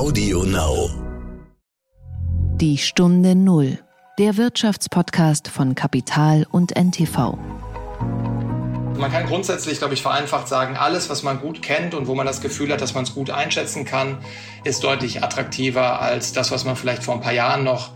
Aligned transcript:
Audio 0.00 0.44
Now. 0.44 0.88
Die 2.54 2.78
Stunde 2.78 3.34
Null. 3.34 3.80
Der 4.18 4.38
Wirtschaftspodcast 4.38 5.48
von 5.48 5.74
Kapital 5.74 6.46
und 6.50 6.74
NTV. 6.74 7.36
Man 8.96 9.12
kann 9.12 9.26
grundsätzlich, 9.26 9.76
glaube 9.76 9.92
ich, 9.92 10.00
vereinfacht 10.00 10.48
sagen, 10.48 10.78
alles, 10.78 11.10
was 11.10 11.22
man 11.22 11.38
gut 11.42 11.60
kennt 11.60 11.92
und 11.92 12.06
wo 12.06 12.14
man 12.14 12.26
das 12.26 12.40
Gefühl 12.40 12.72
hat, 12.72 12.80
dass 12.80 12.94
man 12.94 13.04
es 13.04 13.12
gut 13.12 13.28
einschätzen 13.28 13.84
kann, 13.84 14.16
ist 14.64 14.82
deutlich 14.84 15.22
attraktiver 15.22 16.00
als 16.00 16.32
das, 16.32 16.50
was 16.50 16.64
man 16.64 16.76
vielleicht 16.76 17.04
vor 17.04 17.12
ein 17.12 17.20
paar 17.20 17.34
Jahren 17.34 17.62
noch 17.62 17.90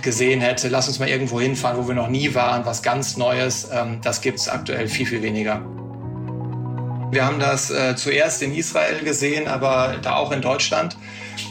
gesehen 0.00 0.40
hätte. 0.40 0.70
Lass 0.70 0.88
uns 0.88 0.98
mal 0.98 1.10
irgendwo 1.10 1.42
hinfahren, 1.42 1.76
wo 1.76 1.86
wir 1.86 1.94
noch 1.94 2.08
nie 2.08 2.34
waren, 2.34 2.64
was 2.64 2.82
ganz 2.82 3.18
Neues. 3.18 3.68
Ähm, 3.70 4.00
das 4.02 4.22
gibt 4.22 4.38
es 4.38 4.48
aktuell 4.48 4.88
viel, 4.88 5.04
viel 5.04 5.20
weniger. 5.20 5.60
Wir 7.10 7.26
haben 7.26 7.38
das 7.38 7.70
äh, 7.70 7.96
zuerst 7.96 8.40
in 8.40 8.54
Israel 8.54 9.00
gesehen, 9.04 9.46
aber 9.46 9.96
da 10.00 10.14
auch 10.14 10.30
in 10.30 10.40
Deutschland, 10.40 10.96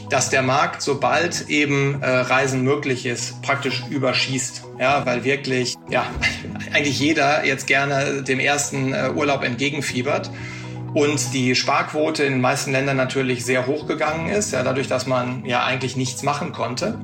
dass 0.10 0.30
der 0.30 0.42
Markt, 0.42 0.82
sobald 0.82 1.50
eben 1.50 2.02
äh, 2.02 2.10
Reisen 2.10 2.64
möglich 2.64 3.06
ist, 3.06 3.42
praktisch 3.42 3.84
überschießt. 3.89 4.64
Ja, 4.79 5.06
weil 5.06 5.24
wirklich, 5.24 5.75
ja, 5.89 6.06
eigentlich 6.74 7.00
jeder 7.00 7.46
jetzt 7.46 7.68
gerne 7.68 8.24
dem 8.24 8.39
ersten 8.39 8.93
äh, 8.93 9.11
Urlaub 9.15 9.43
entgegenfiebert 9.43 10.32
und 10.93 11.34
die 11.34 11.54
Sparquote 11.56 12.24
in 12.24 12.34
den 12.34 12.42
meisten 12.42 12.71
Ländern 12.71 12.98
natürlich 12.98 13.46
sehr 13.46 13.68
hoch 13.68 13.87
gegangen 13.87 14.29
ist, 14.29 14.51
ja, 14.51 14.64
dadurch, 14.64 14.87
dass 14.87 15.06
man 15.06 15.46
ja 15.46 15.64
eigentlich 15.64 15.96
nichts 15.96 16.23
machen 16.23 16.51
konnte. 16.51 17.00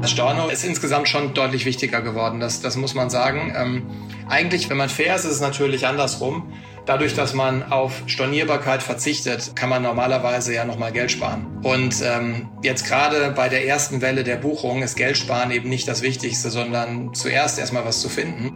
Das 0.00 0.10
Storno 0.10 0.48
ist 0.48 0.64
insgesamt 0.64 1.08
schon 1.08 1.34
deutlich 1.34 1.64
wichtiger 1.66 2.00
geworden, 2.00 2.40
das, 2.40 2.60
das 2.60 2.76
muss 2.76 2.94
man 2.94 3.10
sagen. 3.10 3.52
Ähm, 3.56 3.82
eigentlich, 4.28 4.70
wenn 4.70 4.76
man 4.76 4.88
fair 4.88 5.16
ist, 5.16 5.24
ist 5.24 5.32
es 5.32 5.40
natürlich 5.40 5.86
andersrum. 5.86 6.52
Dadurch, 6.86 7.14
dass 7.14 7.34
man 7.34 7.64
auf 7.64 8.04
Stornierbarkeit 8.06 8.80
verzichtet, 8.80 9.56
kann 9.56 9.68
man 9.68 9.82
normalerweise 9.82 10.54
ja 10.54 10.64
nochmal 10.64 10.92
Geld 10.92 11.10
sparen. 11.10 11.58
Und 11.64 12.00
ähm, 12.00 12.48
jetzt 12.62 12.86
gerade 12.86 13.32
bei 13.32 13.48
der 13.48 13.66
ersten 13.66 14.00
Welle 14.02 14.22
der 14.22 14.36
Buchung 14.36 14.84
ist 14.84 14.94
Geld 14.94 15.16
sparen 15.16 15.50
eben 15.50 15.68
nicht 15.68 15.88
das 15.88 16.02
Wichtigste, 16.02 16.48
sondern 16.48 17.12
zuerst 17.12 17.58
erstmal 17.58 17.84
was 17.84 18.00
zu 18.00 18.08
finden. 18.08 18.52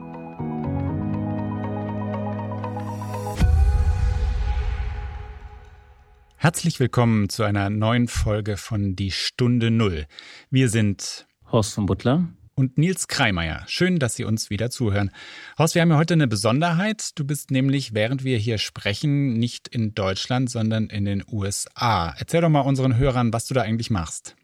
Herzlich 6.37 6.79
willkommen 6.79 7.29
zu 7.29 7.43
einer 7.43 7.69
neuen 7.69 8.07
Folge 8.07 8.57
von 8.57 8.95
Die 8.95 9.11
Stunde 9.11 9.73
Null. 9.73 10.07
Wir 10.51 10.69
sind 10.69 11.27
Horst 11.51 11.75
von 11.75 11.87
Butler 11.87 12.29
und 12.61 12.77
Nils 12.77 13.09
Kreimeier. 13.09 13.65
Schön, 13.69 13.99
dass 13.99 14.17
Sie 14.17 14.25
uns 14.25 14.51
wieder 14.51 14.69
zuhören. 14.69 15.11
Horst, 15.59 15.75
wir 15.75 15.81
haben 15.81 15.89
ja 15.89 15.97
heute 15.97 16.13
eine 16.13 16.29
Besonderheit. 16.29 17.19
Du 17.19 17.25
bist 17.25 17.51
nämlich, 17.51 17.95
während 17.95 18.23
wir 18.23 18.37
hier 18.37 18.59
sprechen, 18.59 19.33
nicht 19.33 19.67
in 19.67 19.95
Deutschland, 19.95 20.51
sondern 20.51 20.89
in 20.89 21.07
den 21.07 21.25
USA. 21.27 22.15
Erzähl 22.19 22.43
doch 22.43 22.51
mal 22.51 22.61
unseren 22.61 22.99
Hörern, 22.99 23.33
was 23.33 23.47
du 23.47 23.55
da 23.55 23.63
eigentlich 23.63 23.91
machst. 23.91 24.37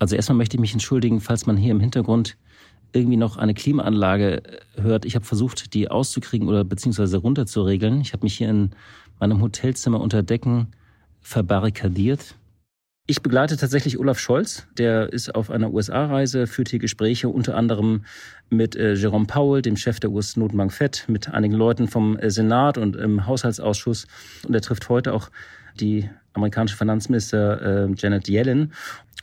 Also 0.00 0.16
erstmal 0.16 0.36
möchte 0.36 0.56
ich 0.56 0.60
mich 0.60 0.72
entschuldigen, 0.72 1.20
falls 1.20 1.46
man 1.46 1.56
hier 1.56 1.70
im 1.70 1.78
Hintergrund 1.78 2.36
irgendwie 2.92 3.16
noch 3.16 3.36
eine 3.36 3.54
Klimaanlage 3.54 4.42
hört. 4.74 5.04
Ich 5.04 5.14
habe 5.14 5.24
versucht, 5.24 5.74
die 5.74 5.88
auszukriegen 5.88 6.48
oder 6.48 6.64
beziehungsweise 6.64 7.18
runterzuregeln. 7.18 8.00
Ich 8.00 8.14
habe 8.14 8.24
mich 8.24 8.36
hier 8.36 8.50
in 8.50 8.70
meinem 9.20 9.40
Hotelzimmer 9.40 10.00
unter 10.00 10.24
Decken 10.24 10.72
verbarrikadiert. 11.20 12.34
Ich 13.10 13.22
begleite 13.22 13.56
tatsächlich 13.56 13.98
Olaf 13.98 14.18
Scholz. 14.18 14.66
Der 14.76 15.10
ist 15.10 15.34
auf 15.34 15.50
einer 15.50 15.72
USA-Reise, 15.72 16.46
führt 16.46 16.68
hier 16.68 16.78
Gespräche 16.78 17.30
unter 17.30 17.56
anderem 17.56 18.04
mit 18.50 18.76
äh, 18.76 18.92
Jerome 18.92 19.24
Powell, 19.24 19.62
dem 19.62 19.78
Chef 19.78 19.98
der 19.98 20.10
US-Notenbank 20.10 20.74
FED, 20.74 21.06
mit 21.08 21.30
einigen 21.30 21.54
Leuten 21.54 21.88
vom 21.88 22.18
äh, 22.18 22.30
Senat 22.30 22.76
und 22.76 22.96
im 22.96 23.26
Haushaltsausschuss. 23.26 24.06
Und 24.46 24.54
er 24.54 24.60
trifft 24.60 24.90
heute 24.90 25.14
auch 25.14 25.30
die 25.80 26.10
amerikanische 26.34 26.76
Finanzminister 26.76 27.86
äh, 27.86 27.94
Janet 27.96 28.28
Yellen. 28.28 28.74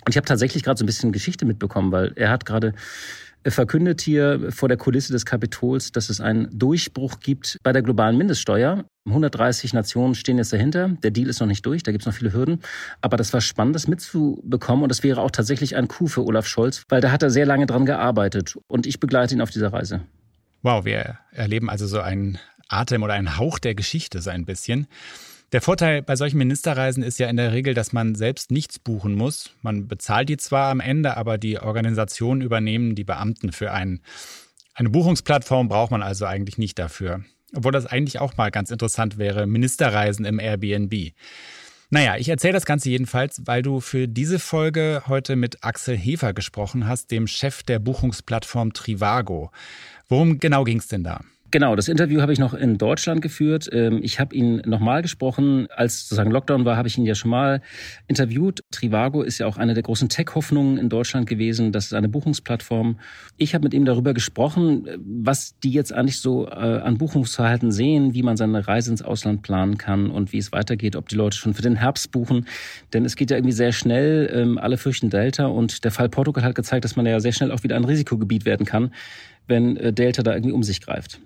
Und 0.03 0.09
ich 0.09 0.17
habe 0.17 0.25
tatsächlich 0.25 0.63
gerade 0.63 0.79
so 0.79 0.83
ein 0.83 0.87
bisschen 0.87 1.11
Geschichte 1.11 1.45
mitbekommen, 1.45 1.91
weil 1.91 2.11
er 2.15 2.31
hat 2.31 2.43
gerade 2.43 2.73
verkündet 3.51 4.01
hier 4.01 4.51
vor 4.51 4.67
der 4.67 4.77
Kulisse 4.77 5.13
des 5.13 5.25
Kapitols, 5.25 5.91
dass 5.91 6.09
es 6.09 6.19
einen 6.19 6.47
Durchbruch 6.57 7.19
gibt 7.19 7.57
bei 7.63 7.71
der 7.71 7.81
globalen 7.81 8.17
Mindeststeuer. 8.17 8.85
130 9.07 9.73
Nationen 9.73 10.15
stehen 10.15 10.37
jetzt 10.37 10.51
dahinter. 10.51 10.89
Der 11.03 11.11
Deal 11.11 11.29
ist 11.29 11.39
noch 11.39 11.47
nicht 11.47 11.65
durch, 11.65 11.83
da 11.83 11.91
gibt 11.91 12.01
es 12.01 12.07
noch 12.07 12.13
viele 12.13 12.33
Hürden. 12.33 12.61
Aber 13.01 13.17
das 13.17 13.33
war 13.33 13.41
spannend, 13.41 13.75
das 13.75 13.87
mitzubekommen. 13.87 14.83
Und 14.83 14.89
das 14.89 15.03
wäre 15.03 15.21
auch 15.21 15.31
tatsächlich 15.31 15.75
ein 15.75 15.87
Coup 15.87 16.09
für 16.09 16.25
Olaf 16.25 16.47
Scholz, 16.47 16.83
weil 16.89 17.01
da 17.01 17.11
hat 17.11 17.21
er 17.21 17.29
sehr 17.29 17.45
lange 17.45 17.67
dran 17.67 17.85
gearbeitet. 17.85 18.57
Und 18.67 18.87
ich 18.87 18.99
begleite 18.99 19.35
ihn 19.35 19.41
auf 19.41 19.51
dieser 19.51 19.71
Reise. 19.71 20.01
Wow, 20.63 20.85
wir 20.85 21.19
erleben 21.31 21.69
also 21.69 21.85
so 21.85 21.99
einen 21.99 22.39
Atem 22.67 23.03
oder 23.03 23.13
einen 23.13 23.37
Hauch 23.37 23.59
der 23.59 23.75
Geschichte 23.75 24.21
so 24.21 24.31
ein 24.31 24.45
bisschen. 24.45 24.87
Der 25.55 25.61
Vorteil 25.61 26.01
bei 26.01 26.17
solchen 26.17 26.37
Ministerreisen 26.37 27.01
ist 27.01 27.17
ja 27.17 27.29
in 27.29 27.37
der 27.37 27.53
Regel, 27.53 27.73
dass 27.73 27.93
man 27.93 28.13
selbst 28.13 28.51
nichts 28.51 28.77
buchen 28.77 29.15
muss. 29.15 29.51
Man 29.61 29.87
bezahlt 29.87 30.27
die 30.27 30.35
zwar 30.35 30.69
am 30.69 30.81
Ende, 30.81 31.15
aber 31.15 31.37
die 31.37 31.59
Organisationen 31.59 32.41
übernehmen 32.41 32.93
die 32.93 33.05
Beamten 33.05 33.53
für 33.53 33.71
einen. 33.71 34.01
Eine 34.73 34.89
Buchungsplattform 34.89 35.69
braucht 35.69 35.91
man 35.91 36.03
also 36.03 36.25
eigentlich 36.25 36.57
nicht 36.57 36.77
dafür. 36.77 37.23
Obwohl 37.53 37.71
das 37.71 37.85
eigentlich 37.85 38.19
auch 38.19 38.35
mal 38.35 38.51
ganz 38.51 38.69
interessant 38.69 39.17
wäre, 39.17 39.47
Ministerreisen 39.47 40.25
im 40.25 40.39
Airbnb. 40.39 41.13
Naja, 41.89 42.17
ich 42.17 42.27
erzähle 42.27 42.51
das 42.51 42.65
Ganze 42.65 42.89
jedenfalls, 42.89 43.43
weil 43.45 43.61
du 43.61 43.79
für 43.79 44.09
diese 44.09 44.39
Folge 44.39 45.03
heute 45.07 45.37
mit 45.37 45.63
Axel 45.63 45.95
Hefer 45.95 46.33
gesprochen 46.33 46.85
hast, 46.85 47.11
dem 47.11 47.27
Chef 47.27 47.63
der 47.63 47.79
Buchungsplattform 47.79 48.73
Trivago. 48.73 49.51
Worum 50.09 50.37
genau 50.37 50.65
ging 50.65 50.79
es 50.79 50.89
denn 50.89 51.05
da? 51.05 51.21
Genau, 51.51 51.75
das 51.75 51.87
Interview 51.87 52.21
habe 52.21 52.33
ich 52.33 52.39
noch 52.39 52.53
in 52.53 52.77
Deutschland 52.77 53.21
geführt. 53.21 53.69
Ähm, 53.71 53.99
ich 54.01 54.19
habe 54.19 54.35
ihn 54.35 54.61
nochmal 54.65 55.01
gesprochen. 55.03 55.67
Als 55.73 56.01
sozusagen 56.01 56.31
Lockdown 56.31 56.65
war, 56.65 56.75
habe 56.75 56.87
ich 56.87 56.97
ihn 56.97 57.05
ja 57.05 57.13
schon 57.15 57.31
mal 57.31 57.61
interviewt. 58.07 58.63
Trivago 58.71 59.21
ist 59.21 59.37
ja 59.37 59.45
auch 59.45 59.57
eine 59.57 59.73
der 59.75 59.83
großen 59.83 60.09
Tech-Hoffnungen 60.09 60.77
in 60.77 60.89
Deutschland 60.89 61.27
gewesen. 61.27 61.71
Das 61.71 61.85
ist 61.85 61.93
eine 61.93 62.09
Buchungsplattform. 62.09 62.99
Ich 63.37 63.53
habe 63.53 63.63
mit 63.63 63.73
ihm 63.73 63.85
darüber 63.85 64.13
gesprochen, 64.13 64.87
was 64.97 65.57
die 65.59 65.71
jetzt 65.71 65.93
eigentlich 65.93 66.19
so 66.19 66.47
äh, 66.47 66.49
an 66.49 66.97
Buchungsverhalten 66.97 67.71
sehen, 67.71 68.13
wie 68.15 68.23
man 68.23 68.37
seine 68.37 68.67
Reise 68.67 68.89
ins 68.91 69.03
Ausland 69.03 69.43
planen 69.43 69.77
kann 69.77 70.09
und 70.09 70.33
wie 70.33 70.39
es 70.39 70.51
weitergeht, 70.51 70.95
ob 70.95 71.09
die 71.09 71.15
Leute 71.15 71.37
schon 71.37 71.53
für 71.53 71.61
den 71.61 71.75
Herbst 71.75 72.11
buchen. 72.11 72.47
Denn 72.91 73.05
es 73.05 73.15
geht 73.15 73.29
ja 73.29 73.37
irgendwie 73.37 73.53
sehr 73.53 73.71
schnell. 73.71 74.29
Ähm, 74.33 74.57
alle 74.57 74.77
fürchten 74.77 75.11
Delta 75.11 75.45
und 75.45 75.83
der 75.85 75.91
Fall 75.91 76.09
Portugal 76.09 76.43
hat 76.43 76.55
gezeigt, 76.55 76.85
dass 76.85 76.95
man 76.95 77.05
ja 77.05 77.19
sehr 77.19 77.33
schnell 77.33 77.51
auch 77.51 77.63
wieder 77.63 77.75
ein 77.75 77.85
Risikogebiet 77.85 78.45
werden 78.45 78.65
kann, 78.65 78.91
wenn 79.47 79.77
äh, 79.77 79.93
Delta 79.93 80.23
da 80.23 80.33
irgendwie 80.33 80.51
um 80.51 80.63
sich 80.63 80.81
greift. 80.81 81.21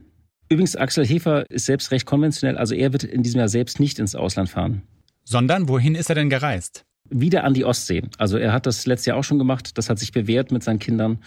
Übrigens, 0.50 0.76
Axel 0.76 1.06
Hefer 1.06 1.50
ist 1.52 1.68
selbst 1.68 1.92
recht 1.92 2.08
konventionell, 2.08 2.58
also 2.58 2.74
er 2.74 2.92
wird 2.92 3.04
in 3.04 3.22
diesem 3.22 3.38
Jahr 3.38 3.50
selbst 3.50 3.80
nicht 3.80 4.00
ins 4.00 4.16
Ausland 4.16 4.50
fahren. 4.50 4.82
Sondern 5.24 5.70
wohin 5.70 5.94
ist 5.94 6.10
er 6.10 6.16
denn 6.16 6.32
gereist? 6.32 6.86
Wieder 7.08 7.44
an 7.44 7.54
die 7.54 7.66
Ostsee. 7.66 8.02
Also 8.18 8.38
er 8.38 8.52
hat 8.52 8.66
das 8.66 8.88
letztes 8.88 9.06
Jahr 9.06 9.18
auch 9.18 9.24
schon 9.24 9.38
gemacht, 9.38 9.78
das 9.78 9.90
hat 9.90 10.00
sich 10.00 10.12
bewährt 10.12 10.52
mit 10.52 10.64
seinen 10.64 10.80
Kindern 10.80 11.20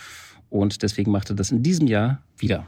und 0.50 0.82
deswegen 0.82 1.12
macht 1.12 1.30
er 1.30 1.36
das 1.36 1.52
in 1.52 1.62
diesem 1.62 1.86
Jahr 1.86 2.22
wieder. 2.36 2.66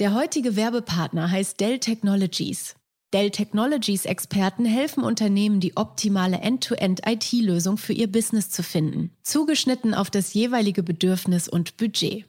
Der 0.00 0.14
heutige 0.14 0.54
Werbepartner 0.54 1.30
heißt 1.30 1.58
Dell 1.60 1.78
Technologies. 1.78 2.74
Dell 3.14 3.30
Technologies 3.30 4.04
Experten 4.04 4.66
helfen 4.66 5.02
Unternehmen, 5.02 5.60
die 5.60 5.78
optimale 5.78 6.38
End-to-End-IT-Lösung 6.40 7.78
für 7.78 7.94
ihr 7.94 8.12
Business 8.12 8.50
zu 8.50 8.62
finden, 8.62 9.12
zugeschnitten 9.22 9.94
auf 9.94 10.10
das 10.10 10.34
jeweilige 10.34 10.82
Bedürfnis 10.82 11.48
und 11.48 11.78
Budget. 11.78 12.26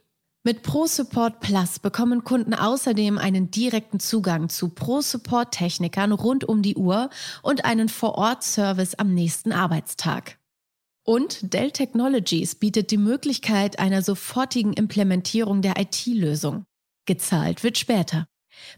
Mit 0.47 0.63
ProSupport 0.63 1.41
Plus 1.41 1.77
bekommen 1.77 2.23
Kunden 2.23 2.53
außerdem 2.53 3.17
einen 3.17 3.51
direkten 3.51 3.99
Zugang 3.99 4.47
zu 4.47 4.69
ProSupport-Technikern 4.69 6.13
rund 6.13 6.45
um 6.45 6.61
die 6.61 6.77
Uhr 6.77 7.09
und 7.41 7.65
einen 7.65 7.89
Vor-Ort-Service 7.89 8.95
am 8.95 9.13
nächsten 9.13 9.51
Arbeitstag. 9.51 10.39
Und 11.03 11.53
Dell 11.53 11.71
Technologies 11.71 12.55
bietet 12.55 12.91
die 12.91 12.97
Möglichkeit 12.97 13.77
einer 13.77 14.01
sofortigen 14.01 14.71
Implementierung 14.71 15.61
der 15.61 15.77
IT-Lösung. 15.77 16.63
Gezahlt 17.05 17.65
wird 17.65 17.77
später. 17.77 18.25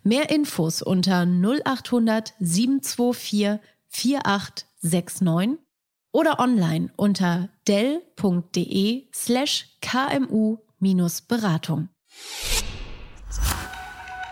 Mehr 0.01 0.31
Infos 0.31 0.81
unter 0.81 1.27
0800 1.27 2.33
724 2.39 3.59
4869 3.89 5.63
oder 6.11 6.39
online 6.39 6.91
unter 6.95 7.49
dell.de 7.67 9.07
slash 9.13 9.77
kmu 9.81 10.57
beratung 11.27 11.89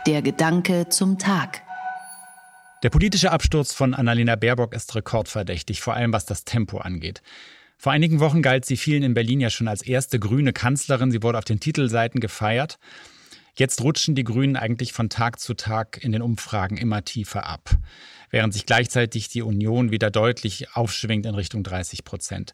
Der 0.05 0.21
Gedanke 0.21 0.87
zum 0.89 1.19
Tag. 1.19 1.61
Der 2.83 2.89
politische 2.89 3.31
Absturz 3.31 3.73
von 3.73 3.93
Annalena 3.93 4.35
Baerbock 4.35 4.73
ist 4.73 4.95
rekordverdächtig, 4.95 5.81
vor 5.81 5.95
allem 5.95 6.13
was 6.13 6.25
das 6.25 6.45
Tempo 6.45 6.77
angeht. 6.77 7.21
Vor 7.77 7.91
einigen 7.91 8.19
Wochen 8.19 8.41
galt 8.41 8.65
sie 8.65 8.77
vielen 8.77 9.03
in 9.03 9.13
Berlin 9.13 9.39
ja 9.39 9.49
schon 9.49 9.67
als 9.67 9.81
erste 9.81 10.19
grüne 10.19 10.53
Kanzlerin. 10.53 11.11
Sie 11.11 11.21
wurde 11.21 11.37
auf 11.37 11.43
den 11.43 11.59
Titelseiten 11.59 12.21
gefeiert. 12.21 12.79
Jetzt 13.55 13.81
rutschen 13.81 14.15
die 14.15 14.23
Grünen 14.23 14.55
eigentlich 14.55 14.93
von 14.93 15.09
Tag 15.09 15.39
zu 15.39 15.53
Tag 15.55 16.03
in 16.03 16.11
den 16.11 16.21
Umfragen 16.21 16.77
immer 16.77 17.03
tiefer 17.03 17.47
ab, 17.47 17.71
während 18.29 18.53
sich 18.53 18.67
gleichzeitig 18.67 19.29
die 19.29 19.41
Union 19.41 19.91
wieder 19.91 20.11
deutlich 20.11 20.75
aufschwingt 20.75 21.25
in 21.25 21.33
Richtung 21.33 21.63
30 21.63 22.03
Prozent. 22.03 22.53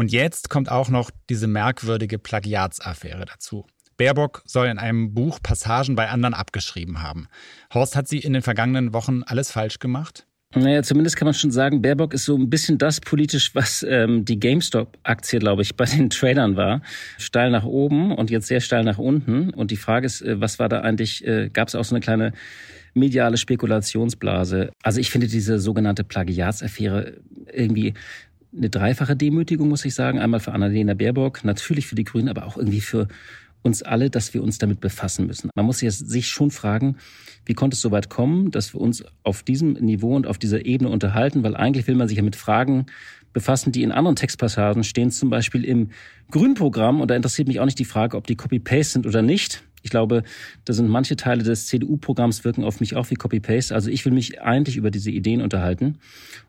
Und 0.00 0.12
jetzt 0.12 0.48
kommt 0.48 0.70
auch 0.70 0.88
noch 0.88 1.10
diese 1.28 1.46
merkwürdige 1.46 2.18
Plagiatsaffäre 2.18 3.26
dazu. 3.26 3.66
Baerbock 3.98 4.42
soll 4.46 4.68
in 4.68 4.78
einem 4.78 5.12
Buch 5.12 5.40
Passagen 5.42 5.94
bei 5.94 6.08
anderen 6.08 6.32
abgeschrieben 6.32 7.02
haben. 7.02 7.28
Horst 7.74 7.96
hat 7.96 8.08
sie 8.08 8.18
in 8.18 8.32
den 8.32 8.40
vergangenen 8.40 8.94
Wochen 8.94 9.24
alles 9.24 9.50
falsch 9.50 9.78
gemacht? 9.78 10.26
Naja, 10.54 10.82
zumindest 10.82 11.16
kann 11.16 11.26
man 11.26 11.34
schon 11.34 11.50
sagen, 11.50 11.82
Baerbock 11.82 12.14
ist 12.14 12.24
so 12.24 12.34
ein 12.34 12.48
bisschen 12.48 12.78
das 12.78 13.02
politisch, 13.02 13.54
was 13.54 13.82
ähm, 13.82 14.24
die 14.24 14.40
GameStop-Aktie, 14.40 15.38
glaube 15.38 15.60
ich, 15.60 15.76
bei 15.76 15.84
den 15.84 16.08
Tradern 16.08 16.56
war. 16.56 16.80
Steil 17.18 17.50
nach 17.50 17.64
oben 17.64 18.14
und 18.14 18.30
jetzt 18.30 18.46
sehr 18.46 18.62
steil 18.62 18.84
nach 18.84 18.96
unten. 18.96 19.50
Und 19.50 19.70
die 19.70 19.76
Frage 19.76 20.06
ist, 20.06 20.22
äh, 20.22 20.40
was 20.40 20.58
war 20.58 20.70
da 20.70 20.80
eigentlich, 20.80 21.26
äh, 21.26 21.50
gab 21.52 21.68
es 21.68 21.74
auch 21.74 21.84
so 21.84 21.94
eine 21.94 22.00
kleine 22.00 22.32
mediale 22.94 23.36
Spekulationsblase? 23.36 24.70
Also 24.82 24.98
ich 24.98 25.10
finde 25.10 25.26
diese 25.26 25.58
sogenannte 25.58 26.04
Plagiatsaffäre 26.04 27.18
irgendwie 27.52 27.92
eine 28.56 28.70
dreifache 28.70 29.16
Demütigung, 29.16 29.68
muss 29.68 29.84
ich 29.84 29.94
sagen. 29.94 30.18
Einmal 30.18 30.40
für 30.40 30.52
Annalena 30.52 30.94
Baerbock, 30.94 31.44
natürlich 31.44 31.86
für 31.86 31.94
die 31.94 32.04
Grünen, 32.04 32.28
aber 32.28 32.46
auch 32.46 32.56
irgendwie 32.56 32.80
für 32.80 33.08
uns 33.62 33.82
alle, 33.82 34.10
dass 34.10 34.32
wir 34.32 34.42
uns 34.42 34.58
damit 34.58 34.80
befassen 34.80 35.26
müssen. 35.26 35.50
Man 35.54 35.66
muss 35.66 35.78
sich 35.78 36.28
schon 36.28 36.50
fragen, 36.50 36.96
wie 37.44 37.54
konnte 37.54 37.74
es 37.74 37.80
so 37.80 37.90
weit 37.90 38.08
kommen, 38.08 38.50
dass 38.50 38.74
wir 38.74 38.80
uns 38.80 39.04
auf 39.22 39.42
diesem 39.42 39.74
Niveau 39.74 40.16
und 40.16 40.26
auf 40.26 40.38
dieser 40.38 40.64
Ebene 40.64 40.88
unterhalten, 40.90 41.42
weil 41.42 41.56
eigentlich 41.56 41.86
will 41.86 41.94
man 41.94 42.08
sich 42.08 42.16
ja 42.16 42.22
mit 42.22 42.36
Fragen 42.36 42.86
befassen, 43.32 43.70
die 43.70 43.82
in 43.82 43.92
anderen 43.92 44.16
Textpassagen 44.16 44.82
stehen, 44.82 45.10
zum 45.10 45.30
Beispiel 45.30 45.64
im 45.64 45.90
Grünprogramm. 46.30 47.00
Und 47.00 47.10
da 47.10 47.16
interessiert 47.16 47.48
mich 47.48 47.60
auch 47.60 47.64
nicht 47.64 47.78
die 47.78 47.84
Frage, 47.84 48.16
ob 48.16 48.26
die 48.26 48.36
Copy-Paste 48.36 48.94
sind 48.94 49.06
oder 49.06 49.22
nicht. 49.22 49.62
Ich 49.82 49.90
glaube, 49.90 50.22
da 50.64 50.72
sind 50.72 50.88
manche 50.88 51.16
Teile 51.16 51.42
des 51.42 51.66
CDU-Programms 51.66 52.44
wirken 52.44 52.64
auf 52.64 52.80
mich 52.80 52.96
auch 52.96 53.10
wie 53.10 53.14
Copy-Paste. 53.14 53.74
Also 53.74 53.90
ich 53.90 54.04
will 54.04 54.12
mich 54.12 54.40
eigentlich 54.42 54.76
über 54.76 54.90
diese 54.90 55.10
Ideen 55.10 55.40
unterhalten. 55.42 55.98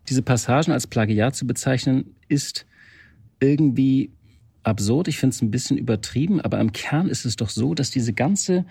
Diese 0.09 0.21
Passagen 0.21 0.71
als 0.71 0.87
Plagiat 0.87 1.35
zu 1.35 1.47
bezeichnen, 1.47 2.15
ist 2.27 2.65
irgendwie 3.39 4.11
absurd. 4.63 5.07
Ich 5.07 5.17
finde 5.17 5.33
es 5.33 5.41
ein 5.41 5.51
bisschen 5.51 5.77
übertrieben, 5.77 6.41
aber 6.41 6.59
im 6.59 6.71
Kern 6.71 7.07
ist 7.07 7.25
es 7.25 7.35
doch 7.35 7.49
so, 7.49 7.73
dass 7.73 7.89
diese 7.89 8.13
ganze 8.13 8.65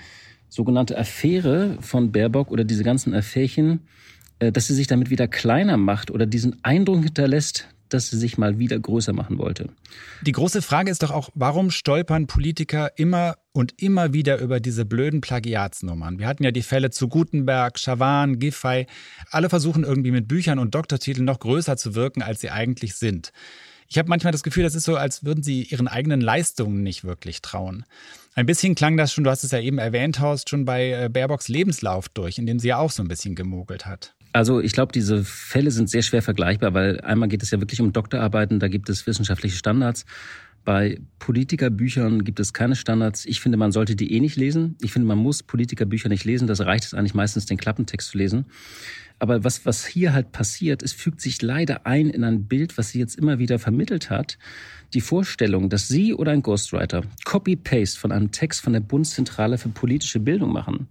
sogenannte 0.48 0.98
Affäre 0.98 1.78
von 1.80 2.12
Baerbock 2.12 2.50
oder 2.50 2.64
diese 2.64 2.82
ganzen 2.82 3.14
Affärchen, 3.14 3.80
äh, 4.40 4.52
dass 4.52 4.66
sie 4.66 4.74
sich 4.74 4.86
damit 4.86 5.10
wieder 5.10 5.28
kleiner 5.28 5.76
macht 5.76 6.10
oder 6.10 6.26
diesen 6.26 6.62
Eindruck 6.64 7.04
hinterlässt, 7.04 7.68
dass 7.88 8.10
sie 8.10 8.18
sich 8.18 8.38
mal 8.38 8.58
wieder 8.58 8.78
größer 8.78 9.12
machen 9.12 9.38
wollte. 9.38 9.70
Die 10.22 10.32
große 10.32 10.62
Frage 10.62 10.90
ist 10.90 11.02
doch 11.02 11.10
auch, 11.10 11.30
warum 11.34 11.70
stolpern 11.70 12.26
Politiker 12.26 12.90
immer 12.96 13.36
und 13.52 13.81
immer 13.82 14.12
wieder 14.12 14.38
über 14.38 14.61
diese 14.61 14.85
blöden 14.85 15.20
Plagiatsnummern? 15.20 16.19
Wir 16.19 16.26
hatten 16.26 16.44
ja 16.44 16.50
die 16.50 16.62
Fälle 16.62 16.91
zu 16.91 17.08
Gutenberg, 17.08 17.79
Schawan, 17.79 18.38
Giffey. 18.38 18.87
Alle 19.31 19.49
versuchen 19.49 19.85
irgendwie 19.85 20.11
mit 20.11 20.29
Büchern 20.29 20.58
und 20.58 20.75
Doktortiteln 20.75 21.25
noch 21.25 21.41
größer 21.41 21.76
zu 21.76 21.94
wirken, 21.94 22.23
als 22.23 22.41
sie 22.41 22.50
eigentlich 22.50 22.94
sind. 22.94 23.32
Ich 23.93 23.99
habe 23.99 24.08
manchmal 24.08 24.31
das 24.31 24.44
Gefühl, 24.44 24.62
das 24.62 24.76
ist 24.76 24.85
so, 24.85 24.94
als 24.94 25.25
würden 25.25 25.43
sie 25.43 25.64
ihren 25.64 25.88
eigenen 25.88 26.20
Leistungen 26.20 26.85
nicht 26.85 27.02
wirklich 27.02 27.43
trauen. 27.43 27.85
Ein 28.35 28.47
bisschen 28.47 28.76
klang 28.76 28.97
das 28.97 29.12
schon, 29.12 29.25
du 29.25 29.31
hast 29.31 29.43
es 29.43 29.50
ja 29.50 29.58
eben 29.58 29.79
erwähnt, 29.79 30.20
Horst, 30.20 30.49
schon 30.49 30.64
bei 30.64 30.93
äh, 30.93 31.08
Baerbocks 31.08 31.49
Lebenslauf 31.49 32.08
durch, 32.08 32.38
in 32.38 32.47
dem 32.47 32.61
sie 32.61 32.69
ja 32.69 32.79
auch 32.79 32.93
so 32.93 33.02
ein 33.02 33.08
bisschen 33.08 33.35
gemogelt 33.35 33.87
hat. 33.87 34.14
Also 34.32 34.61
ich 34.61 34.73
glaube, 34.73 34.93
diese 34.93 35.25
Fälle 35.25 35.73
sind 35.73 35.91
sehr 35.91 36.02
schwer 36.02 36.23
vergleichbar, 36.23 36.73
weil 36.73 37.00
einmal 37.00 37.29
geht 37.29 37.43
es 37.43 37.50
ja 37.50 37.61
wirklich 37.61 37.81
um 37.81 37.93
Doktorarbeiten, 37.93 38.61
da 38.61 38.69
gibt 38.69 38.88
es 38.88 39.08
wissenschaftliche 39.08 39.56
Standards. 39.56 40.05
Bei 40.64 41.00
Politikerbüchern 41.18 42.22
gibt 42.22 42.38
es 42.38 42.52
keine 42.52 42.76
Standards. 42.76 43.24
Ich 43.24 43.40
finde, 43.40 43.56
man 43.56 43.72
sollte 43.72 43.96
die 43.96 44.12
eh 44.12 44.20
nicht 44.20 44.36
lesen. 44.36 44.76
Ich 44.82 44.92
finde, 44.92 45.08
man 45.08 45.18
muss 45.18 45.42
Politikerbücher 45.42 46.08
nicht 46.08 46.24
lesen. 46.24 46.46
Das 46.46 46.60
reicht 46.60 46.84
es 46.84 46.94
eigentlich 46.94 47.14
meistens, 47.14 47.46
den 47.46 47.56
Klappentext 47.56 48.10
zu 48.10 48.18
lesen. 48.18 48.46
Aber 49.18 49.44
was, 49.44 49.66
was 49.66 49.86
hier 49.86 50.12
halt 50.12 50.32
passiert, 50.32 50.82
es 50.82 50.92
fügt 50.92 51.20
sich 51.20 51.42
leider 51.42 51.86
ein 51.86 52.08
in 52.08 52.24
ein 52.24 52.44
Bild, 52.44 52.78
was 52.78 52.90
sie 52.90 52.98
jetzt 52.98 53.16
immer 53.16 53.38
wieder 53.38 53.58
vermittelt 53.58 54.10
hat. 54.10 54.38
Die 54.94 55.02
Vorstellung, 55.02 55.68
dass 55.68 55.88
sie 55.88 56.14
oder 56.14 56.32
ein 56.32 56.42
Ghostwriter 56.42 57.02
Copy-Paste 57.24 57.98
von 57.98 58.12
einem 58.12 58.30
Text 58.30 58.60
von 58.60 58.72
der 58.72 58.80
Bundeszentrale 58.80 59.58
für 59.58 59.68
politische 59.68 60.20
Bildung 60.20 60.52
machen. 60.52 60.88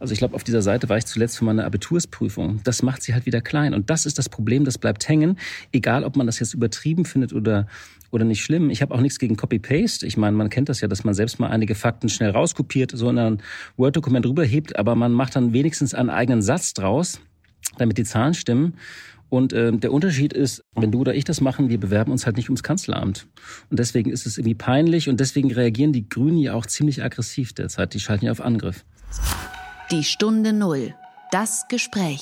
Also 0.00 0.12
ich 0.12 0.18
glaube, 0.18 0.34
auf 0.34 0.44
dieser 0.44 0.62
Seite 0.62 0.88
war 0.88 0.96
ich 0.96 1.06
zuletzt 1.06 1.38
für 1.38 1.44
meine 1.44 1.64
Abitursprüfung. 1.64 2.60
Das 2.64 2.82
macht 2.82 3.02
sie 3.02 3.14
halt 3.14 3.26
wieder 3.26 3.40
klein. 3.40 3.74
Und 3.74 3.90
das 3.90 4.06
ist 4.06 4.18
das 4.18 4.28
Problem, 4.28 4.64
das 4.64 4.78
bleibt 4.78 5.08
hängen. 5.08 5.38
Egal, 5.72 6.04
ob 6.04 6.16
man 6.16 6.26
das 6.26 6.38
jetzt 6.38 6.54
übertrieben 6.54 7.04
findet 7.04 7.32
oder, 7.32 7.66
oder 8.10 8.24
nicht 8.24 8.42
schlimm. 8.42 8.70
Ich 8.70 8.80
habe 8.80 8.94
auch 8.94 9.00
nichts 9.00 9.18
gegen 9.18 9.36
Copy-Paste. 9.36 10.06
Ich 10.06 10.16
meine, 10.16 10.36
man 10.36 10.50
kennt 10.50 10.68
das 10.68 10.80
ja, 10.80 10.88
dass 10.88 11.04
man 11.04 11.14
selbst 11.14 11.40
mal 11.40 11.48
einige 11.48 11.74
Fakten 11.74 12.08
schnell 12.08 12.30
rauskopiert, 12.30 12.92
so 12.94 13.10
in 13.10 13.18
ein 13.18 13.42
Word-Dokument 13.76 14.24
rüberhebt, 14.24 14.78
aber 14.78 14.94
man 14.94 15.12
macht 15.12 15.34
dann 15.34 15.52
wenigstens 15.52 15.94
einen 15.94 16.10
eigenen 16.10 16.42
Satz 16.42 16.74
draus, 16.74 17.20
damit 17.76 17.98
die 17.98 18.04
Zahlen 18.04 18.34
stimmen. 18.34 18.74
Und 19.30 19.52
äh, 19.52 19.72
der 19.72 19.92
Unterschied 19.92 20.32
ist, 20.32 20.64
wenn 20.74 20.90
du 20.90 21.00
oder 21.00 21.14
ich 21.14 21.24
das 21.24 21.40
machen, 21.40 21.68
wir 21.68 21.78
bewerben 21.78 22.12
uns 22.12 22.24
halt 22.24 22.36
nicht 22.36 22.48
ums 22.48 22.62
Kanzleramt. 22.62 23.26
Und 23.68 23.78
deswegen 23.78 24.10
ist 24.10 24.26
es 24.26 24.38
irgendwie 24.38 24.54
peinlich 24.54 25.08
und 25.08 25.20
deswegen 25.20 25.52
reagieren 25.52 25.92
die 25.92 26.08
Grünen 26.08 26.38
ja 26.38 26.54
auch 26.54 26.64
ziemlich 26.64 27.02
aggressiv 27.02 27.52
derzeit. 27.52 27.92
Die 27.92 28.00
schalten 28.00 28.24
ja 28.24 28.32
auf 28.32 28.40
Angriff. 28.40 28.84
Die 29.90 30.04
Stunde 30.04 30.52
Null. 30.52 30.94
Das 31.30 31.66
Gespräch. 31.66 32.20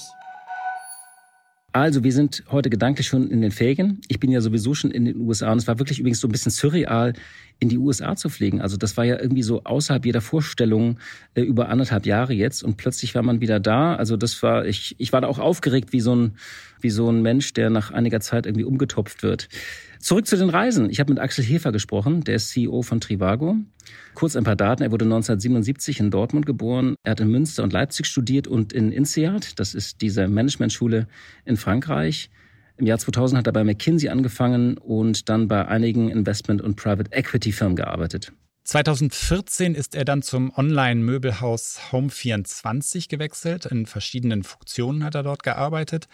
Also, 1.72 2.04
wir 2.04 2.12
sind 2.12 2.44
heute 2.52 2.70
gedanklich 2.70 3.08
schon 3.08 3.28
in 3.28 3.40
den 3.40 3.50
Ferien. 3.50 4.00
Ich 4.06 4.20
bin 4.20 4.30
ja 4.30 4.40
sowieso 4.40 4.72
schon 4.74 4.92
in 4.92 5.04
den 5.04 5.16
USA 5.16 5.50
und 5.50 5.58
es 5.58 5.66
war 5.66 5.80
wirklich 5.80 5.98
übrigens 5.98 6.20
so 6.20 6.28
ein 6.28 6.30
bisschen 6.30 6.52
surreal, 6.52 7.12
in 7.58 7.68
die 7.68 7.78
USA 7.78 8.16
zu 8.16 8.28
fliegen. 8.28 8.60
Also, 8.60 8.76
das 8.76 8.96
war 8.96 9.04
ja 9.04 9.18
irgendwie 9.18 9.42
so 9.42 9.64
außerhalb 9.64 10.04
jeder 10.04 10.20
Vorstellung 10.20 10.98
äh, 11.34 11.42
über 11.42 11.68
anderthalb 11.68 12.06
Jahre 12.06 12.34
jetzt 12.34 12.62
und 12.62 12.76
plötzlich 12.76 13.14
war 13.14 13.22
man 13.22 13.40
wieder 13.40 13.60
da. 13.60 13.94
Also, 13.96 14.16
das 14.16 14.42
war, 14.42 14.66
ich, 14.66 14.94
ich 14.98 15.12
war 15.12 15.20
da 15.20 15.28
auch 15.28 15.38
aufgeregt 15.38 15.92
wie 15.92 16.00
so 16.00 16.14
ein, 16.14 16.36
wie 16.80 16.90
so 16.90 17.10
ein 17.10 17.22
Mensch, 17.22 17.52
der 17.54 17.70
nach 17.70 17.90
einiger 17.90 18.20
Zeit 18.20 18.46
irgendwie 18.46 18.64
umgetopft 18.64 19.22
wird. 19.22 19.48
Zurück 19.98 20.26
zu 20.26 20.36
den 20.36 20.50
Reisen. 20.50 20.90
Ich 20.90 21.00
habe 21.00 21.12
mit 21.12 21.20
Axel 21.20 21.44
Hefer 21.44 21.72
gesprochen, 21.72 22.22
der 22.22 22.36
ist 22.36 22.50
CEO 22.50 22.82
von 22.82 23.00
Trivago. 23.00 23.56
Kurz 24.14 24.36
ein 24.36 24.44
paar 24.44 24.56
Daten. 24.56 24.82
Er 24.82 24.92
wurde 24.92 25.04
1977 25.04 26.00
in 26.00 26.10
Dortmund 26.10 26.46
geboren. 26.46 26.94
Er 27.02 27.12
hat 27.12 27.20
in 27.20 27.30
Münster 27.30 27.62
und 27.62 27.72
Leipzig 27.72 28.06
studiert 28.06 28.46
und 28.46 28.72
in 28.72 28.92
INSEAD, 28.92 29.58
das 29.58 29.74
ist 29.74 30.02
diese 30.02 30.28
Managementschule 30.28 31.08
in 31.44 31.56
Frankreich. 31.56 32.30
Im 32.78 32.86
Jahr 32.86 32.98
2000 32.98 33.38
hat 33.38 33.46
er 33.46 33.52
bei 33.52 33.64
McKinsey 33.64 34.08
angefangen 34.10 34.76
und 34.76 35.28
dann 35.28 35.48
bei 35.48 35.66
einigen 35.66 36.10
Investment- 36.10 36.60
und 36.60 36.76
Private 36.76 37.10
Equity-Firmen 37.12 37.76
gearbeitet. 37.76 38.32
2014 38.64 39.74
ist 39.76 39.94
er 39.94 40.04
dann 40.04 40.22
zum 40.22 40.52
Online-Möbelhaus 40.54 41.78
Home24 41.92 43.08
gewechselt. 43.08 43.64
In 43.66 43.86
verschiedenen 43.86 44.42
Funktionen 44.42 45.04
hat 45.04 45.14
er 45.14 45.22
dort 45.22 45.44
gearbeitet. 45.44 46.06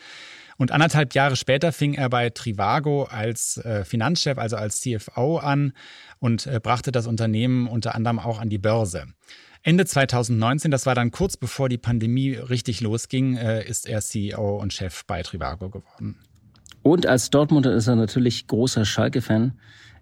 Und 0.59 0.71
anderthalb 0.71 1.15
Jahre 1.15 1.37
später 1.37 1.73
fing 1.73 1.95
er 1.95 2.11
bei 2.11 2.29
Trivago 2.29 3.05
als 3.05 3.57
äh, 3.57 3.85
Finanzchef, 3.85 4.37
also 4.37 4.57
als 4.57 4.83
CFO 4.83 5.39
an 5.39 5.73
und 6.19 6.47
äh, 6.47 6.61
brachte 6.63 6.93
das 6.93 7.07
Unternehmen 7.07 7.67
unter 7.67 7.95
anderem 7.95 8.19
auch 8.19 8.39
an 8.39 8.51
die 8.51 8.59
Börse. 8.59 9.07
Ende 9.63 9.87
2019, 9.87 10.71
das 10.71 10.85
war 10.87 10.95
dann 10.95 11.11
kurz 11.11 11.39
bevor 11.39 11.71
die 11.71 11.79
Pandemie 11.79 12.35
richtig 12.35 12.83
losging, 12.83 13.37
äh, 13.37 13.67
ist 13.67 13.89
er 13.89 14.03
CEO 14.03 14.61
und 14.61 14.75
Chef 14.75 15.07
bei 15.07 15.23
Trivago 15.23 15.71
geworden. 15.71 16.19
Und 16.83 17.07
als 17.07 17.31
Dortmunder 17.31 17.73
ist 17.75 17.87
er 17.87 17.97
natürlich 17.97 18.47
großer 18.47 18.85
Schalke-Fan. 18.85 19.53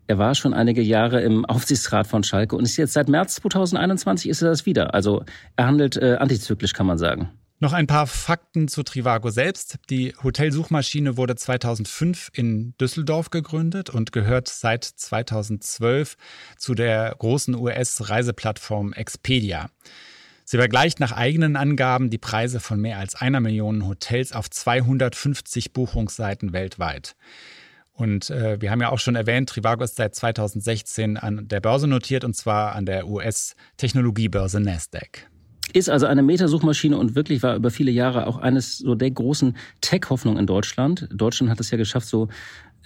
Er 0.07 0.19
war 0.19 0.35
schon 0.35 0.55
einige 0.55 0.83
Jahre 0.83 1.21
im 1.21 1.45
Aufsichtsrat 1.45 2.07
von 2.07 2.25
Schalke 2.25 2.57
und 2.57 2.65
ist 2.65 2.77
jetzt 2.77 2.95
seit 2.95 3.09
März 3.09 3.37
2021 3.37 4.29
ist 4.29 4.43
er 4.43 4.51
das 4.51 4.67
wieder. 4.67 4.93
Also 4.95 5.25
er 5.57 5.67
handelt 5.67 5.97
äh, 5.97 6.17
antizyklisch, 6.19 6.73
kann 6.73 6.87
man 6.87 6.99
sagen. 6.99 7.31
Noch 7.63 7.75
ein 7.75 7.87
paar 7.87 8.07
Fakten 8.07 8.69
zu 8.69 8.83
Trivago 8.83 9.29
selbst. 9.29 9.77
Die 9.91 10.15
Hotelsuchmaschine 10.23 11.19
wurde 11.19 11.37
2005 11.37 12.31
in 12.33 12.75
Düsseldorf 12.81 13.29
gegründet 13.29 13.91
und 13.91 14.13
gehört 14.13 14.49
seit 14.49 14.83
2012 14.83 16.17
zu 16.57 16.75
der 16.75 17.15
großen 17.19 17.55
US-Reiseplattform 17.55 18.95
Expedia. 18.95 19.69
Sie 20.51 20.57
vergleicht 20.57 20.99
nach 20.99 21.13
eigenen 21.13 21.55
Angaben 21.55 22.11
die 22.11 22.19
Preise 22.19 22.59
von 22.59 22.81
mehr 22.81 22.99
als 22.99 23.15
einer 23.15 23.39
Million 23.39 23.87
Hotels 23.87 24.33
auf 24.33 24.51
250 24.51 25.73
Buchungsseiten 25.73 26.53
weltweit. 26.53 27.15
Und 27.93 28.31
äh, 28.31 28.61
wir 28.61 28.73
haben 28.73 28.81
ja 28.81 28.89
auch 28.89 28.99
schon 28.99 29.15
erwähnt, 29.15 29.49
Trivago 29.49 29.85
ist 29.85 29.95
seit 29.95 30.17
2016 30.17 31.19
an 31.19 31.47
der 31.47 31.61
Börse 31.61 31.87
notiert 31.87 32.25
und 32.25 32.35
zwar 32.35 32.75
an 32.75 32.85
der 32.85 33.07
US-Technologiebörse 33.07 34.59
Nasdaq. 34.59 35.29
Ist 35.73 35.89
also 35.89 36.07
eine 36.07 36.25
Metasuchmaschine 36.25 36.99
und 36.99 37.15
wirklich 37.15 37.45
war 37.45 37.55
über 37.55 37.71
viele 37.71 37.93
Jahre 37.93 38.27
auch 38.27 38.39
eines 38.39 38.79
so 38.79 38.97
der 38.97 39.13
großen 39.13 39.57
Tech-Hoffnungen 39.83 40.41
in 40.41 40.47
Deutschland. 40.47 41.07
Deutschland 41.13 41.53
hat 41.53 41.61
es 41.61 41.71
ja 41.71 41.79
geschafft, 41.79 42.09
so 42.09 42.27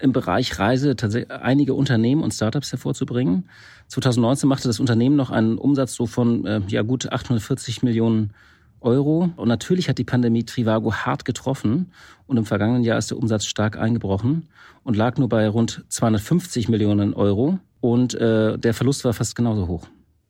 im 0.01 0.13
Bereich 0.13 0.59
Reise 0.59 0.97
tatsächlich 0.97 1.31
einige 1.31 1.75
Unternehmen 1.75 2.23
und 2.23 2.33
Startups 2.33 2.73
hervorzubringen. 2.73 3.49
2019 3.89 4.49
machte 4.49 4.69
das 4.69 4.81
Unternehmen 4.81 5.17
noch 5.17 5.31
einen 5.31 5.59
Umsatz 5.59 5.95
so 5.95 6.07
von 6.07 6.45
äh, 6.47 6.61
ja 6.69 6.83
gut 6.83 7.13
840 7.13 7.83
Millionen 7.83 8.33
Euro. 8.81 9.31
Und 9.37 9.49
natürlich 9.49 9.89
hat 9.89 9.99
die 9.99 10.05
Pandemie 10.05 10.45
Trivago 10.45 10.93
hart 10.93 11.25
getroffen. 11.25 11.91
Und 12.27 12.37
im 12.37 12.45
vergangenen 12.45 12.85
Jahr 12.85 12.99
ist 12.99 13.11
der 13.11 13.19
Umsatz 13.19 13.47
stark 13.47 13.77
eingebrochen 13.77 14.49
und 14.83 14.97
lag 14.97 15.17
nur 15.17 15.29
bei 15.29 15.49
rund 15.49 15.85
250 15.89 16.69
Millionen 16.69 17.15
Euro. 17.15 17.59
Und 17.81 18.15
äh, 18.15 18.59
der 18.59 18.75
Verlust 18.75 19.05
war 19.05 19.13
fast 19.13 19.37
genauso 19.37 19.67
hoch. 19.67 19.87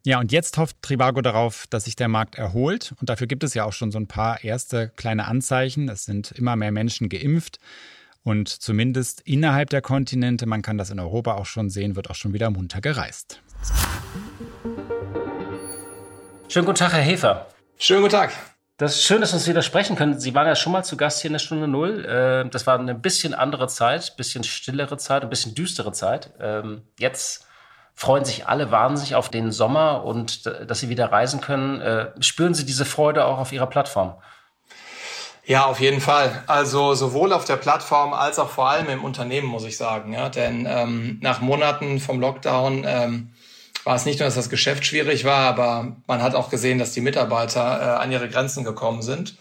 Ja, 0.06 0.20
und 0.20 0.32
jetzt 0.32 0.58
hofft 0.58 0.76
Trivago 0.82 1.22
darauf, 1.22 1.66
dass 1.70 1.84
sich 1.84 1.96
der 1.96 2.08
Markt 2.08 2.34
erholt. 2.34 2.94
Und 3.00 3.08
dafür 3.08 3.26
gibt 3.26 3.42
es 3.42 3.54
ja 3.54 3.64
auch 3.64 3.72
schon 3.72 3.90
so 3.90 3.98
ein 3.98 4.06
paar 4.06 4.44
erste 4.44 4.92
kleine 4.96 5.26
Anzeichen. 5.26 5.88
Es 5.88 6.04
sind 6.04 6.32
immer 6.32 6.56
mehr 6.56 6.72
Menschen 6.72 7.08
geimpft. 7.08 7.58
Und 8.24 8.48
zumindest 8.48 9.20
innerhalb 9.20 9.68
der 9.68 9.82
Kontinente, 9.82 10.46
man 10.46 10.62
kann 10.62 10.78
das 10.78 10.88
in 10.88 10.98
Europa 10.98 11.34
auch 11.34 11.44
schon 11.44 11.68
sehen, 11.68 11.94
wird 11.94 12.08
auch 12.08 12.14
schon 12.14 12.32
wieder 12.32 12.50
munter 12.50 12.80
gereist. 12.80 13.42
Schönen 16.48 16.64
guten 16.64 16.78
Tag, 16.78 16.94
Herr 16.94 17.02
Hefer. 17.02 17.46
Schönen 17.76 18.00
guten 18.00 18.14
Tag. 18.14 18.32
Das 18.78 18.94
ist 18.94 19.04
schön, 19.04 19.20
dass 19.20 19.32
wir 19.32 19.36
uns 19.36 19.46
wieder 19.46 19.62
sprechen 19.62 19.94
können. 19.94 20.18
Sie 20.18 20.34
waren 20.34 20.46
ja 20.46 20.56
schon 20.56 20.72
mal 20.72 20.82
zu 20.82 20.96
Gast 20.96 21.20
hier 21.20 21.28
in 21.28 21.34
der 21.34 21.38
Stunde 21.38 21.68
Null. 21.68 22.06
Ähm, 22.08 22.50
das 22.50 22.66
war 22.66 22.78
eine 22.78 22.94
bisschen 22.94 23.34
andere 23.34 23.68
Zeit, 23.68 24.16
bisschen 24.16 24.42
stillere 24.42 24.96
Zeit, 24.96 25.22
ein 25.22 25.30
bisschen 25.30 25.54
düstere 25.54 25.92
Zeit. 25.92 26.32
Ähm, 26.40 26.82
jetzt 26.98 27.46
freuen 27.94 28.24
sich 28.24 28.48
alle 28.48 28.70
wahnsinnig 28.70 29.14
auf 29.14 29.28
den 29.28 29.52
Sommer 29.52 30.04
und 30.04 30.46
dass 30.46 30.80
sie 30.80 30.88
wieder 30.88 31.12
reisen 31.12 31.40
können. 31.40 31.80
Äh, 31.80 32.10
spüren 32.20 32.54
Sie 32.54 32.64
diese 32.64 32.84
Freude 32.84 33.26
auch 33.26 33.38
auf 33.38 33.52
Ihrer 33.52 33.68
Plattform? 33.68 34.14
Ja, 35.46 35.66
auf 35.66 35.78
jeden 35.80 36.00
Fall. 36.00 36.42
Also 36.46 36.94
sowohl 36.94 37.32
auf 37.32 37.44
der 37.44 37.56
Plattform 37.56 38.14
als 38.14 38.38
auch 38.38 38.48
vor 38.48 38.68
allem 38.70 38.88
im 38.88 39.04
Unternehmen, 39.04 39.46
muss 39.46 39.64
ich 39.64 39.76
sagen. 39.76 40.12
Ja, 40.12 40.30
denn 40.30 40.66
ähm, 40.68 41.18
nach 41.20 41.40
Monaten 41.40 42.00
vom 42.00 42.18
Lockdown 42.18 42.84
ähm, 42.86 43.30
war 43.84 43.96
es 43.96 44.06
nicht 44.06 44.18
nur, 44.18 44.26
dass 44.26 44.36
das 44.36 44.48
Geschäft 44.48 44.86
schwierig 44.86 45.24
war, 45.24 45.46
aber 45.46 45.96
man 46.06 46.22
hat 46.22 46.34
auch 46.34 46.48
gesehen, 46.48 46.78
dass 46.78 46.92
die 46.92 47.02
Mitarbeiter 47.02 47.60
äh, 47.60 48.02
an 48.02 48.10
ihre 48.10 48.30
Grenzen 48.30 48.64
gekommen 48.64 49.02
sind. 49.02 49.36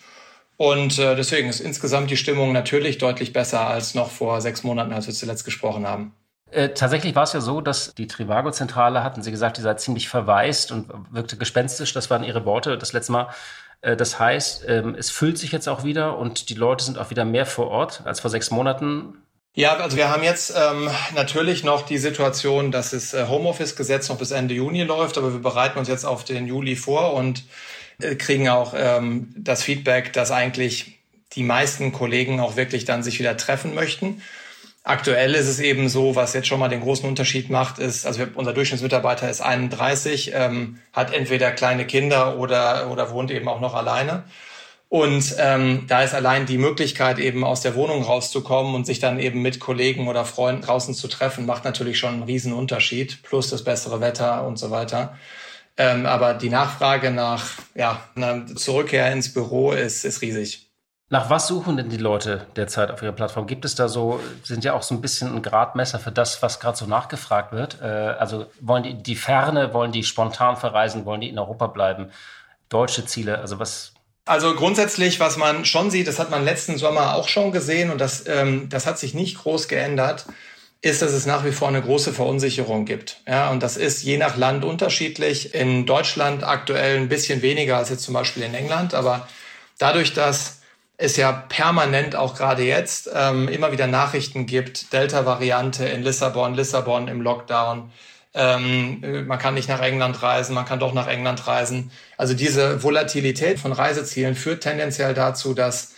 Und 0.57 0.99
äh, 0.99 1.15
deswegen 1.15 1.49
ist 1.49 1.61
insgesamt 1.61 2.11
die 2.11 2.17
Stimmung 2.17 2.51
natürlich 2.51 2.97
deutlich 2.97 3.31
besser 3.33 3.67
als 3.67 3.95
noch 3.95 4.11
vor 4.11 4.41
sechs 4.41 4.63
Monaten, 4.63 4.91
als 4.91 5.07
wir 5.07 5.13
zuletzt 5.13 5.45
gesprochen 5.45 5.87
haben. 5.87 6.13
Äh, 6.51 6.69
tatsächlich 6.69 7.15
war 7.15 7.23
es 7.23 7.33
ja 7.33 7.41
so, 7.41 7.61
dass 7.61 7.95
die 7.95 8.07
Trivago-Zentrale, 8.07 9.03
hatten 9.03 9.23
Sie 9.23 9.31
gesagt, 9.31 9.57
die 9.57 9.61
sei 9.61 9.73
ziemlich 9.73 10.07
verwaist 10.07 10.71
und 10.71 10.87
wirkte 11.11 11.37
gespenstisch. 11.37 11.93
Das 11.93 12.09
waren 12.11 12.23
Ihre 12.23 12.45
Worte 12.45 12.77
das 12.77 12.93
letzte 12.93 13.13
Mal. 13.13 13.27
Äh, 13.83 13.95
das 13.95 14.17
heißt, 14.17 14.65
ähm, 14.67 14.95
es 14.97 15.11
füllt 15.11 15.37
sich 15.37 15.51
jetzt 15.51 15.69
auch 15.69 15.83
wieder 15.83 16.17
und 16.17 16.49
die 16.49 16.55
Leute 16.55 16.83
sind 16.83 16.97
auch 16.97 17.11
wieder 17.11 17.25
mehr 17.25 17.45
vor 17.45 17.67
Ort 17.67 18.01
als 18.05 18.21
vor 18.21 18.31
sechs 18.31 18.49
Monaten. 18.49 19.15
Ja, 19.55 19.75
also 19.75 19.97
wir 19.97 20.09
haben 20.09 20.23
jetzt 20.23 20.55
ähm, 20.57 20.89
natürlich 21.13 21.63
noch 21.63 21.83
die 21.83 21.99
Situation, 21.99 22.71
dass 22.71 22.89
das 22.89 23.13
äh, 23.13 23.27
Homeoffice-Gesetz 23.27 24.09
noch 24.09 24.17
bis 24.17 24.31
Ende 24.31 24.55
Juni 24.55 24.81
läuft, 24.81 25.19
aber 25.19 25.31
wir 25.31 25.41
bereiten 25.41 25.77
uns 25.77 25.87
jetzt 25.87 26.05
auf 26.05 26.23
den 26.23 26.47
Juli 26.47 26.75
vor 26.75 27.13
und 27.13 27.43
äh, 27.99 28.15
kriegen 28.15 28.49
auch 28.49 28.73
ähm, 28.75 29.31
das 29.37 29.61
Feedback, 29.61 30.11
dass 30.13 30.31
eigentlich 30.31 30.97
die 31.33 31.43
meisten 31.43 31.91
Kollegen 31.91 32.39
auch 32.39 32.55
wirklich 32.55 32.85
dann 32.85 33.03
sich 33.03 33.19
wieder 33.19 33.37
treffen 33.37 33.75
möchten. 33.75 34.23
Aktuell 34.85 35.33
ist 35.33 35.47
es 35.47 35.61
eben 35.61 35.87
so, 35.87 36.17
was 36.17 36.33
jetzt 36.33 36.47
schon 36.47 36.59
mal 36.59 36.67
den 36.67 36.81
großen 36.81 37.07
Unterschied 37.07 37.49
macht, 37.49 37.79
ist, 37.79 38.05
also 38.05 38.25
unser 38.35 38.51
Durchschnittsmitarbeiter 38.51 39.29
ist 39.29 39.39
31, 39.39 40.33
ähm, 40.35 40.79
hat 40.91 41.13
entweder 41.13 41.51
kleine 41.51 41.87
Kinder 41.87 42.37
oder, 42.37 42.91
oder 42.91 43.09
wohnt 43.11 43.31
eben 43.31 43.47
auch 43.47 43.61
noch 43.61 43.75
alleine. 43.75 44.25
Und 44.89 45.35
ähm, 45.39 45.85
da 45.87 46.03
ist 46.03 46.13
allein 46.13 46.45
die 46.45 46.57
Möglichkeit, 46.57 47.17
eben 47.17 47.45
aus 47.45 47.61
der 47.61 47.75
Wohnung 47.75 48.03
rauszukommen 48.03 48.75
und 48.75 48.85
sich 48.85 48.99
dann 48.99 49.19
eben 49.19 49.41
mit 49.41 49.61
Kollegen 49.61 50.07
oder 50.09 50.25
Freunden 50.25 50.61
draußen 50.61 50.93
zu 50.93 51.07
treffen, 51.07 51.45
macht 51.45 51.63
natürlich 51.63 51.97
schon 51.97 52.13
einen 52.15 52.23
riesen 52.23 52.53
Unterschied, 52.53 53.23
plus 53.23 53.49
das 53.49 53.63
bessere 53.63 54.01
Wetter 54.01 54.45
und 54.45 54.59
so 54.59 54.69
weiter. 54.69 55.17
Ähm, 55.77 56.05
aber 56.05 56.33
die 56.33 56.49
Nachfrage 56.49 57.09
nach 57.09 57.53
ja, 57.73 58.03
einer 58.15 58.45
Zurückkehr 58.47 59.11
ins 59.11 59.33
Büro 59.33 59.71
ist, 59.71 60.03
ist 60.03 60.21
riesig. 60.21 60.72
Nach 61.13 61.29
was 61.29 61.45
suchen 61.45 61.77
denn 61.77 61.89
die 61.89 61.97
Leute 61.97 62.47
derzeit 62.55 62.89
auf 62.89 63.03
ihrer 63.03 63.11
Plattform? 63.11 63.45
Gibt 63.45 63.65
es 63.65 63.75
da 63.75 63.87
so, 63.87 64.19
sind 64.43 64.63
ja 64.63 64.73
auch 64.73 64.81
so 64.81 64.95
ein 64.95 65.01
bisschen 65.01 65.31
ein 65.31 65.43
Gradmesser 65.43 65.99
für 65.99 66.11
das, 66.11 66.41
was 66.41 66.59
gerade 66.59 66.75
so 66.75 66.87
nachgefragt 66.87 67.51
wird? 67.51 67.77
Äh, 67.83 67.85
also 67.85 68.47
wollen 68.61 68.81
die 68.81 68.95
die 68.95 69.15
Ferne, 69.15 69.75
wollen 69.75 69.91
die 69.91 70.03
spontan 70.03 70.57
verreisen, 70.57 71.05
wollen 71.05 71.21
die 71.21 71.29
in 71.29 71.37
Europa 71.37 71.67
bleiben? 71.67 72.09
Deutsche 72.69 73.05
Ziele, 73.05 73.37
also 73.37 73.59
was, 73.59 73.93
also 74.25 74.55
grundsätzlich, 74.55 75.19
was 75.19 75.37
man 75.37 75.65
schon 75.65 75.91
sieht, 75.91 76.07
das 76.07 76.17
hat 76.17 76.31
man 76.31 76.43
letzten 76.43 76.79
Sommer 76.79 77.13
auch 77.13 77.27
schon 77.27 77.51
gesehen 77.51 77.91
und 77.91 78.01
das, 78.01 78.25
ähm, 78.25 78.67
das 78.69 78.87
hat 78.87 78.97
sich 78.97 79.13
nicht 79.13 79.37
groß 79.37 79.67
geändert, 79.67 80.25
ist, 80.81 81.03
dass 81.03 81.11
es 81.11 81.27
nach 81.27 81.45
wie 81.45 81.51
vor 81.51 81.67
eine 81.67 81.83
große 81.83 82.11
Verunsicherung 82.11 82.85
gibt. 82.85 83.17
Ja, 83.27 83.51
und 83.51 83.61
das 83.61 83.77
ist 83.77 84.01
je 84.01 84.17
nach 84.17 84.35
Land 84.35 84.65
unterschiedlich. 84.65 85.53
In 85.53 85.85
Deutschland 85.85 86.43
aktuell 86.43 86.97
ein 86.97 87.07
bisschen 87.07 87.43
weniger 87.43 87.77
als 87.77 87.89
jetzt 87.89 88.01
zum 88.01 88.15
Beispiel 88.15 88.41
in 88.41 88.55
England, 88.55 88.95
aber 88.95 89.27
dadurch, 89.77 90.15
dass 90.15 90.62
es 91.03 91.17
ja 91.17 91.31
permanent 91.33 92.15
auch 92.15 92.35
gerade 92.35 92.63
jetzt 92.63 93.09
ähm, 93.13 93.49
immer 93.49 93.73
wieder 93.73 93.87
Nachrichten 93.87 94.45
gibt, 94.45 94.93
Delta-Variante 94.93 95.85
in 95.85 96.01
Lissabon, 96.01 96.53
Lissabon 96.53 97.09
im 97.09 97.21
Lockdown, 97.21 97.91
ähm, 98.33 99.27
man 99.27 99.37
kann 99.37 99.53
nicht 99.53 99.67
nach 99.67 99.81
England 99.81 100.23
reisen, 100.23 100.55
man 100.55 100.65
kann 100.65 100.79
doch 100.79 100.93
nach 100.93 101.07
England 101.07 101.45
reisen. 101.45 101.91
Also 102.17 102.33
diese 102.33 102.81
Volatilität 102.81 103.59
von 103.59 103.73
Reisezielen 103.73 104.35
führt 104.35 104.63
tendenziell 104.63 105.13
dazu, 105.13 105.53
dass 105.53 105.93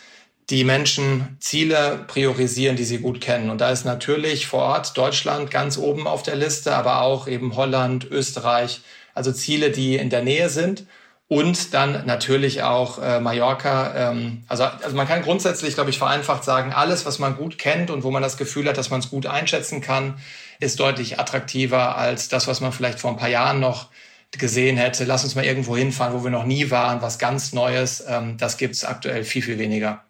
die 0.50 0.64
Menschen 0.64 1.38
Ziele 1.40 2.04
priorisieren, 2.08 2.76
die 2.76 2.84
sie 2.84 2.98
gut 2.98 3.22
kennen. 3.22 3.52
Und 3.52 3.62
da 3.62 3.70
ist 3.70 3.86
natürlich 3.86 4.48
vor 4.48 4.64
Ort 4.64 4.98
Deutschland 4.98 5.52
ganz 5.52 5.78
oben 5.78 6.08
auf 6.08 6.24
der 6.24 6.36
Liste, 6.36 6.76
aber 6.76 7.02
auch 7.02 7.28
eben 7.28 7.56
Holland, 7.56 8.06
Österreich, 8.10 8.82
also 9.14 9.32
Ziele, 9.32 9.70
die 9.70 9.96
in 9.96 10.10
der 10.10 10.24
Nähe 10.24 10.50
sind. 10.50 10.86
Und 11.28 11.74
dann 11.74 12.06
natürlich 12.06 12.62
auch 12.62 13.02
äh, 13.02 13.20
Mallorca. 13.20 14.12
Ähm, 14.12 14.44
also, 14.48 14.64
also 14.64 14.96
man 14.96 15.08
kann 15.08 15.24
grundsätzlich, 15.24 15.74
glaube 15.74 15.90
ich, 15.90 15.98
vereinfacht 15.98 16.44
sagen, 16.44 16.72
alles, 16.72 17.06
was 17.08 17.18
man 17.18 17.36
gut 17.36 17.58
kennt 17.58 17.90
und 17.90 18.04
wo 18.04 18.12
man 18.12 18.22
das 18.22 18.38
Gefühl 18.38 18.68
hat, 18.68 18.78
dass 18.78 18.92
man 18.92 19.00
es 19.00 19.10
gut 19.10 19.26
einschätzen 19.26 19.82
kann, 19.82 20.20
ist 20.60 20.80
deutlich 20.80 21.20
attraktiver 21.20 21.98
als 21.98 22.30
das, 22.30 22.48
was 22.48 22.62
man 22.62 22.72
vielleicht 22.72 23.00
vor 23.00 23.10
ein 23.10 23.18
paar 23.18 23.30
Jahren 23.30 23.60
noch 23.60 23.90
gesehen 24.38 24.78
hätte. 24.78 25.04
Lass 25.06 25.24
uns 25.24 25.34
mal 25.34 25.46
irgendwo 25.46 25.76
hinfahren, 25.76 26.14
wo 26.14 26.24
wir 26.24 26.32
noch 26.32 26.46
nie 26.46 26.70
waren, 26.70 27.02
was 27.02 27.18
ganz 27.18 27.54
Neues. 27.54 28.04
Ähm, 28.08 28.38
das 28.38 28.58
gibt 28.58 28.76
es 28.76 28.86
aktuell 28.86 29.24
viel, 29.24 29.42
viel 29.42 29.58
weniger. 29.58 30.04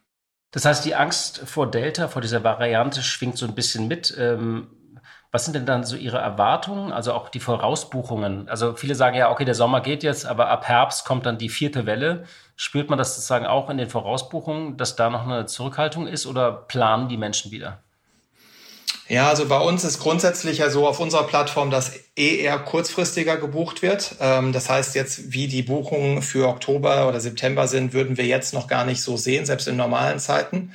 Das 0.51 0.65
heißt, 0.65 0.83
die 0.85 0.95
Angst 0.95 1.41
vor 1.45 1.69
Delta, 1.69 2.07
vor 2.07 2.21
dieser 2.21 2.43
Variante 2.43 3.03
schwingt 3.03 3.37
so 3.37 3.45
ein 3.45 3.55
bisschen 3.55 3.87
mit. 3.87 4.15
Ähm, 4.19 4.67
was 5.35 5.43
sind 5.43 5.53
denn 5.53 5.65
dann 5.65 5.83
so 5.83 5.97
Ihre 5.97 6.17
Erwartungen, 6.17 6.93
also 6.93 7.11
auch 7.11 7.27
die 7.27 7.41
Vorausbuchungen? 7.41 8.47
Also 8.47 8.73
viele 8.73 8.95
sagen 8.95 9.17
ja, 9.17 9.29
okay, 9.29 9.43
der 9.43 9.53
Sommer 9.53 9.81
geht 9.81 10.01
jetzt, 10.01 10.25
aber 10.25 10.47
ab 10.47 10.65
Herbst 10.65 11.03
kommt 11.03 11.25
dann 11.25 11.37
die 11.37 11.49
vierte 11.49 11.85
Welle. 11.85 12.23
Spürt 12.55 12.89
man 12.89 12.97
das 12.97 13.15
sozusagen 13.15 13.45
auch 13.45 13.69
in 13.69 13.77
den 13.77 13.89
Vorausbuchungen, 13.89 14.77
dass 14.77 14.95
da 14.95 15.09
noch 15.09 15.27
eine 15.27 15.45
Zurückhaltung 15.45 16.07
ist 16.07 16.25
oder 16.25 16.53
planen 16.53 17.09
die 17.09 17.17
Menschen 17.17 17.51
wieder? 17.51 17.79
Ja, 19.09 19.27
also 19.27 19.45
bei 19.45 19.59
uns 19.59 19.83
ist 19.83 19.99
grundsätzlich 19.99 20.59
ja 20.59 20.69
so 20.69 20.87
auf 20.87 21.01
unserer 21.01 21.27
Plattform, 21.27 21.69
dass 21.69 21.91
eh 22.15 22.37
eher 22.37 22.57
kurzfristiger 22.57 23.35
gebucht 23.35 23.81
wird. 23.81 24.15
Ähm, 24.21 24.53
das 24.53 24.69
heißt 24.69 24.95
jetzt, 24.95 25.33
wie 25.33 25.49
die 25.49 25.63
Buchungen 25.63 26.21
für 26.21 26.47
Oktober 26.47 27.09
oder 27.09 27.19
September 27.19 27.67
sind, 27.67 27.91
würden 27.91 28.15
wir 28.15 28.25
jetzt 28.25 28.53
noch 28.53 28.67
gar 28.69 28.85
nicht 28.85 29.01
so 29.01 29.17
sehen, 29.17 29.45
selbst 29.45 29.67
in 29.67 29.75
normalen 29.75 30.19
Zeiten. 30.19 30.71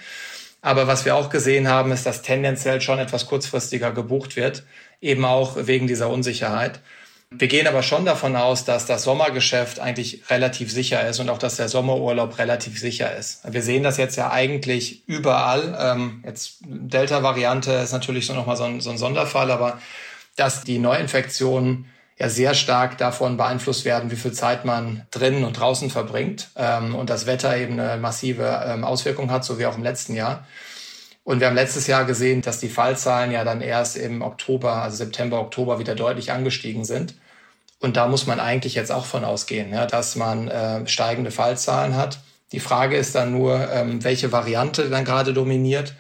Aber 0.63 0.87
was 0.87 1.05
wir 1.05 1.17
auch 1.17 1.31
gesehen 1.31 1.69
haben, 1.69 1.93
ist, 1.93 2.07
dass 2.07 2.23
tendenziell 2.23 2.81
schon 2.81 2.99
etwas 2.99 3.27
kurzfristiger 3.27 3.93
gebucht 3.93 4.37
wird, 4.37 4.65
eben 5.01 5.25
auch 5.25 5.57
wegen 5.57 5.87
dieser 5.87 6.11
Unsicherheit. 6.11 6.81
Wir 7.33 7.47
gehen 7.47 7.69
aber 7.69 7.85
schon 7.85 8.05
davon 8.05 8.35
aus, 8.35 8.65
dass 8.65 8.87
das 8.87 9.05
Sommergeschäft 9.05 9.79
eigentlich 9.79 10.29
relativ 10.31 10.73
sicher 10.73 11.09
ist 11.09 11.21
und 11.21 11.31
auch, 11.31 11.39
dass 11.39 11.57
der 11.57 11.69
Sommerurlaub 11.69 12.39
relativ 12.39 12.81
sicher 12.81 13.17
ist. 13.17 13.41
Wir 13.49 13.63
sehen 13.63 13.85
das 13.85 13.99
jetzt 13.99 14.17
ja 14.17 14.33
eigentlich 14.33 15.05
überall. 15.07 15.79
Ähm, 15.81 16.25
jetzt 16.27 16.59
Delta-Variante 16.67 17.71
ist 17.73 17.93
natürlich 17.93 18.27
so 18.27 18.35
nochmal 18.35 18.57
so 18.57 18.65
ein, 18.65 18.81
so 18.81 18.91
ein 18.91 18.99
Sonderfall, 18.99 19.53
aber 19.53 19.79
dass 20.35 20.65
die 20.65 20.79
Neuinfektionen 20.79 21.90
ja 22.21 22.29
sehr 22.29 22.53
stark 22.55 22.99
davon 22.99 23.39
beeinflusst 23.39 23.87
werden, 23.87 24.11
wie 24.11 24.17
viel 24.17 24.33
Zeit 24.33 24.67
man 24.67 25.07
drinnen 25.11 25.43
und 25.43 25.59
draußen 25.59 25.89
verbringt 25.89 26.51
ähm, 26.55 26.95
und 26.95 27.09
das 27.09 27.27
Wetter 27.27 27.57
eben 27.57 27.81
eine 27.81 27.97
massive 27.97 28.63
ähm, 28.67 28.85
Auswirkung 28.85 29.31
hat, 29.31 29.45
so 29.45 29.59
wie 29.59 29.65
auch 29.65 29.77
im 29.77 29.83
letzten 29.83 30.15
Jahr. 30.15 30.47
Und 31.25 31.41
wir 31.41 31.47
haben 31.47 31.55
letztes 31.55 31.87
Jahr 31.87 32.05
gesehen, 32.05 32.43
dass 32.43 32.59
die 32.59 32.69
Fallzahlen 32.69 33.31
ja 33.31 33.43
dann 33.43 33.63
erst 33.63 33.97
im 33.97 34.21
Oktober, 34.21 34.83
also 34.83 34.99
September, 34.99 35.41
Oktober 35.41 35.79
wieder 35.79 35.95
deutlich 35.95 36.31
angestiegen 36.31 36.85
sind. 36.85 37.15
Und 37.79 37.97
da 37.97 38.07
muss 38.07 38.27
man 38.27 38.39
eigentlich 38.39 38.75
jetzt 38.75 38.93
auch 38.93 39.07
von 39.07 39.25
ausgehen, 39.25 39.73
ja, 39.73 39.87
dass 39.87 40.15
man 40.15 40.49
äh, 40.49 40.87
steigende 40.87 41.31
Fallzahlen 41.31 41.97
hat. 41.97 42.21
Die 42.53 42.61
Frage 42.61 42.97
ist 42.97 43.15
dann 43.15 43.33
nur, 43.33 43.71
ähm, 43.73 44.05
welche 44.05 44.31
Variante 44.31 44.91
dann 44.91 45.07
gerade 45.07 45.33
dominiert 45.33 45.95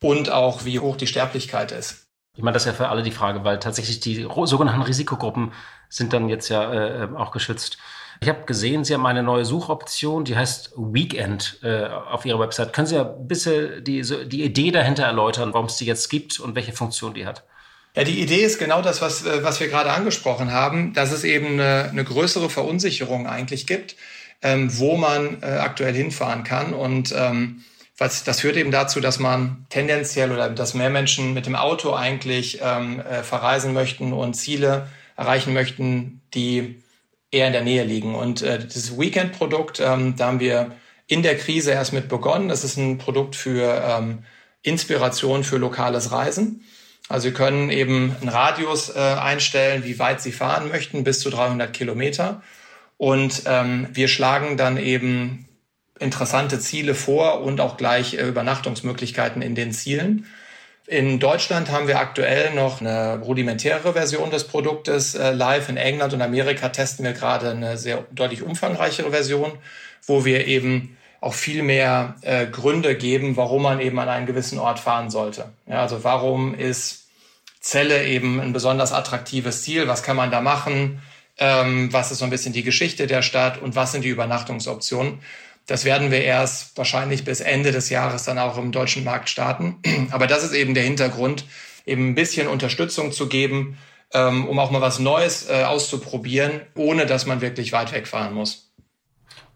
und 0.00 0.30
auch 0.30 0.64
wie 0.64 0.78
hoch 0.78 0.96
die 0.96 1.08
Sterblichkeit 1.08 1.72
ist. 1.72 2.03
Ich 2.36 2.42
meine, 2.42 2.54
das 2.54 2.62
ist 2.62 2.66
ja 2.66 2.72
für 2.72 2.88
alle 2.88 3.02
die 3.02 3.12
Frage, 3.12 3.44
weil 3.44 3.58
tatsächlich 3.60 4.00
die 4.00 4.26
sogenannten 4.44 4.82
Risikogruppen 4.82 5.52
sind 5.88 6.12
dann 6.12 6.28
jetzt 6.28 6.48
ja 6.48 7.04
äh, 7.04 7.08
auch 7.14 7.30
geschützt. 7.30 7.78
Ich 8.20 8.28
habe 8.28 8.44
gesehen, 8.44 8.84
Sie 8.84 8.94
haben 8.94 9.06
eine 9.06 9.22
neue 9.22 9.44
Suchoption, 9.44 10.24
die 10.24 10.36
heißt 10.36 10.72
Weekend 10.76 11.58
äh, 11.62 11.86
auf 11.86 12.24
Ihrer 12.24 12.40
Website. 12.40 12.72
Können 12.72 12.86
Sie 12.86 12.96
ja 12.96 13.08
ein 13.08 13.28
bisschen 13.28 13.84
die, 13.84 14.02
so, 14.02 14.24
die 14.24 14.42
Idee 14.42 14.70
dahinter 14.70 15.04
erläutern, 15.04 15.52
warum 15.52 15.66
es 15.66 15.76
die 15.76 15.84
jetzt 15.84 16.08
gibt 16.10 16.40
und 16.40 16.54
welche 16.54 16.72
Funktion 16.72 17.14
die 17.14 17.26
hat? 17.26 17.44
Ja, 17.96 18.02
die 18.02 18.20
Idee 18.20 18.42
ist 18.42 18.58
genau 18.58 18.82
das, 18.82 19.00
was, 19.00 19.24
äh, 19.24 19.44
was 19.44 19.60
wir 19.60 19.68
gerade 19.68 19.92
angesprochen 19.92 20.50
haben, 20.50 20.94
dass 20.94 21.12
es 21.12 21.22
eben 21.22 21.60
eine, 21.60 21.88
eine 21.90 22.04
größere 22.04 22.50
Verunsicherung 22.50 23.28
eigentlich 23.28 23.66
gibt, 23.66 23.94
ähm, 24.42 24.76
wo 24.78 24.96
man 24.96 25.42
äh, 25.42 25.46
aktuell 25.46 25.94
hinfahren 25.94 26.42
kann. 26.42 26.72
Und 26.72 27.14
ähm, 27.16 27.62
was, 27.96 28.24
das 28.24 28.40
führt 28.40 28.56
eben 28.56 28.70
dazu, 28.70 29.00
dass 29.00 29.18
man 29.18 29.66
tendenziell 29.68 30.32
oder 30.32 30.50
dass 30.50 30.74
mehr 30.74 30.90
Menschen 30.90 31.32
mit 31.32 31.46
dem 31.46 31.54
Auto 31.54 31.94
eigentlich 31.94 32.58
ähm, 32.62 33.00
äh, 33.00 33.22
verreisen 33.22 33.72
möchten 33.72 34.12
und 34.12 34.34
Ziele 34.34 34.88
erreichen 35.16 35.54
möchten, 35.54 36.20
die 36.34 36.82
eher 37.30 37.46
in 37.46 37.52
der 37.52 37.62
Nähe 37.62 37.84
liegen. 37.84 38.14
Und 38.14 38.42
äh, 38.42 38.58
dieses 38.58 38.98
Weekend-Produkt, 38.98 39.80
ähm, 39.80 40.16
da 40.16 40.26
haben 40.26 40.40
wir 40.40 40.72
in 41.06 41.22
der 41.22 41.36
Krise 41.36 41.72
erst 41.72 41.92
mit 41.92 42.08
begonnen. 42.08 42.48
Das 42.48 42.64
ist 42.64 42.76
ein 42.76 42.98
Produkt 42.98 43.36
für 43.36 43.82
ähm, 43.86 44.24
Inspiration 44.62 45.44
für 45.44 45.58
lokales 45.58 46.10
Reisen. 46.10 46.64
Also 47.08 47.28
Sie 47.28 47.34
können 47.34 47.70
eben 47.70 48.16
einen 48.20 48.30
Radius 48.30 48.88
äh, 48.88 48.98
einstellen, 48.98 49.84
wie 49.84 49.98
weit 49.98 50.22
Sie 50.22 50.32
fahren 50.32 50.68
möchten, 50.68 51.04
bis 51.04 51.20
zu 51.20 51.30
300 51.30 51.72
Kilometer. 51.72 52.42
Und 52.96 53.42
ähm, 53.46 53.88
wir 53.92 54.08
schlagen 54.08 54.56
dann 54.56 54.78
eben 54.78 55.46
interessante 55.98 56.58
Ziele 56.58 56.94
vor 56.94 57.42
und 57.42 57.60
auch 57.60 57.76
gleich 57.76 58.14
äh, 58.14 58.26
Übernachtungsmöglichkeiten 58.26 59.42
in 59.42 59.54
den 59.54 59.72
Zielen. 59.72 60.26
In 60.86 61.18
Deutschland 61.18 61.70
haben 61.70 61.88
wir 61.88 61.98
aktuell 61.98 62.52
noch 62.52 62.80
eine 62.80 63.18
rudimentäre 63.18 63.94
Version 63.94 64.30
des 64.30 64.44
Produktes 64.44 65.14
äh, 65.14 65.32
live. 65.32 65.68
In 65.68 65.78
England 65.78 66.12
und 66.12 66.20
Amerika 66.20 66.68
testen 66.68 67.04
wir 67.04 67.12
gerade 67.12 67.50
eine 67.50 67.78
sehr 67.78 68.04
deutlich 68.12 68.42
umfangreichere 68.42 69.10
Version, 69.10 69.52
wo 70.06 70.24
wir 70.24 70.46
eben 70.46 70.96
auch 71.22 71.32
viel 71.32 71.62
mehr 71.62 72.16
äh, 72.20 72.46
Gründe 72.46 72.96
geben, 72.96 73.38
warum 73.38 73.62
man 73.62 73.80
eben 73.80 73.98
an 73.98 74.10
einen 74.10 74.26
gewissen 74.26 74.58
Ort 74.58 74.78
fahren 74.78 75.08
sollte. 75.08 75.46
Ja, 75.66 75.80
also 75.80 76.04
warum 76.04 76.54
ist 76.54 77.06
Celle 77.62 78.06
eben 78.06 78.40
ein 78.40 78.52
besonders 78.52 78.92
attraktives 78.92 79.62
Ziel? 79.62 79.88
Was 79.88 80.02
kann 80.02 80.16
man 80.16 80.30
da 80.30 80.42
machen? 80.42 81.00
Ähm, 81.38 81.90
was 81.92 82.12
ist 82.12 82.18
so 82.18 82.26
ein 82.26 82.30
bisschen 82.30 82.52
die 82.52 82.62
Geschichte 82.62 83.06
der 83.06 83.22
Stadt 83.22 83.56
und 83.56 83.74
was 83.74 83.92
sind 83.92 84.04
die 84.04 84.10
Übernachtungsoptionen? 84.10 85.20
Das 85.66 85.84
werden 85.84 86.10
wir 86.10 86.22
erst 86.22 86.76
wahrscheinlich 86.76 87.24
bis 87.24 87.40
Ende 87.40 87.72
des 87.72 87.88
Jahres 87.88 88.24
dann 88.24 88.38
auch 88.38 88.58
im 88.58 88.72
deutschen 88.72 89.04
Markt 89.04 89.30
starten. 89.30 89.78
Aber 90.10 90.26
das 90.26 90.44
ist 90.44 90.52
eben 90.52 90.74
der 90.74 90.84
Hintergrund, 90.84 91.44
eben 91.86 92.10
ein 92.10 92.14
bisschen 92.14 92.48
Unterstützung 92.48 93.12
zu 93.12 93.28
geben, 93.28 93.78
ähm, 94.12 94.46
um 94.46 94.58
auch 94.58 94.70
mal 94.70 94.80
was 94.80 94.98
Neues 94.98 95.48
äh, 95.48 95.64
auszuprobieren, 95.64 96.60
ohne 96.74 97.06
dass 97.06 97.26
man 97.26 97.40
wirklich 97.40 97.72
weit 97.72 97.92
wegfahren 97.92 98.34
muss. 98.34 98.70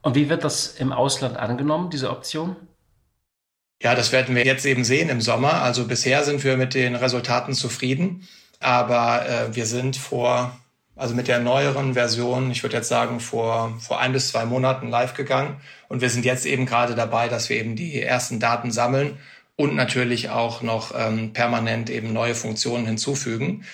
Und 0.01 0.15
wie 0.15 0.29
wird 0.29 0.45
das 0.45 0.69
im 0.69 0.93
Ausland 0.93 1.37
angenommen, 1.37 1.91
diese 1.91 2.11
Option? 2.11 2.57
Ja, 3.83 3.95
das 3.95 4.11
werden 4.11 4.35
wir 4.35 4.45
jetzt 4.45 4.67
eben 4.67 4.85
sehen 4.85 5.09
im 5.09 5.21
Sommer. 5.21 5.63
Also 5.63 5.87
bisher 5.87 6.25
sind 6.25 6.43
wir 6.43 6.57
mit 6.57 6.75
den 6.75 6.97
Resultaten 6.97 7.53
zufrieden, 7.53 8.27
aber 8.59 9.29
äh, 9.29 9.55
wir 9.55 9.67
sind 9.67 9.97
vor 9.97 10.59
also 10.99 11.15
mit 11.15 11.29
der 11.29 11.39
neueren 11.39 11.95
Version, 11.95 12.51
ich 12.51 12.65
würde 12.65 12.77
jetzt 12.77 12.89
sagen, 12.89 13.21
vor, 13.21 13.73
vor 13.79 14.01
ein 14.01 14.13
bis 14.13 14.29
zwei 14.29 14.45
Monaten 14.45 14.89
live 14.89 15.15
gegangen. 15.15 15.61
Und 15.89 16.01
wir 16.01 16.11
sind 16.11 16.25
jetzt 16.25 16.47
eben 16.47 16.67
gerade 16.67 16.95
dabei, 16.95 17.29
dass 17.29 17.49
wir 17.49 17.57
eben 17.57 17.77
die 17.77 18.01
ersten 18.01 18.41
Daten 18.41 18.71
sammeln 18.71 19.19
und 19.57 19.75
natürlich 19.75 20.31
auch 20.31 20.63
noch 20.63 20.93
ähm, 20.97 21.33
permanent 21.33 21.91
eben 21.91 22.13
neue 22.13 22.35
Funktionen 22.35 22.87
hinzufügen. 22.87 23.65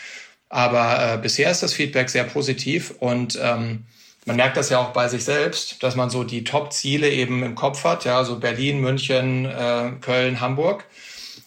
Aber 0.49 1.15
äh, 1.15 1.19
bisher 1.19 1.51
ist 1.51 1.63
das 1.63 1.75
Feedback 1.75 2.09
sehr 2.09 2.25
positiv 2.25 2.95
und 3.01 3.39
ähm, 3.43 3.85
man 4.27 4.37
merkt 4.37 4.57
das 4.57 4.71
ja 4.71 4.79
auch 4.79 4.93
bei 4.93 5.09
sich 5.09 5.25
selbst, 5.25 5.83
dass 5.83 5.97
man 5.97 6.09
so 6.09 6.25
die 6.25 6.45
Top-Ziele 6.45 7.11
eben 7.11 7.43
im 7.43 7.55
Kopf 7.55 7.85
hat, 7.85 8.05
ja, 8.05 8.25
so 8.25 8.39
Berlin, 8.39 8.81
München, 8.81 9.45
äh, 9.45 9.91
Köln, 10.01 10.41
Hamburg. 10.41 10.87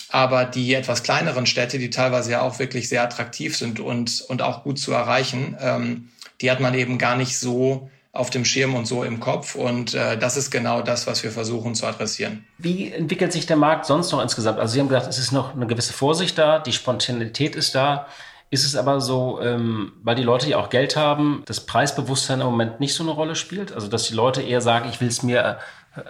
Aber 0.10 0.46
die 0.46 0.74
etwas 0.74 1.04
kleineren 1.04 1.46
Städte, 1.46 1.80
die 1.80 1.90
teilweise 1.90 2.32
ja 2.32 2.42
auch 2.42 2.60
wirklich 2.60 2.88
sehr 2.88 3.04
attraktiv 3.04 3.58
sind 3.58 3.80
und, 3.80 4.22
und 4.22 4.42
auch 4.42 4.64
gut 4.64 4.80
zu 4.80 4.92
erreichen, 4.92 5.58
ähm, 5.60 6.10
die 6.40 6.52
hat 6.52 6.60
man 6.60 6.76
eben 6.76 6.98
gar 6.98 7.18
nicht 7.18 7.38
so 7.38 7.90
auf 8.18 8.30
dem 8.30 8.46
Schirm 8.46 8.76
und 8.76 8.86
so 8.86 9.04
im 9.04 9.20
Kopf. 9.20 9.56
Und 9.56 9.94
äh, 9.94 10.18
das 10.18 10.38
ist 10.38 10.52
genau 10.52 10.82
das, 10.82 11.08
was 11.08 11.24
wir 11.24 11.32
versuchen 11.32 11.76
zu 11.76 11.86
adressieren. 11.86 12.46
Wie 12.58 12.92
entwickelt 12.92 13.32
sich 13.32 13.46
der 13.46 13.58
Markt 13.58 13.86
sonst 13.86 14.12
noch 14.12 14.22
insgesamt? 14.22 14.60
Also 14.60 14.74
Sie 14.74 14.80
haben 14.80 14.90
gesagt, 14.90 15.08
es 15.08 15.18
ist 15.18 15.32
noch 15.32 15.56
eine 15.56 15.68
gewisse 15.68 15.94
Vorsicht 15.94 16.38
da, 16.38 16.60
die 16.60 16.74
Spontanität 16.74 17.56
ist 17.56 17.76
da. 17.76 18.08
Ist 18.50 18.66
es 18.66 18.78
aber 18.78 19.02
so, 19.02 19.42
ähm, 19.42 19.92
weil 20.04 20.16
die 20.16 20.24
Leute 20.24 20.50
ja 20.50 20.58
auch 20.58 20.70
Geld 20.70 20.96
haben, 20.96 21.44
das 21.46 21.66
Preisbewusstsein 21.66 22.40
im 22.40 22.46
Moment 22.46 22.80
nicht 22.80 22.94
so 22.94 23.04
eine 23.04 23.12
Rolle 23.12 23.36
spielt? 23.36 23.74
Also 23.74 23.88
dass 23.88 24.08
die 24.08 24.14
Leute 24.14 24.42
eher 24.42 24.62
sagen, 24.62 24.88
ich 24.90 25.02
will 25.02 25.10
es 25.10 25.22
mir 25.22 25.58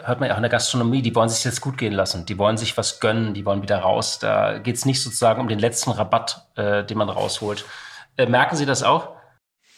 hört 0.03 0.19
man 0.19 0.29
ja 0.29 0.33
auch 0.33 0.37
in 0.37 0.43
der 0.43 0.51
Gastronomie, 0.51 1.01
die 1.01 1.15
wollen 1.15 1.29
sich 1.29 1.43
jetzt 1.43 1.61
gut 1.61 1.77
gehen 1.77 1.93
lassen, 1.93 2.25
die 2.25 2.37
wollen 2.37 2.57
sich 2.57 2.77
was 2.77 2.99
gönnen, 2.99 3.33
die 3.33 3.45
wollen 3.45 3.61
wieder 3.61 3.79
raus. 3.79 4.19
Da 4.19 4.57
geht 4.59 4.75
es 4.75 4.85
nicht 4.85 5.01
sozusagen 5.01 5.41
um 5.41 5.47
den 5.47 5.59
letzten 5.59 5.91
Rabatt, 5.91 6.45
äh, 6.55 6.83
den 6.83 6.97
man 6.97 7.09
rausholt. 7.09 7.65
Äh, 8.17 8.25
merken 8.25 8.55
Sie 8.55 8.65
das 8.65 8.83
auch? 8.83 9.09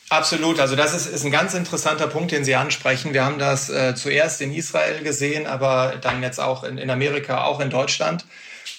Absolut. 0.09 0.59
Also 0.59 0.75
das 0.75 0.95
ist, 0.95 1.05
ist 1.05 1.23
ein 1.23 1.31
ganz 1.31 1.53
interessanter 1.53 2.07
Punkt, 2.07 2.31
den 2.31 2.43
Sie 2.43 2.55
ansprechen. 2.55 3.13
Wir 3.13 3.23
haben 3.23 3.37
das 3.37 3.69
äh, 3.69 3.93
zuerst 3.95 4.41
in 4.41 4.51
Israel 4.51 5.03
gesehen, 5.03 5.45
aber 5.45 5.95
dann 6.01 6.23
jetzt 6.23 6.39
auch 6.39 6.63
in, 6.63 6.79
in 6.79 6.89
Amerika, 6.89 7.43
auch 7.43 7.59
in 7.59 7.69
Deutschland, 7.69 8.25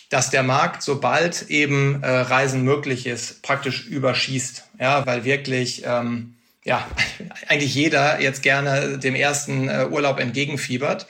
dass 0.09 0.31
der 0.31 0.43
Markt, 0.43 0.83
sobald 0.83 1.43
eben 1.49 2.03
äh, 2.03 2.09
Reisen 2.09 2.63
möglich 2.63 3.07
ist, 3.07 3.43
praktisch 3.43 3.87
überschießt. 3.87 4.65
Ja, 4.81 5.07
weil 5.07 5.25
wirklich 5.25 5.85
ähm, 5.87 6.35
ja, 6.65 6.85
eigentlich 7.49 7.77
jeder 7.77 8.21
jetzt 8.21 8.43
gerne 8.43 8.99
dem 8.99 9.15
ersten 9.15 9.69
äh, 9.69 9.87
Urlaub 9.89 10.19
entgegenfiebert 10.19 11.07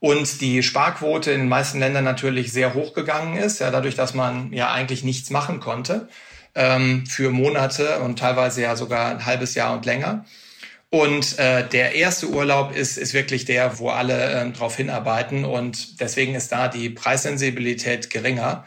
und 0.00 0.40
die 0.40 0.64
Sparquote 0.64 1.30
in 1.30 1.42
den 1.42 1.48
meisten 1.48 1.78
Ländern 1.78 2.02
natürlich 2.02 2.52
sehr 2.52 2.74
hoch 2.74 2.94
gegangen 2.94 3.36
ist, 3.36 3.60
ja, 3.60 3.70
dadurch, 3.70 3.94
dass 3.94 4.12
man 4.12 4.52
ja 4.52 4.72
eigentlich 4.72 5.04
nichts 5.04 5.30
machen 5.30 5.60
konnte 5.60 6.08
ähm, 6.54 7.06
für 7.06 7.30
Monate 7.30 8.00
und 8.00 8.18
teilweise 8.18 8.62
ja 8.62 8.76
sogar 8.76 9.10
ein 9.10 9.26
halbes 9.26 9.54
Jahr 9.54 9.74
und 9.74 9.86
länger. 9.86 10.24
Und 10.90 11.38
äh, 11.38 11.66
der 11.66 11.94
erste 11.94 12.28
Urlaub 12.28 12.76
ist, 12.76 12.98
ist 12.98 13.14
wirklich 13.14 13.46
der, 13.46 13.78
wo 13.78 13.88
alle 13.88 14.30
äh, 14.30 14.50
darauf 14.52 14.76
hinarbeiten 14.76 15.46
und 15.46 16.00
deswegen 16.00 16.34
ist 16.34 16.52
da 16.52 16.68
die 16.68 16.90
Preissensibilität 16.90 18.10
geringer. 18.10 18.66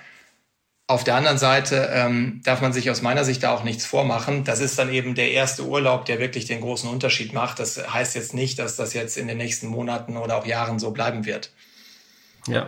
Auf 0.88 1.04
der 1.04 1.16
anderen 1.16 1.38
Seite 1.38 1.90
ähm, 1.94 2.42
darf 2.44 2.62
man 2.62 2.74
sich 2.74 2.90
aus 2.90 3.04
meiner 3.04 3.24
Sicht 3.26 3.44
da 3.44 3.52
auch 3.54 3.64
nichts 3.64 3.86
vormachen. 3.86 4.44
Das 4.44 4.60
ist 4.60 4.78
dann 4.80 4.92
eben 4.92 5.14
der 5.14 5.32
erste 5.32 5.66
Urlaub, 5.66 6.06
der 6.06 6.20
wirklich 6.20 6.46
den 6.46 6.62
großen 6.62 6.90
Unterschied 6.90 7.34
macht. 7.34 7.60
Das 7.60 7.92
heißt 7.92 8.16
jetzt 8.16 8.34
nicht, 8.34 8.58
dass 8.58 8.76
das 8.76 8.94
jetzt 8.94 9.18
in 9.18 9.28
den 9.28 9.38
nächsten 9.38 9.68
Monaten 9.68 10.18
oder 10.18 10.38
auch 10.38 10.46
Jahren 10.48 10.80
so 10.80 10.92
bleiben 10.92 11.26
wird. 11.26 11.52
Ja. 12.48 12.68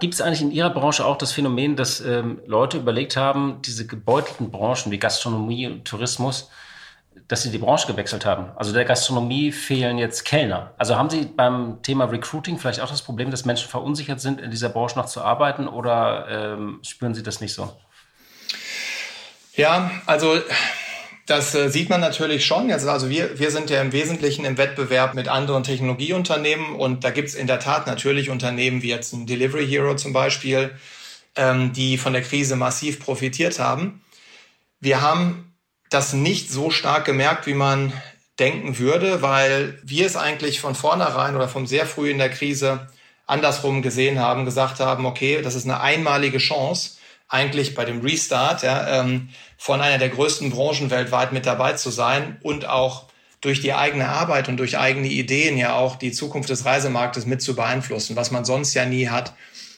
Gibt 0.00 0.14
es 0.14 0.20
eigentlich 0.20 0.42
in 0.42 0.50
Ihrer 0.50 0.70
Branche 0.70 1.04
auch 1.04 1.16
das 1.16 1.32
Phänomen, 1.32 1.76
dass 1.76 2.00
ähm, 2.00 2.40
Leute 2.46 2.76
überlegt 2.76 3.16
haben, 3.16 3.62
diese 3.62 3.86
gebeutelten 3.86 4.50
Branchen 4.50 4.90
wie 4.90 4.98
Gastronomie 4.98 5.66
und 5.66 5.84
Tourismus, 5.84 6.50
dass 7.28 7.42
sie 7.42 7.50
die 7.50 7.58
Branche 7.58 7.86
gewechselt 7.86 8.26
haben. 8.26 8.50
Also 8.56 8.72
der 8.72 8.84
Gastronomie 8.84 9.50
fehlen 9.50 9.98
jetzt 9.98 10.24
Kellner. 10.24 10.74
Also 10.76 10.96
haben 10.96 11.10
Sie 11.10 11.24
beim 11.24 11.82
Thema 11.82 12.04
Recruiting 12.04 12.58
vielleicht 12.58 12.80
auch 12.80 12.90
das 12.90 13.02
Problem, 13.02 13.30
dass 13.30 13.44
Menschen 13.44 13.68
verunsichert 13.68 14.20
sind, 14.20 14.40
in 14.40 14.50
dieser 14.50 14.68
Branche 14.68 14.98
noch 14.98 15.06
zu 15.06 15.22
arbeiten 15.22 15.66
oder 15.66 16.26
ähm, 16.28 16.80
spüren 16.82 17.14
Sie 17.14 17.22
das 17.22 17.40
nicht 17.40 17.54
so? 17.54 17.74
Ja, 19.54 19.90
also 20.04 20.38
das 21.26 21.54
äh, 21.54 21.68
sieht 21.68 21.90
man 21.90 22.00
natürlich 22.00 22.46
schon. 22.46 22.68
Jetzt, 22.68 22.86
also 22.86 23.10
wir, 23.10 23.38
wir 23.38 23.50
sind 23.50 23.68
ja 23.68 23.80
im 23.82 23.92
Wesentlichen 23.92 24.44
im 24.44 24.56
Wettbewerb 24.56 25.14
mit 25.14 25.28
anderen 25.28 25.64
Technologieunternehmen 25.64 26.76
und 26.76 27.02
da 27.02 27.10
gibt 27.10 27.28
es 27.28 27.34
in 27.34 27.48
der 27.48 27.58
Tat 27.58 27.86
natürlich 27.86 28.30
Unternehmen 28.30 28.82
wie 28.82 28.88
jetzt 28.88 29.12
ein 29.12 29.26
Delivery 29.26 29.66
Hero 29.66 29.96
zum 29.96 30.12
Beispiel, 30.12 30.70
ähm, 31.34 31.72
die 31.72 31.98
von 31.98 32.12
der 32.12 32.22
Krise 32.22 32.54
massiv 32.54 33.00
profitiert 33.00 33.58
haben. 33.58 34.04
Wir 34.80 35.00
haben 35.00 35.52
das 35.90 36.12
nicht 36.12 36.50
so 36.50 36.70
stark 36.70 37.04
gemerkt, 37.04 37.46
wie 37.46 37.54
man 37.54 37.92
denken 38.38 38.78
würde, 38.78 39.20
weil 39.22 39.80
wir 39.82 40.06
es 40.06 40.16
eigentlich 40.16 40.60
von 40.60 40.74
vornherein 40.74 41.34
oder 41.34 41.48
vom 41.48 41.66
sehr 41.66 41.86
früh 41.86 42.10
in 42.10 42.18
der 42.18 42.30
Krise 42.30 42.88
andersrum 43.26 43.82
gesehen 43.82 44.20
haben, 44.20 44.44
gesagt 44.44 44.78
haben, 44.78 45.06
okay, 45.06 45.42
das 45.42 45.56
ist 45.56 45.64
eine 45.64 45.80
einmalige 45.80 46.38
Chance, 46.38 46.98
eigentlich 47.28 47.74
bei 47.74 47.84
dem 47.84 48.00
Restart 48.00 48.62
ja, 48.62 49.00
ähm, 49.00 49.28
von 49.58 49.80
einer 49.80 49.98
der 49.98 50.10
größten 50.10 50.50
Branchen 50.50 50.90
weltweit 50.90 51.32
mit 51.32 51.46
dabei 51.46 51.72
zu 51.72 51.90
sein 51.90 52.38
und 52.42 52.66
auch 52.66 53.06
durch 53.40 53.60
die 53.60 53.74
eigene 53.74 54.08
Arbeit 54.08 54.48
und 54.48 54.56
durch 54.56 54.78
eigene 54.78 55.08
Ideen 55.08 55.56
ja 55.56 55.74
auch 55.74 55.96
die 55.96 56.12
Zukunft 56.12 56.48
des 56.48 56.64
Reisemarktes 56.64 57.26
mit 57.26 57.42
zu 57.42 57.54
beeinflussen, 57.54 58.16
was 58.16 58.30
man 58.30 58.44
sonst 58.44 58.74
ja 58.74 58.86
nie 58.86 59.08
hat. 59.08 59.34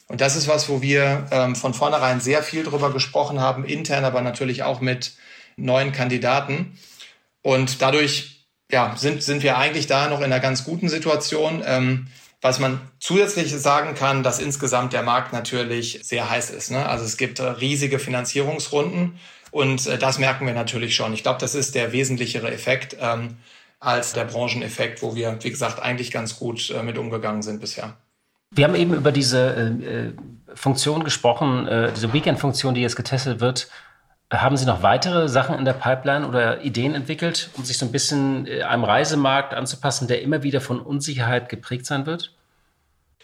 Und 0.06 0.20
das 0.20 0.36
ist 0.36 0.48
was, 0.48 0.68
wo 0.68 0.80
wir 0.80 1.26
ähm, 1.30 1.54
von 1.54 1.74
vornherein 1.74 2.20
sehr 2.20 2.42
viel 2.42 2.64
drüber 2.64 2.92
gesprochen 2.92 3.40
haben, 3.40 3.64
intern, 3.64 4.04
aber 4.04 4.22
natürlich 4.22 4.62
auch 4.62 4.80
mit 4.80 5.16
neuen 5.56 5.92
Kandidaten. 5.92 6.78
Und 7.42 7.82
dadurch 7.82 8.46
ja, 8.70 8.94
sind, 8.96 9.22
sind 9.22 9.42
wir 9.42 9.58
eigentlich 9.58 9.86
da 9.86 10.08
noch 10.08 10.18
in 10.18 10.24
einer 10.24 10.40
ganz 10.40 10.64
guten 10.64 10.88
Situation. 10.88 11.62
Ähm, 11.66 12.08
was 12.40 12.60
man 12.60 12.80
zusätzlich 13.00 13.52
sagen 13.52 13.94
kann, 13.94 14.22
dass 14.22 14.38
insgesamt 14.38 14.92
der 14.92 15.02
Markt 15.02 15.32
natürlich 15.32 16.00
sehr 16.02 16.30
heiß 16.30 16.50
ist. 16.50 16.70
Ne? 16.70 16.86
Also 16.86 17.04
es 17.04 17.16
gibt 17.16 17.40
riesige 17.40 17.98
Finanzierungsrunden 17.98 19.18
und 19.50 19.86
äh, 19.86 19.98
das 19.98 20.18
merken 20.18 20.46
wir 20.46 20.54
natürlich 20.54 20.94
schon. 20.94 21.12
Ich 21.12 21.22
glaube, 21.22 21.40
das 21.40 21.54
ist 21.54 21.74
der 21.74 21.92
wesentlichere 21.92 22.50
Effekt 22.50 22.96
ähm, 23.00 23.36
als 23.80 24.12
der 24.12 24.24
Brancheneffekt, 24.24 25.02
wo 25.02 25.14
wir, 25.14 25.38
wie 25.42 25.50
gesagt, 25.50 25.80
eigentlich 25.80 26.10
ganz 26.10 26.38
gut 26.38 26.70
äh, 26.70 26.82
mit 26.82 26.98
umgegangen 26.98 27.42
sind 27.42 27.60
bisher. 27.60 27.96
Wir 28.50 28.64
haben 28.64 28.74
eben 28.74 28.94
über 28.94 29.12
diese 29.12 29.50
äh, 29.50 30.12
Funktion 30.54 31.04
gesprochen, 31.04 31.66
äh, 31.66 31.92
diese 31.92 32.12
Weekend-Funktion, 32.12 32.74
die 32.74 32.80
jetzt 32.80 32.96
getestet 32.96 33.40
wird. 33.40 33.68
Haben 34.30 34.58
Sie 34.58 34.66
noch 34.66 34.82
weitere 34.82 35.28
Sachen 35.28 35.58
in 35.58 35.64
der 35.64 35.72
Pipeline 35.72 36.28
oder 36.28 36.62
Ideen 36.62 36.94
entwickelt, 36.94 37.48
um 37.56 37.64
sich 37.64 37.78
so 37.78 37.86
ein 37.86 37.92
bisschen 37.92 38.46
äh, 38.46 38.62
einem 38.62 38.84
Reisemarkt 38.84 39.54
anzupassen, 39.54 40.06
der 40.06 40.20
immer 40.20 40.42
wieder 40.42 40.60
von 40.60 40.80
Unsicherheit 40.80 41.48
geprägt 41.48 41.86
sein 41.86 42.04
wird? 42.04 42.32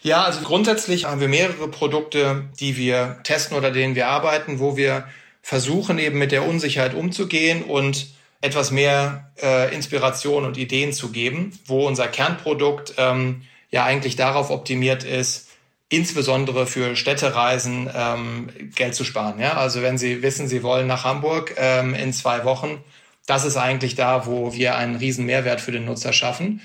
Ja, 0.00 0.22
also 0.22 0.40
grundsätzlich 0.40 1.04
haben 1.04 1.20
wir 1.20 1.28
mehrere 1.28 1.68
Produkte, 1.68 2.44
die 2.58 2.76
wir 2.76 3.18
testen 3.22 3.56
oder 3.56 3.70
denen 3.70 3.94
wir 3.94 4.08
arbeiten, 4.08 4.60
wo 4.60 4.76
wir 4.76 5.06
versuchen 5.42 5.98
eben 5.98 6.18
mit 6.18 6.32
der 6.32 6.46
Unsicherheit 6.46 6.94
umzugehen 6.94 7.64
und 7.64 8.06
etwas 8.40 8.70
mehr 8.70 9.30
äh, 9.42 9.74
Inspiration 9.74 10.44
und 10.44 10.56
Ideen 10.56 10.92
zu 10.92 11.10
geben, 11.10 11.58
wo 11.66 11.86
unser 11.86 12.08
Kernprodukt 12.08 12.94
ähm, 12.96 13.42
ja 13.70 13.84
eigentlich 13.84 14.16
darauf 14.16 14.50
optimiert 14.50 15.04
ist, 15.04 15.48
insbesondere 15.88 16.66
für 16.66 16.97
Städtereisen 16.97 17.90
ähm, 17.94 18.51
Geld 18.75 18.94
zu 18.94 19.05
sparen. 19.05 19.38
Ja? 19.40 19.57
Also 19.57 19.83
wenn 19.83 19.99
Sie 19.99 20.23
wissen, 20.23 20.49
Sie 20.49 20.62
wollen 20.62 20.87
nach 20.87 21.05
Hamburg 21.05 21.55
ähm, 21.57 21.94
in 21.94 22.12
zwei 22.12 22.44
Wochen, 22.44 22.83
das 23.27 23.44
ist 23.44 23.57
eigentlich 23.57 23.94
da, 23.94 24.27
wo 24.27 24.53
wir 24.53 24.77
einen 24.77 24.97
riesen 24.97 25.27
Mehrwert 25.27 25.61
für 25.61 25.73
den 25.73 25.85
Nutzer 25.85 26.12
schaffen. 26.12 26.61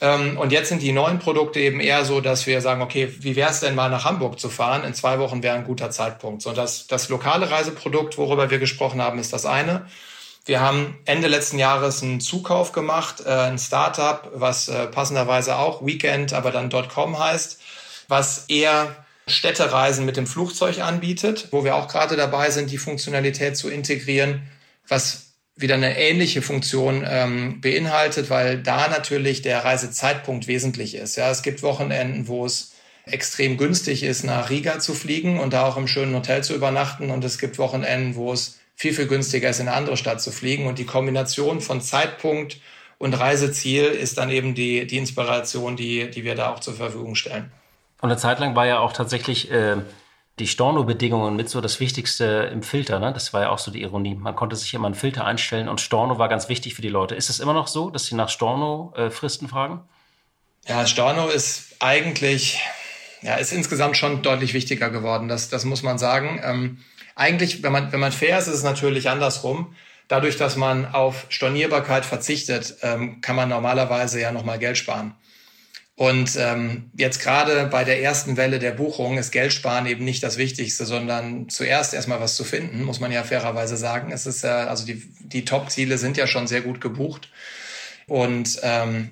Ähm, 0.00 0.36
und 0.36 0.52
jetzt 0.52 0.68
sind 0.68 0.82
die 0.82 0.92
neuen 0.92 1.18
Produkte 1.18 1.58
eben 1.60 1.80
eher 1.80 2.04
so, 2.04 2.20
dass 2.20 2.46
wir 2.46 2.60
sagen, 2.60 2.82
okay, 2.82 3.12
wie 3.20 3.34
wäre 3.34 3.50
es 3.50 3.60
denn 3.60 3.74
mal 3.74 3.88
nach 3.88 4.04
Hamburg 4.04 4.38
zu 4.38 4.50
fahren? 4.50 4.84
In 4.84 4.94
zwei 4.94 5.18
Wochen 5.18 5.42
wäre 5.42 5.56
ein 5.56 5.64
guter 5.64 5.90
Zeitpunkt. 5.90 6.42
So, 6.42 6.52
das, 6.52 6.86
das 6.86 7.08
lokale 7.08 7.50
Reiseprodukt, 7.50 8.18
worüber 8.18 8.50
wir 8.50 8.58
gesprochen 8.58 9.00
haben, 9.00 9.18
ist 9.18 9.32
das 9.32 9.46
eine. 9.46 9.86
Wir 10.44 10.60
haben 10.60 10.98
Ende 11.06 11.28
letzten 11.28 11.58
Jahres 11.58 12.02
einen 12.02 12.20
Zukauf 12.20 12.72
gemacht, 12.72 13.22
äh, 13.24 13.30
ein 13.30 13.58
Startup, 13.58 14.30
was 14.34 14.68
äh, 14.68 14.86
passenderweise 14.86 15.56
auch 15.56 15.84
Weekend, 15.84 16.34
aber 16.34 16.50
dann 16.50 16.70
.com 16.70 17.18
heißt, 17.18 17.60
was 18.08 18.46
eher 18.48 19.04
Städtereisen 19.28 20.04
mit 20.04 20.16
dem 20.16 20.26
Flugzeug 20.26 20.80
anbietet, 20.80 21.48
wo 21.50 21.64
wir 21.64 21.74
auch 21.74 21.88
gerade 21.88 22.16
dabei 22.16 22.50
sind, 22.50 22.70
die 22.70 22.78
Funktionalität 22.78 23.56
zu 23.56 23.68
integrieren, 23.68 24.42
was 24.86 25.32
wieder 25.56 25.74
eine 25.74 25.98
ähnliche 25.98 26.42
Funktion 26.42 27.04
ähm, 27.08 27.60
beinhaltet, 27.60 28.30
weil 28.30 28.62
da 28.62 28.88
natürlich 28.88 29.42
der 29.42 29.64
Reisezeitpunkt 29.64 30.46
wesentlich 30.46 30.94
ist. 30.94 31.16
Ja, 31.16 31.30
es 31.30 31.42
gibt 31.42 31.62
Wochenenden, 31.62 32.28
wo 32.28 32.44
es 32.44 32.72
extrem 33.06 33.56
günstig 33.56 34.02
ist, 34.02 34.24
nach 34.24 34.50
Riga 34.50 34.78
zu 34.80 34.92
fliegen 34.92 35.40
und 35.40 35.52
da 35.52 35.66
auch 35.66 35.76
im 35.76 35.88
schönen 35.88 36.14
Hotel 36.14 36.44
zu 36.44 36.54
übernachten. 36.54 37.10
Und 37.10 37.24
es 37.24 37.38
gibt 37.38 37.58
Wochenenden, 37.58 38.16
wo 38.16 38.32
es 38.32 38.58
viel, 38.74 38.92
viel 38.92 39.06
günstiger 39.06 39.48
ist, 39.48 39.60
in 39.60 39.68
eine 39.68 39.76
andere 39.76 39.96
Stadt 39.96 40.20
zu 40.20 40.30
fliegen. 40.30 40.66
Und 40.66 40.78
die 40.78 40.84
Kombination 40.84 41.60
von 41.60 41.80
Zeitpunkt 41.80 42.58
und 42.98 43.14
Reiseziel 43.14 43.84
ist 43.84 44.18
dann 44.18 44.30
eben 44.30 44.54
die, 44.54 44.86
die 44.86 44.98
Inspiration, 44.98 45.76
die, 45.76 46.10
die 46.10 46.24
wir 46.24 46.34
da 46.34 46.52
auch 46.52 46.60
zur 46.60 46.74
Verfügung 46.74 47.14
stellen. 47.14 47.50
Und 48.00 48.10
eine 48.10 48.18
Zeit 48.18 48.38
lang 48.40 48.54
war 48.54 48.66
ja 48.66 48.78
auch 48.78 48.92
tatsächlich 48.92 49.50
äh, 49.50 49.76
die 50.38 50.46
Storno-Bedingungen 50.46 51.34
mit 51.34 51.48
so 51.48 51.60
das 51.60 51.80
Wichtigste 51.80 52.50
im 52.52 52.62
Filter. 52.62 52.98
Ne? 52.98 53.12
Das 53.12 53.32
war 53.32 53.42
ja 53.42 53.50
auch 53.50 53.58
so 53.58 53.70
die 53.70 53.82
Ironie. 53.82 54.14
Man 54.14 54.36
konnte 54.36 54.54
sich 54.54 54.74
immer 54.74 54.86
einen 54.86 54.94
Filter 54.94 55.24
einstellen 55.24 55.68
und 55.68 55.80
Storno 55.80 56.18
war 56.18 56.28
ganz 56.28 56.48
wichtig 56.48 56.74
für 56.74 56.82
die 56.82 56.88
Leute. 56.88 57.14
Ist 57.14 57.30
es 57.30 57.40
immer 57.40 57.54
noch 57.54 57.68
so, 57.68 57.88
dass 57.90 58.06
sie 58.06 58.14
nach 58.14 58.28
Storno-Fristen 58.28 59.46
äh, 59.46 59.50
fragen? 59.50 59.80
Ja, 60.66 60.86
Storno 60.86 61.28
ist 61.28 61.76
eigentlich, 61.78 62.60
ja, 63.22 63.36
ist 63.36 63.52
insgesamt 63.52 63.96
schon 63.96 64.22
deutlich 64.22 64.52
wichtiger 64.52 64.90
geworden. 64.90 65.28
Das, 65.28 65.48
das 65.48 65.64
muss 65.64 65.82
man 65.82 65.98
sagen. 65.98 66.40
Ähm, 66.44 66.78
eigentlich, 67.14 67.62
wenn 67.62 67.72
man, 67.72 67.92
wenn 67.92 68.00
man 68.00 68.12
fair 68.12 68.38
ist, 68.38 68.46
ist 68.46 68.56
es 68.56 68.62
natürlich 68.62 69.08
andersrum. 69.08 69.74
Dadurch, 70.08 70.36
dass 70.36 70.56
man 70.56 70.94
auf 70.94 71.26
Stornierbarkeit 71.30 72.04
verzichtet, 72.04 72.76
ähm, 72.82 73.20
kann 73.22 73.36
man 73.36 73.48
normalerweise 73.48 74.20
ja 74.20 74.32
nochmal 74.32 74.58
Geld 74.58 74.76
sparen. 74.76 75.14
Und 75.96 76.36
ähm, 76.36 76.90
jetzt 76.94 77.22
gerade 77.22 77.66
bei 77.68 77.82
der 77.82 78.02
ersten 78.02 78.36
Welle 78.36 78.58
der 78.58 78.72
Buchung 78.72 79.16
ist 79.16 79.32
Geldsparen 79.32 79.86
eben 79.86 80.04
nicht 80.04 80.22
das 80.22 80.36
Wichtigste, 80.36 80.84
sondern 80.84 81.48
zuerst 81.48 81.94
erstmal 81.94 82.20
was 82.20 82.36
zu 82.36 82.44
finden, 82.44 82.84
muss 82.84 83.00
man 83.00 83.10
ja 83.10 83.24
fairerweise 83.24 83.78
sagen. 83.78 84.12
Es 84.12 84.26
ist 84.26 84.44
ja, 84.44 84.66
also 84.66 84.84
die, 84.84 85.02
die 85.20 85.46
Top-Ziele 85.46 85.96
sind 85.96 86.18
ja 86.18 86.26
schon 86.26 86.46
sehr 86.46 86.60
gut 86.60 86.82
gebucht. 86.82 87.30
Und 88.06 88.60
ähm, 88.62 89.10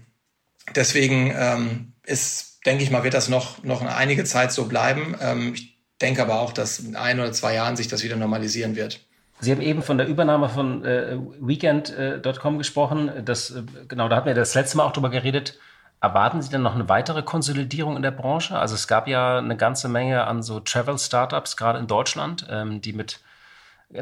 deswegen 0.76 1.32
ähm, 1.34 1.92
ist, 2.04 2.60
denke 2.66 2.84
ich 2.84 2.90
mal, 2.90 3.02
wird 3.02 3.14
das 3.14 3.30
noch, 3.30 3.64
noch 3.64 3.80
einige 3.80 4.24
Zeit 4.24 4.52
so 4.52 4.66
bleiben. 4.66 5.16
Ähm, 5.22 5.54
ich 5.54 5.78
denke 6.02 6.20
aber 6.20 6.38
auch, 6.38 6.52
dass 6.52 6.80
in 6.80 6.96
ein 6.96 7.18
oder 7.18 7.32
zwei 7.32 7.54
Jahren 7.54 7.76
sich 7.76 7.88
das 7.88 8.04
wieder 8.04 8.16
normalisieren 8.16 8.76
wird. 8.76 9.00
Sie 9.40 9.50
haben 9.50 9.62
eben 9.62 9.82
von 9.82 9.96
der 9.96 10.06
Übernahme 10.06 10.50
von 10.50 10.84
äh, 10.84 11.16
Weekend.com 11.40 12.54
äh, 12.54 12.58
gesprochen. 12.58 13.10
Das, 13.24 13.52
äh, 13.52 13.62
genau, 13.88 14.10
da 14.10 14.16
hatten 14.16 14.26
wir 14.26 14.34
das 14.34 14.54
letzte 14.54 14.76
Mal 14.76 14.84
auch 14.84 14.92
drüber 14.92 15.08
geredet 15.08 15.58
Erwarten 16.04 16.42
Sie 16.42 16.50
denn 16.50 16.60
noch 16.60 16.74
eine 16.74 16.90
weitere 16.90 17.22
Konsolidierung 17.22 17.96
in 17.96 18.02
der 18.02 18.10
Branche? 18.10 18.58
Also 18.58 18.74
es 18.74 18.86
gab 18.86 19.08
ja 19.08 19.38
eine 19.38 19.56
ganze 19.56 19.88
Menge 19.88 20.26
an 20.26 20.42
so 20.42 20.60
Travel-Startups, 20.60 21.56
gerade 21.56 21.78
in 21.78 21.86
Deutschland, 21.86 22.46
ähm, 22.50 22.82
die 22.82 22.92
mit 22.92 23.20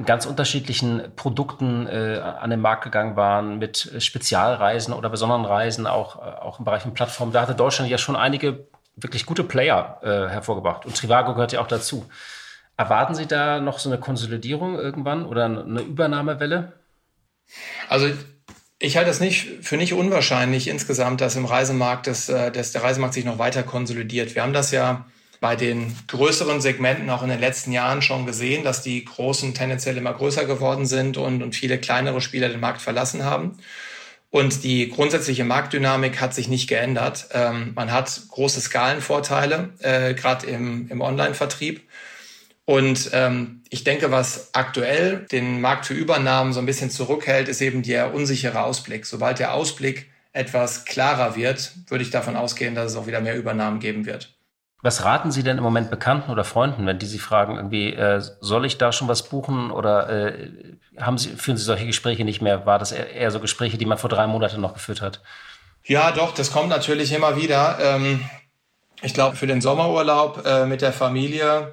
ganz 0.04 0.26
unterschiedlichen 0.26 1.12
Produkten 1.14 1.86
äh, 1.86 2.18
an 2.18 2.50
den 2.50 2.60
Markt 2.60 2.82
gegangen 2.82 3.14
waren, 3.14 3.60
mit 3.60 3.92
Spezialreisen 3.98 4.92
oder 4.92 5.10
besonderen 5.10 5.44
Reisen, 5.44 5.86
auch, 5.86 6.16
äh, 6.16 6.40
auch 6.40 6.58
im 6.58 6.64
Bereich 6.64 6.82
von 6.82 6.92
Plattformen. 6.92 7.32
Da 7.32 7.42
hatte 7.42 7.54
Deutschland 7.54 7.88
ja 7.88 7.98
schon 7.98 8.16
einige 8.16 8.66
wirklich 8.96 9.24
gute 9.24 9.44
Player 9.44 10.00
äh, 10.02 10.28
hervorgebracht. 10.28 10.84
Und 10.84 10.96
Trivago 10.96 11.34
gehört 11.34 11.52
ja 11.52 11.60
auch 11.60 11.68
dazu. 11.68 12.04
Erwarten 12.76 13.14
Sie 13.14 13.26
da 13.28 13.60
noch 13.60 13.78
so 13.78 13.88
eine 13.88 14.00
Konsolidierung 14.00 14.76
irgendwann 14.76 15.24
oder 15.24 15.44
eine 15.44 15.82
Übernahmewelle? 15.82 16.72
Also 17.88 18.08
ich 18.82 18.96
halte 18.96 19.10
es 19.10 19.20
nicht 19.20 19.48
für 19.62 19.76
nicht 19.76 19.94
unwahrscheinlich 19.94 20.66
insgesamt, 20.66 21.20
dass 21.20 21.36
im 21.36 21.44
Reisemarkt 21.44 22.08
das, 22.08 22.28
äh, 22.28 22.50
dass 22.50 22.72
der 22.72 22.82
Reisemarkt 22.82 23.14
sich 23.14 23.24
noch 23.24 23.38
weiter 23.38 23.62
konsolidiert. 23.62 24.34
Wir 24.34 24.42
haben 24.42 24.52
das 24.52 24.72
ja 24.72 25.06
bei 25.40 25.54
den 25.54 25.96
größeren 26.08 26.60
Segmenten 26.60 27.08
auch 27.08 27.22
in 27.22 27.28
den 27.28 27.38
letzten 27.38 27.70
Jahren 27.70 28.02
schon 28.02 28.26
gesehen, 28.26 28.64
dass 28.64 28.82
die 28.82 29.04
großen 29.04 29.54
tendenziell 29.54 29.96
immer 29.96 30.12
größer 30.12 30.46
geworden 30.46 30.86
sind 30.86 31.16
und, 31.16 31.42
und 31.42 31.54
viele 31.54 31.78
kleinere 31.78 32.20
Spieler 32.20 32.48
den 32.48 32.60
Markt 32.60 32.82
verlassen 32.82 33.24
haben. 33.24 33.58
Und 34.30 34.64
die 34.64 34.88
grundsätzliche 34.88 35.44
Marktdynamik 35.44 36.20
hat 36.20 36.34
sich 36.34 36.48
nicht 36.48 36.68
geändert. 36.68 37.28
Ähm, 37.32 37.72
man 37.74 37.92
hat 37.92 38.22
große 38.30 38.60
Skalenvorteile, 38.60 39.70
äh, 39.80 40.14
gerade 40.14 40.46
im, 40.46 40.88
im 40.90 41.00
Online-Vertrieb. 41.00 41.82
Und 42.64 43.10
ähm, 43.12 43.62
ich 43.70 43.84
denke, 43.84 44.10
was 44.10 44.54
aktuell 44.54 45.26
den 45.32 45.60
Markt 45.60 45.86
für 45.86 45.94
Übernahmen 45.94 46.52
so 46.52 46.60
ein 46.60 46.66
bisschen 46.66 46.90
zurückhält, 46.90 47.48
ist 47.48 47.60
eben 47.60 47.82
der 47.82 48.14
unsichere 48.14 48.62
Ausblick. 48.62 49.04
Sobald 49.04 49.40
der 49.40 49.54
Ausblick 49.54 50.10
etwas 50.32 50.84
klarer 50.84 51.34
wird, 51.34 51.72
würde 51.88 52.04
ich 52.04 52.10
davon 52.10 52.36
ausgehen, 52.36 52.74
dass 52.74 52.92
es 52.92 52.96
auch 52.96 53.06
wieder 53.06 53.20
mehr 53.20 53.36
Übernahmen 53.36 53.80
geben 53.80 54.06
wird. 54.06 54.34
Was 54.84 55.04
raten 55.04 55.30
Sie 55.30 55.44
denn 55.44 55.58
im 55.58 55.62
Moment 55.62 55.90
Bekannten 55.90 56.30
oder 56.30 56.42
Freunden, 56.42 56.86
wenn 56.86 56.98
die 56.98 57.06
Sie 57.06 57.20
fragen, 57.20 57.56
irgendwie, 57.56 57.92
äh, 57.92 58.20
soll 58.40 58.64
ich 58.64 58.78
da 58.78 58.90
schon 58.90 59.06
was 59.06 59.28
buchen 59.28 59.70
oder 59.70 60.08
äh, 60.08 60.50
haben 60.98 61.18
Sie, 61.18 61.30
führen 61.30 61.56
Sie 61.56 61.62
solche 61.62 61.86
Gespräche 61.86 62.24
nicht 62.24 62.42
mehr? 62.42 62.66
War 62.66 62.80
das 62.80 62.90
eher, 62.90 63.10
eher 63.12 63.30
so 63.30 63.38
Gespräche, 63.38 63.78
die 63.78 63.86
man 63.86 63.98
vor 63.98 64.10
drei 64.10 64.26
Monaten 64.26 64.60
noch 64.60 64.74
geführt 64.74 65.00
hat? 65.00 65.20
Ja, 65.84 66.10
doch, 66.10 66.34
das 66.34 66.50
kommt 66.50 66.68
natürlich 66.68 67.12
immer 67.12 67.36
wieder. 67.36 67.78
Ähm, 67.80 68.24
ich 69.02 69.14
glaube, 69.14 69.36
für 69.36 69.46
den 69.46 69.60
Sommerurlaub 69.60 70.44
äh, 70.44 70.66
mit 70.66 70.82
der 70.82 70.92
Familie 70.92 71.72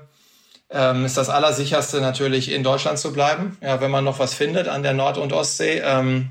ähm, 0.70 1.06
ist 1.06 1.18
das 1.18 1.30
Allersicherste 1.30 2.02
natürlich 2.02 2.52
in 2.52 2.64
Deutschland 2.64 3.00
zu 3.00 3.12
bleiben. 3.12 3.58
Ja, 3.62 3.82
wenn 3.82 3.92
man 3.92 4.04
noch 4.04 4.20
was 4.20 4.34
findet 4.34 4.68
an 4.68 4.84
der 4.84 4.94
Nord- 4.94 5.18
und 5.18 5.34
Ostsee, 5.34 5.82
ähm, 5.84 6.30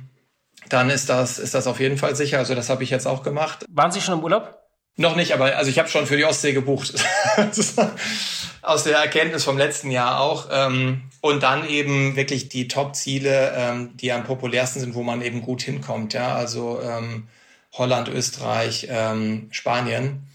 dann 0.68 0.90
ist 0.90 1.08
das, 1.08 1.38
ist 1.38 1.54
das 1.54 1.66
auf 1.66 1.80
jeden 1.80 1.98
Fall 1.98 2.14
sicher. 2.14 2.38
Also 2.38 2.54
das 2.54 2.68
habe 2.68 2.84
ich 2.84 2.90
jetzt 2.90 3.06
auch 3.06 3.22
gemacht. 3.22 3.64
Waren 3.68 3.90
Sie 3.90 4.00
schon 4.00 4.18
im 4.18 4.24
Urlaub? 4.24 4.58
Noch 4.96 5.14
nicht, 5.14 5.32
aber 5.32 5.56
also 5.56 5.70
ich 5.70 5.78
habe 5.78 5.88
schon 5.88 6.06
für 6.06 6.16
die 6.16 6.24
Ostsee 6.24 6.52
gebucht. 6.52 6.92
Aus 8.62 8.82
der 8.82 8.98
Erkenntnis 8.98 9.44
vom 9.44 9.56
letzten 9.56 9.92
Jahr 9.92 10.20
auch. 10.20 10.48
Ähm, 10.50 11.02
und 11.20 11.42
dann 11.42 11.68
eben 11.68 12.16
wirklich 12.16 12.48
die 12.48 12.68
Top-Ziele, 12.68 13.52
ähm, 13.56 13.96
die 13.96 14.12
am 14.12 14.24
populärsten 14.24 14.80
sind, 14.80 14.94
wo 14.94 15.02
man 15.02 15.22
eben 15.22 15.42
gut 15.42 15.62
hinkommt. 15.62 16.14
Ja, 16.14 16.34
also 16.34 16.80
ähm, 16.82 17.28
Holland, 17.72 18.08
Österreich, 18.08 18.88
ähm, 18.90 19.48
Spanien 19.52 20.26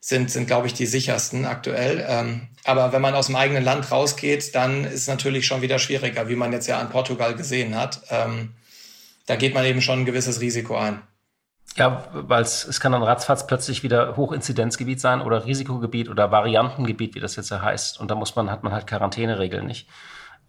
sind, 0.00 0.30
sind 0.30 0.46
glaube 0.46 0.68
ich, 0.68 0.74
die 0.74 0.86
sichersten 0.86 1.44
aktuell. 1.44 2.04
Ähm, 2.08 2.48
aber 2.64 2.92
wenn 2.92 3.02
man 3.02 3.14
aus 3.14 3.26
dem 3.26 3.36
eigenen 3.36 3.62
Land 3.62 3.90
rausgeht, 3.90 4.54
dann 4.54 4.84
ist 4.84 5.02
es 5.02 5.06
natürlich 5.06 5.46
schon 5.46 5.62
wieder 5.62 5.78
schwieriger, 5.78 6.28
wie 6.28 6.36
man 6.36 6.52
jetzt 6.52 6.66
ja 6.66 6.78
an 6.78 6.88
Portugal 6.88 7.34
gesehen 7.34 7.76
hat. 7.76 8.00
Ähm, 8.10 8.54
da 9.26 9.36
geht 9.36 9.54
man 9.54 9.64
eben 9.64 9.80
schon 9.80 10.00
ein 10.00 10.04
gewisses 10.04 10.40
Risiko 10.40 10.76
ein. 10.76 11.00
Ja, 11.76 12.04
weil 12.12 12.42
es, 12.42 12.78
kann 12.80 12.92
dann 12.92 13.02
ratzfatz 13.02 13.46
plötzlich 13.46 13.82
wieder 13.82 14.16
Hochinzidenzgebiet 14.16 15.00
sein 15.00 15.20
oder 15.20 15.44
Risikogebiet 15.44 16.08
oder 16.08 16.30
Variantengebiet, 16.30 17.14
wie 17.14 17.20
das 17.20 17.36
jetzt 17.36 17.50
ja 17.50 17.60
heißt. 17.60 17.98
Und 17.98 18.10
da 18.10 18.14
muss 18.14 18.36
man, 18.36 18.50
hat 18.50 18.62
man 18.62 18.72
halt 18.72 18.86
Quarantäneregeln 18.86 19.66
nicht. 19.66 19.88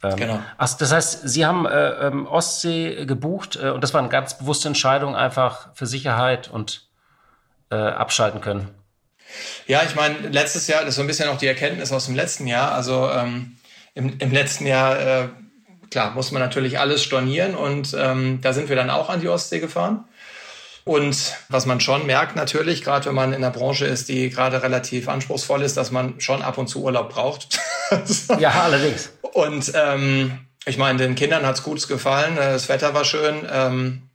Ähm, 0.04 0.16
genau. 0.18 0.40
Also 0.58 0.78
das 0.80 0.92
heißt, 0.92 1.28
Sie 1.28 1.46
haben 1.46 1.66
äh, 1.66 2.08
ähm, 2.08 2.28
Ostsee 2.28 3.06
gebucht 3.06 3.58
äh, 3.62 3.70
und 3.70 3.84
das 3.84 3.94
war 3.94 4.02
eine 4.02 4.10
ganz 4.10 4.38
bewusste 4.38 4.68
Entscheidung, 4.68 5.16
einfach 5.16 5.70
für 5.74 5.88
Sicherheit 5.88 6.48
und 6.48 6.88
äh, 7.72 7.76
abschalten 7.76 8.42
können. 8.42 8.70
Ja, 9.68 9.84
ich 9.84 9.96
meine, 9.96 10.30
letztes 10.30 10.68
Jahr, 10.68 10.82
das 10.82 10.90
ist 10.90 10.96
so 10.96 11.02
ein 11.02 11.08
bisschen 11.08 11.30
auch 11.30 11.38
die 11.38 11.48
Erkenntnis 11.48 11.92
aus 11.92 12.06
dem 12.06 12.16
letzten 12.16 12.48
Jahr. 12.48 12.72
Also 12.72 13.10
ähm, 13.10 13.58
im, 13.94 14.18
im 14.20 14.32
letzten 14.32 14.68
Jahr, 14.68 15.00
äh, 15.00 15.28
klar, 15.90 16.12
muss 16.12 16.32
man 16.32 16.42
natürlich 16.42 16.80
alles 16.80 17.04
stornieren 17.04 17.56
und 17.56 17.96
ähm, 17.98 18.40
da 18.42 18.54
sind 18.54 18.70
wir 18.70 18.76
dann 18.76 18.90
auch 18.90 19.10
an 19.10 19.22
die 19.22 19.30
Ostsee 19.30 19.60
gefahren. 19.60 20.06
Und 20.84 21.36
was 21.50 21.66
man 21.66 21.80
schon 21.80 22.06
merkt 22.06 22.36
natürlich, 22.36 22.84
gerade 22.84 23.08
wenn 23.08 23.16
man 23.16 23.34
in 23.34 23.44
einer 23.44 23.50
Branche 23.50 23.86
ist, 23.86 24.08
die 24.08 24.30
gerade 24.30 24.62
relativ 24.62 25.10
anspruchsvoll 25.10 25.64
ist, 25.64 25.78
dass 25.78 25.90
man 25.90 26.22
schon 26.22 26.44
ab 26.44 26.60
und 26.60 26.68
zu 26.68 26.84
Urlaub 26.84 27.10
braucht. 27.10 27.60
ja, 28.40 28.52
allerdings. 28.52 29.10
Und 29.34 29.72
ähm, 29.74 30.46
ich 30.66 30.78
meine, 30.78 31.00
den 31.00 31.16
Kindern 31.16 31.46
hat's 31.46 31.64
gut 31.64 31.88
gefallen, 31.88 32.36
das 32.36 32.70
Wetter 32.70 32.94
war 32.94 33.04
schön, 33.04 33.48
ähm, 33.52 34.10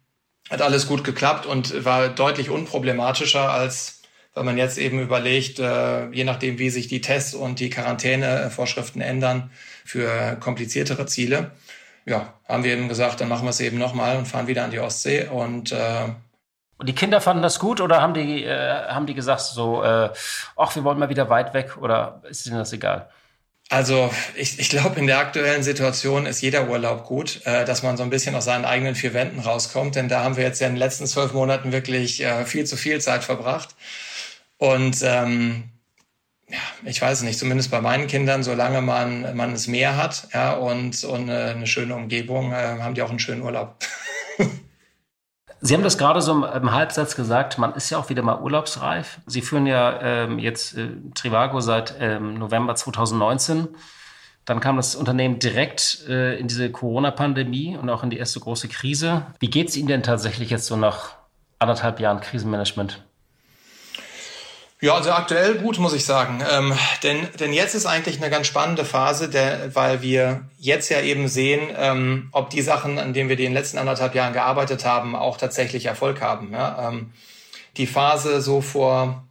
hat 0.48 0.62
alles 0.62 0.87
gut 0.87 1.02
geklappt 1.02 1.44
und 1.44 1.85
war 1.85 2.09
deutlich 2.09 2.50
unproblematischer 2.50 3.50
als 3.50 4.00
wenn 4.35 4.45
man 4.45 4.59
jetzt 4.59 4.79
eben 4.79 5.01
überlegt, 5.01 5.59
äh, 5.59 6.09
je 6.11 6.25
nachdem, 6.25 6.59
wie 6.59 6.71
sich 6.71 6.88
die 6.88 7.01
Tests 7.01 7.35
und 7.35 7.61
die 7.61 7.71
Quarantänevorschriften 7.71 9.01
ändern 9.03 9.51
für 9.85 10.37
kompliziertere 10.40 11.07
Ziele, 11.07 11.51
ja, 12.07 12.35
haben 12.49 12.64
wir 12.64 12.73
eben 12.73 12.88
gesagt, 12.88 13.21
dann 13.21 13.29
machen 13.29 13.45
wir 13.45 13.51
es 13.51 13.61
eben 13.61 13.79
nochmal 13.79 14.16
und 14.16 14.27
fahren 14.27 14.47
wieder 14.47 14.64
an 14.64 14.71
die 14.71 14.81
Ostsee 14.81 15.27
und 15.27 15.73
äh, 15.73 16.09
und 16.81 16.88
die 16.88 16.95
Kinder 16.95 17.21
fanden 17.21 17.43
das 17.43 17.59
gut 17.59 17.83
oder 17.83 18.01
haben 18.01 18.14
die, 18.14 18.43
äh, 18.43 18.88
haben 18.88 19.05
die 19.05 19.12
gesagt 19.12 19.43
so, 19.43 19.85
äh, 19.85 20.09
ach, 20.57 20.75
wir 20.75 20.83
wollen 20.83 20.99
mal 20.99 21.11
wieder 21.11 21.29
weit 21.29 21.53
weg 21.53 21.77
oder 21.79 22.23
ist 22.27 22.47
ihnen 22.47 22.57
das 22.57 22.73
egal? 22.73 23.11
Also 23.69 24.11
ich, 24.35 24.59
ich 24.59 24.71
glaube, 24.71 24.99
in 24.99 25.07
der 25.07 25.19
aktuellen 25.19 25.62
Situation 25.62 26.25
ist 26.25 26.40
jeder 26.40 26.71
Urlaub 26.71 27.05
gut, 27.05 27.43
äh, 27.45 27.66
dass 27.66 27.83
man 27.83 27.99
so 27.99 28.03
ein 28.03 28.09
bisschen 28.09 28.35
aus 28.35 28.47
seinen 28.47 28.64
eigenen 28.64 28.95
vier 28.95 29.12
Wänden 29.12 29.40
rauskommt. 29.40 29.95
Denn 29.95 30.09
da 30.09 30.25
haben 30.25 30.38
wir 30.38 30.43
jetzt 30.43 30.59
ja 30.61 30.69
in 30.69 30.73
den 30.73 30.79
letzten 30.79 31.07
zwölf 31.07 31.35
Monaten 31.35 31.71
wirklich 31.71 32.25
äh, 32.25 32.47
viel 32.47 32.64
zu 32.64 32.79
viel 32.79 32.99
Zeit 33.01 33.25
verbracht. 33.25 33.77
Und 34.61 34.99
ähm, 35.03 35.64
ja, 36.46 36.59
ich 36.85 37.01
weiß 37.01 37.23
nicht, 37.23 37.38
zumindest 37.38 37.70
bei 37.70 37.81
meinen 37.81 38.09
Kindern, 38.09 38.42
solange 38.42 38.83
man, 38.83 39.35
man 39.35 39.53
es 39.53 39.66
mehr 39.68 39.96
hat 39.96 40.29
ja, 40.35 40.53
und, 40.53 41.03
und 41.03 41.31
eine, 41.31 41.66
schöne 41.66 41.94
Umgebung, 41.94 42.53
äh, 42.53 42.79
haben 42.81 42.94
die 42.94 43.01
auch 43.01 43.09
einen 43.09 43.18
schönen 43.18 43.40
Urlaub. 43.42 43.77
Sie 45.62 45.75
haben 45.75 45.83
das 45.83 45.96
gerade 45.96 46.20
so 46.20 46.44
im 46.44 46.73
Halbsatz 46.73 47.16
gesagt, 47.16 47.59
man 47.59 47.75
ist 47.75 47.88
ja 47.88 47.99
auch 47.99 48.11
wieder 48.11 48.23
mal 48.23 48.40
urlaubsreif. 48.40 49.20
Sie 49.27 49.40
führen 49.40 49.66
ja 49.66 50.01
ähm, 50.03 50.38
jetzt 50.38 50.77
äh, 50.77 50.88
Trivago 51.14 51.61
seit 51.61 51.94
ähm, 51.99 52.35
November 52.35 52.75
2019. 52.75 53.68
Dann 54.44 54.61
kam 54.61 54.77
das 54.77 54.94
Unternehmen 54.94 55.38
direkt 55.38 56.05
äh, 56.07 56.38
in 56.38 56.49
diese 56.49 56.70
Corona-Pandemie 56.70 57.79
und 57.79 57.88
auch 57.88 58.03
in 58.03 58.11
die 58.11 58.18
erste 58.18 58.40
große 58.40 58.68
Krise. 58.68 59.27
Wie 59.38 59.51
geht 59.51 59.70
es 59.70 59.77
Ihnen 59.77 59.88
denn 59.88 60.03
tatsächlich 60.03 60.51
jetzt 60.51 60.66
so 60.66 60.77
nach 60.77 61.12
anderthalb 61.59 62.01
Jahren 62.01 62.20
Krisenmanagement? 62.20 63.03
Ja, 64.83 64.95
also 64.95 65.11
aktuell 65.11 65.57
gut, 65.57 65.79
muss 65.79 65.93
ich 65.93 66.07
sagen. 66.07 66.43
Ähm, 66.51 66.73
denn, 67.03 67.29
denn 67.38 67.53
jetzt 67.53 67.75
ist 67.75 67.85
eigentlich 67.85 68.16
eine 68.16 68.31
ganz 68.31 68.47
spannende 68.47 68.87
Phase, 68.87 69.29
der, 69.29 69.75
weil 69.75 70.01
wir 70.01 70.49
jetzt 70.59 70.88
ja 70.88 71.03
eben 71.03 71.29
sehen, 71.29 71.61
ähm, 71.77 72.31
ob 72.33 72.49
die 72.49 72.62
Sachen, 72.62 72.99
an 72.99 73.12
denen 73.12 73.29
wir 73.29 73.37
die 73.37 73.45
in 73.45 73.51
den 73.51 73.59
letzten 73.59 73.77
anderthalb 73.77 74.14
Jahren 74.14 74.33
gearbeitet 74.33 74.87
haben, 74.87 75.14
auch 75.14 75.37
tatsächlich 75.37 75.85
Erfolg 75.85 76.23
haben. 76.23 76.53
Ja? 76.53 76.88
Ähm, 76.88 77.12
die 77.77 77.87
Phase 77.87 78.40
so 78.40 78.62
vor 78.62 79.29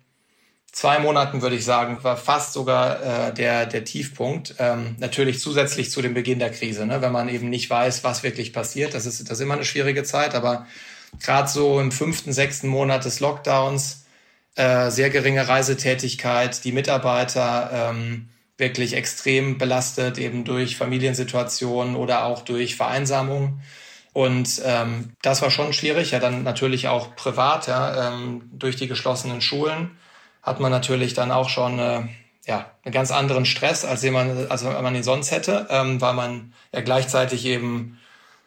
zwei 0.71 0.99
Monaten, 0.99 1.41
würde 1.41 1.55
ich 1.55 1.65
sagen, 1.65 1.97
war 2.03 2.15
fast 2.15 2.53
sogar 2.53 3.29
äh, 3.29 3.33
der, 3.33 3.65
der 3.65 3.83
Tiefpunkt. 3.83 4.53
Ähm, 4.59 4.97
natürlich 4.99 5.39
zusätzlich 5.39 5.89
zu 5.89 6.03
dem 6.03 6.13
Beginn 6.13 6.37
der 6.37 6.51
Krise, 6.51 6.85
ne? 6.85 7.01
wenn 7.01 7.11
man 7.11 7.27
eben 7.27 7.49
nicht 7.49 7.67
weiß, 7.71 8.03
was 8.03 8.21
wirklich 8.21 8.53
passiert. 8.53 8.93
Das 8.93 9.07
ist, 9.07 9.19
das 9.21 9.39
ist 9.39 9.43
immer 9.43 9.55
eine 9.55 9.65
schwierige 9.65 10.03
Zeit, 10.03 10.35
aber 10.35 10.67
gerade 11.19 11.47
so 11.47 11.79
im 11.79 11.91
fünften, 11.91 12.33
sechsten 12.33 12.67
Monat 12.67 13.03
des 13.03 13.19
Lockdowns, 13.19 14.05
äh, 14.55 14.89
sehr 14.89 15.09
geringe 15.09 15.47
Reisetätigkeit, 15.47 16.63
die 16.63 16.71
Mitarbeiter 16.71 17.91
ähm, 17.91 18.29
wirklich 18.57 18.93
extrem 18.93 19.57
belastet, 19.57 20.17
eben 20.17 20.43
durch 20.43 20.75
Familiensituationen 20.75 21.95
oder 21.95 22.25
auch 22.25 22.41
durch 22.41 22.75
Vereinsamung. 22.75 23.61
Und 24.13 24.61
ähm, 24.65 25.13
das 25.21 25.41
war 25.41 25.49
schon 25.49 25.71
schwierig, 25.71 26.11
ja 26.11 26.19
dann 26.19 26.43
natürlich 26.43 26.87
auch 26.87 27.15
privat, 27.15 27.67
ja, 27.67 28.09
ähm, 28.09 28.49
durch 28.51 28.75
die 28.75 28.87
geschlossenen 28.87 29.41
Schulen 29.41 29.91
hat 30.41 30.59
man 30.59 30.71
natürlich 30.71 31.13
dann 31.13 31.31
auch 31.31 31.49
schon 31.49 31.79
äh, 31.79 32.03
ja, 32.45 32.71
einen 32.83 32.93
ganz 32.93 33.11
anderen 33.11 33.45
Stress, 33.45 33.85
als, 33.85 34.03
man, 34.03 34.47
als 34.49 34.63
man 34.63 34.95
ihn 34.95 35.03
sonst 35.03 35.31
hätte, 35.31 35.67
ähm, 35.69 36.01
weil 36.01 36.13
man 36.13 36.53
ja 36.73 36.81
gleichzeitig 36.81 37.45
eben 37.45 37.99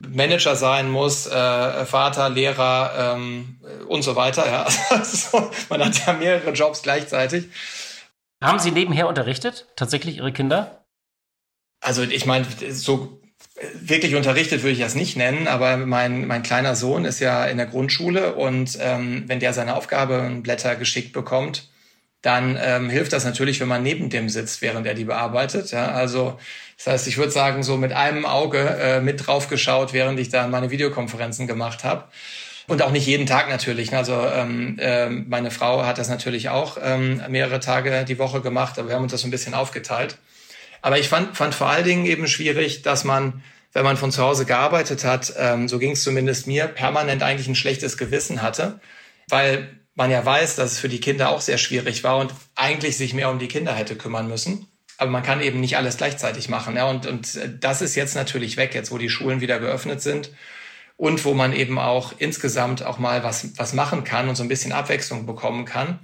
Manager 0.09 0.57
sein 0.57 0.91
muss, 0.91 1.27
äh, 1.27 1.85
Vater, 1.87 2.29
Lehrer 2.29 3.15
ähm, 3.17 3.61
und 3.89 4.03
so 4.03 4.17
weiter. 4.17 4.47
Ja. 4.47 4.67
Also, 4.91 5.51
man 5.69 5.85
hat 5.85 6.07
ja 6.07 6.13
mehrere 6.13 6.51
Jobs 6.51 6.83
gleichzeitig. 6.83 7.49
Haben 8.43 8.59
Sie 8.59 8.73
nebenher 8.73 9.09
unterrichtet, 9.09 9.67
tatsächlich 9.77 10.17
Ihre 10.17 10.33
Kinder? 10.33 10.85
Also 11.81 12.03
ich 12.03 12.27
meine, 12.27 12.47
so 12.71 13.21
wirklich 13.75 14.15
unterrichtet 14.15 14.63
würde 14.63 14.73
ich 14.73 14.81
das 14.81 14.95
nicht 14.95 15.17
nennen, 15.17 15.49
aber 15.49 15.77
mein, 15.77 16.27
mein 16.27 16.43
kleiner 16.43 16.75
Sohn 16.75 17.05
ist 17.05 17.21
ja 17.21 17.45
in 17.45 17.57
der 17.57 17.67
Grundschule 17.67 18.35
und 18.35 18.79
ähm, 18.81 19.25
wenn 19.27 19.41
der 19.41 19.53
seine 19.53 19.77
Aufgabenblätter 19.77 20.77
geschickt 20.77 21.13
bekommt, 21.13 21.69
dann 22.23 22.57
ähm, 22.61 22.89
hilft 22.89 23.13
das 23.13 23.25
natürlich, 23.25 23.61
wenn 23.61 23.69
man 23.69 23.83
neben 23.83 24.09
dem 24.09 24.29
sitzt, 24.29 24.63
während 24.63 24.87
er 24.87 24.95
die 24.95 25.05
bearbeitet. 25.05 25.73
Ja? 25.73 25.89
Also 25.89 26.39
das 26.85 26.95
heißt, 26.95 27.07
ich 27.07 27.17
würde 27.17 27.31
sagen, 27.31 27.63
so 27.63 27.77
mit 27.77 27.93
einem 27.93 28.27
Auge 28.27 28.59
äh, 28.59 29.01
mit 29.01 29.25
drauf 29.25 29.49
geschaut, 29.49 29.93
während 29.93 30.19
ich 30.19 30.31
da 30.31 30.49
meine 30.49 30.71
Videokonferenzen 30.71 31.47
gemacht 31.47 31.85
habe. 31.85 32.05
Und 32.67 32.83
auch 32.83 32.91
nicht 32.91 33.07
jeden 33.07 33.27
Tag 33.27 33.49
natürlich. 33.49 33.93
Ne? 33.93 33.99
Also 33.99 34.15
ähm, 34.15 34.79
äh, 34.81 35.09
meine 35.09 35.53
Frau 35.53 35.85
hat 35.85 35.99
das 35.99 36.09
natürlich 36.09 36.49
auch 36.49 36.79
ähm, 36.83 37.23
mehrere 37.29 37.61
Tage 37.61 38.05
die 38.05 38.19
Woche 38.19 38.41
gemacht, 38.41 38.79
aber 38.79 38.89
wir 38.89 38.97
haben 38.97 39.05
uns 39.05 39.13
das 39.13 39.21
so 39.21 39.29
ein 39.29 39.31
bisschen 39.31 39.55
aufgeteilt. 39.55 40.19
Aber 40.81 40.99
ich 40.99 41.09
fand, 41.09 41.37
fand 41.37 41.55
vor 41.55 41.69
allen 41.69 41.85
Dingen 41.85 42.05
eben 42.05 42.27
schwierig, 42.27 42.83
dass 42.83 43.05
man, 43.05 43.45
wenn 43.73 43.85
man 43.85 43.97
von 43.97 44.11
zu 44.11 44.21
Hause 44.21 44.45
gearbeitet 44.45 45.05
hat, 45.05 45.35
ähm, 45.39 45.69
so 45.69 45.79
ging 45.79 45.93
es 45.93 46.03
zumindest 46.03 46.49
mir, 46.49 46.67
permanent 46.67 47.23
eigentlich 47.23 47.47
ein 47.47 47.55
schlechtes 47.55 47.97
Gewissen 47.97 48.43
hatte, 48.43 48.81
weil 49.29 49.69
man 49.95 50.11
ja 50.11 50.25
weiß, 50.25 50.57
dass 50.57 50.73
es 50.73 50.79
für 50.81 50.89
die 50.89 51.01
Kinder 51.01 51.29
auch 51.29 51.43
sehr 51.43 51.59
schwierig 51.59 52.03
war 52.03 52.19
und 52.19 52.35
eigentlich 52.57 52.97
sich 52.97 53.15
mehr 53.15 53.31
um 53.31 53.39
die 53.39 53.49
Kinder 53.49 53.73
hätte 53.73 53.95
kümmern 53.95 54.27
müssen. 54.27 54.67
Aber 55.03 55.11
man 55.11 55.25
kann 55.25 55.41
eben 55.41 55.59
nicht 55.59 55.77
alles 55.77 55.97
gleichzeitig 55.97 56.49
machen. 56.49 56.77
Ja? 56.77 56.89
Und, 56.89 57.07
und 57.07 57.37
das 57.59 57.83
ist 57.83 57.97
jetzt 57.97 58.15
natürlich 58.15 58.57
weg, 58.57 58.73
jetzt 58.73 58.93
wo 58.93 58.99
die 58.99 59.09
Schulen 59.09 59.41
wieder 59.41 59.59
geöffnet 59.59 60.01
sind 60.01 60.31
und 60.97 61.25
wo 61.25 61.35
man 61.35 61.53
eben 61.53 61.81
auch 61.81 62.13
insgesamt 62.19 62.87
auch 62.87 63.01
mal 63.01 63.25
was, 63.25 63.59
was 63.59 63.73
machen 63.73 64.05
kann 64.05 64.29
und 64.29 64.37
so 64.37 64.45
ein 64.45 64.49
bisschen 64.49 64.71
Abwechslung 64.71 65.27
bekommen 65.27 65.65
kann. 65.65 65.99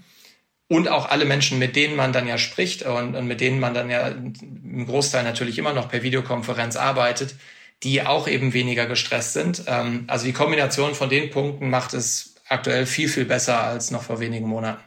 Und 0.67 0.89
auch 0.89 1.09
alle 1.09 1.27
Menschen, 1.27 1.61
mit 1.61 1.77
denen 1.77 1.95
man 1.95 2.13
dann 2.13 2.27
ja 2.27 2.39
spricht 2.39 2.83
und, 2.83 3.15
und 3.15 3.29
mit 3.29 3.41
denen 3.41 3.61
man 3.61 3.73
dann 3.73 3.89
ja 3.89 4.09
im 4.09 4.85
Großteil 4.85 5.23
natürlich 5.23 5.59
immer 5.59 5.73
noch 5.73 5.89
per 5.89 6.03
Videokonferenz 6.03 6.75
arbeitet, 6.75 7.37
die 7.85 8.05
auch 8.05 8.27
eben 8.27 8.53
weniger 8.53 8.87
gestresst 8.87 9.33
sind. 9.33 9.63
Ähm, 9.69 10.07
also 10.09 10.25
die 10.25 10.33
Kombination 10.33 10.97
von 10.97 11.09
den 11.09 11.31
Punkten 11.31 11.71
macht 11.71 11.95
es 11.95 12.35
aktuell 12.49 12.85
viel, 12.85 13.09
viel 13.09 13.27
besser 13.27 13.63
als 13.63 13.93
noch 13.93 14.03
vor 14.03 14.19
wenigen 14.19 14.49
Monaten. 14.49 14.83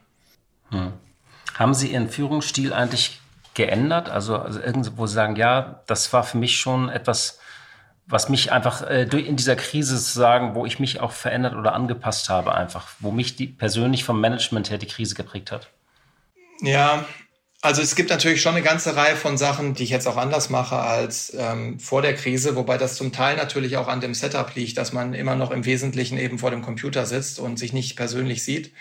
Hm. 0.71 0.91
Haben 1.53 1.73
Sie 1.73 1.93
Ihren 1.93 2.09
Führungsstil 2.09 2.73
eigentlich 2.73 3.20
geändert? 3.53 4.09
Also, 4.09 4.37
also 4.37 4.59
irgendwo 4.59 5.07
sagen, 5.07 5.35
ja, 5.35 5.81
das 5.87 6.11
war 6.13 6.23
für 6.23 6.37
mich 6.37 6.57
schon 6.57 6.89
etwas, 6.89 7.39
was 8.07 8.29
mich 8.29 8.51
einfach 8.51 8.81
äh, 8.83 9.03
in 9.03 9.35
dieser 9.35 9.55
Krise 9.55 9.97
sagen, 9.97 10.55
wo 10.55 10.65
ich 10.65 10.79
mich 10.79 10.99
auch 10.99 11.11
verändert 11.11 11.55
oder 11.55 11.73
angepasst 11.73 12.29
habe, 12.29 12.53
einfach, 12.53 12.87
wo 12.99 13.11
mich 13.11 13.35
die 13.35 13.47
persönlich 13.47 14.03
vom 14.03 14.19
Management 14.19 14.69
her 14.69 14.77
die 14.77 14.87
Krise 14.87 15.15
geprägt 15.15 15.51
hat? 15.51 15.69
Ja, 16.61 17.05
also 17.63 17.83
es 17.83 17.95
gibt 17.95 18.09
natürlich 18.09 18.41
schon 18.41 18.55
eine 18.55 18.63
ganze 18.63 18.95
Reihe 18.95 19.15
von 19.15 19.37
Sachen, 19.37 19.75
die 19.75 19.83
ich 19.83 19.91
jetzt 19.91 20.07
auch 20.07 20.17
anders 20.17 20.49
mache 20.49 20.77
als 20.77 21.31
ähm, 21.37 21.79
vor 21.79 22.01
der 22.01 22.15
Krise, 22.15 22.55
wobei 22.55 22.79
das 22.79 22.95
zum 22.95 23.11
Teil 23.11 23.37
natürlich 23.37 23.77
auch 23.77 23.87
an 23.87 24.01
dem 24.01 24.15
Setup 24.15 24.53
liegt, 24.55 24.79
dass 24.79 24.93
man 24.93 25.13
immer 25.13 25.35
noch 25.35 25.51
im 25.51 25.63
Wesentlichen 25.63 26.17
eben 26.17 26.39
vor 26.39 26.49
dem 26.49 26.63
Computer 26.63 27.05
sitzt 27.05 27.39
und 27.39 27.59
sich 27.59 27.71
nicht 27.71 27.95
persönlich 27.95 28.43
sieht. 28.43 28.73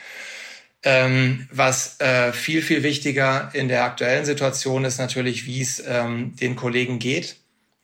Ähm, 0.82 1.46
was 1.52 2.00
äh, 2.00 2.32
viel, 2.32 2.62
viel 2.62 2.82
wichtiger 2.82 3.50
in 3.52 3.68
der 3.68 3.84
aktuellen 3.84 4.24
Situation 4.24 4.84
ist 4.84 4.98
natürlich, 4.98 5.46
wie 5.46 5.60
es 5.60 5.82
ähm, 5.86 6.34
den 6.36 6.56
Kollegen 6.56 6.98
geht. 6.98 7.36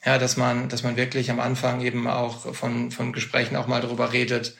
Ja, 0.04 0.18
dass 0.18 0.36
man, 0.36 0.68
dass 0.68 0.82
man 0.82 0.96
wirklich 0.96 1.30
am 1.30 1.40
Anfang 1.40 1.80
eben 1.82 2.06
auch 2.06 2.54
von, 2.54 2.90
von 2.90 3.12
Gesprächen 3.12 3.56
auch 3.56 3.66
mal 3.66 3.80
darüber 3.80 4.12
redet, 4.12 4.56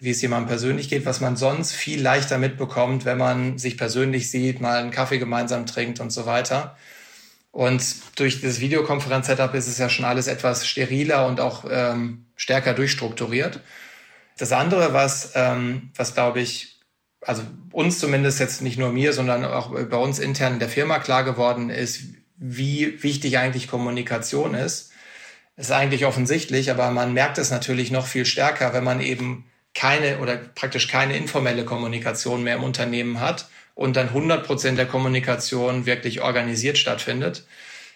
wie 0.00 0.10
es 0.10 0.20
jemandem 0.20 0.48
persönlich 0.48 0.88
geht, 0.90 1.06
was 1.06 1.20
man 1.20 1.36
sonst 1.36 1.72
viel 1.72 2.00
leichter 2.02 2.36
mitbekommt, 2.36 3.04
wenn 3.04 3.18
man 3.18 3.58
sich 3.58 3.78
persönlich 3.78 4.30
sieht, 4.30 4.60
mal 4.60 4.78
einen 4.78 4.90
Kaffee 4.90 5.18
gemeinsam 5.18 5.64
trinkt 5.64 6.00
und 6.00 6.10
so 6.10 6.26
weiter. 6.26 6.76
Und 7.52 7.84
durch 8.16 8.40
das 8.40 8.60
Videokonferenz-Setup 8.60 9.54
ist 9.54 9.68
es 9.68 9.78
ja 9.78 9.88
schon 9.88 10.04
alles 10.04 10.26
etwas 10.26 10.66
steriler 10.66 11.26
und 11.26 11.40
auch 11.40 11.64
ähm, 11.70 12.26
stärker 12.34 12.74
durchstrukturiert. 12.74 13.60
Das 14.38 14.52
andere, 14.52 14.92
was, 14.92 15.32
ähm, 15.34 15.90
was 15.94 16.14
glaube 16.14 16.40
ich, 16.40 16.71
also 17.24 17.42
uns 17.72 17.98
zumindest 17.98 18.40
jetzt 18.40 18.62
nicht 18.62 18.78
nur 18.78 18.92
mir, 18.92 19.12
sondern 19.12 19.44
auch 19.44 19.70
bei 19.70 19.96
uns 19.96 20.18
intern 20.18 20.54
in 20.54 20.58
der 20.58 20.68
Firma 20.68 20.98
klar 20.98 21.24
geworden 21.24 21.70
ist, 21.70 22.02
wie 22.36 23.02
wichtig 23.02 23.38
eigentlich 23.38 23.68
Kommunikation 23.68 24.54
ist. 24.54 24.90
Ist 25.56 25.70
eigentlich 25.70 26.06
offensichtlich, 26.06 26.70
aber 26.70 26.90
man 26.90 27.12
merkt 27.12 27.38
es 27.38 27.50
natürlich 27.50 27.90
noch 27.90 28.06
viel 28.06 28.24
stärker, 28.24 28.72
wenn 28.72 28.84
man 28.84 29.00
eben 29.00 29.44
keine 29.74 30.18
oder 30.18 30.36
praktisch 30.36 30.88
keine 30.88 31.16
informelle 31.16 31.64
Kommunikation 31.64 32.42
mehr 32.42 32.56
im 32.56 32.64
Unternehmen 32.64 33.20
hat 33.20 33.48
und 33.74 33.96
dann 33.96 34.08
100 34.08 34.46
Prozent 34.46 34.78
der 34.78 34.86
Kommunikation 34.86 35.86
wirklich 35.86 36.20
organisiert 36.20 36.78
stattfindet. 36.78 37.46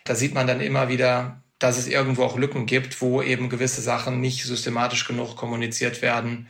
Da 0.04 0.14
sieht 0.14 0.34
man 0.34 0.46
dann 0.46 0.60
immer 0.60 0.88
wieder, 0.88 1.42
dass 1.58 1.78
es 1.78 1.88
irgendwo 1.88 2.22
auch 2.22 2.36
Lücken 2.36 2.66
gibt, 2.66 3.00
wo 3.00 3.22
eben 3.22 3.48
gewisse 3.48 3.80
Sachen 3.80 4.20
nicht 4.20 4.44
systematisch 4.44 5.06
genug 5.06 5.36
kommuniziert 5.36 6.02
werden. 6.02 6.46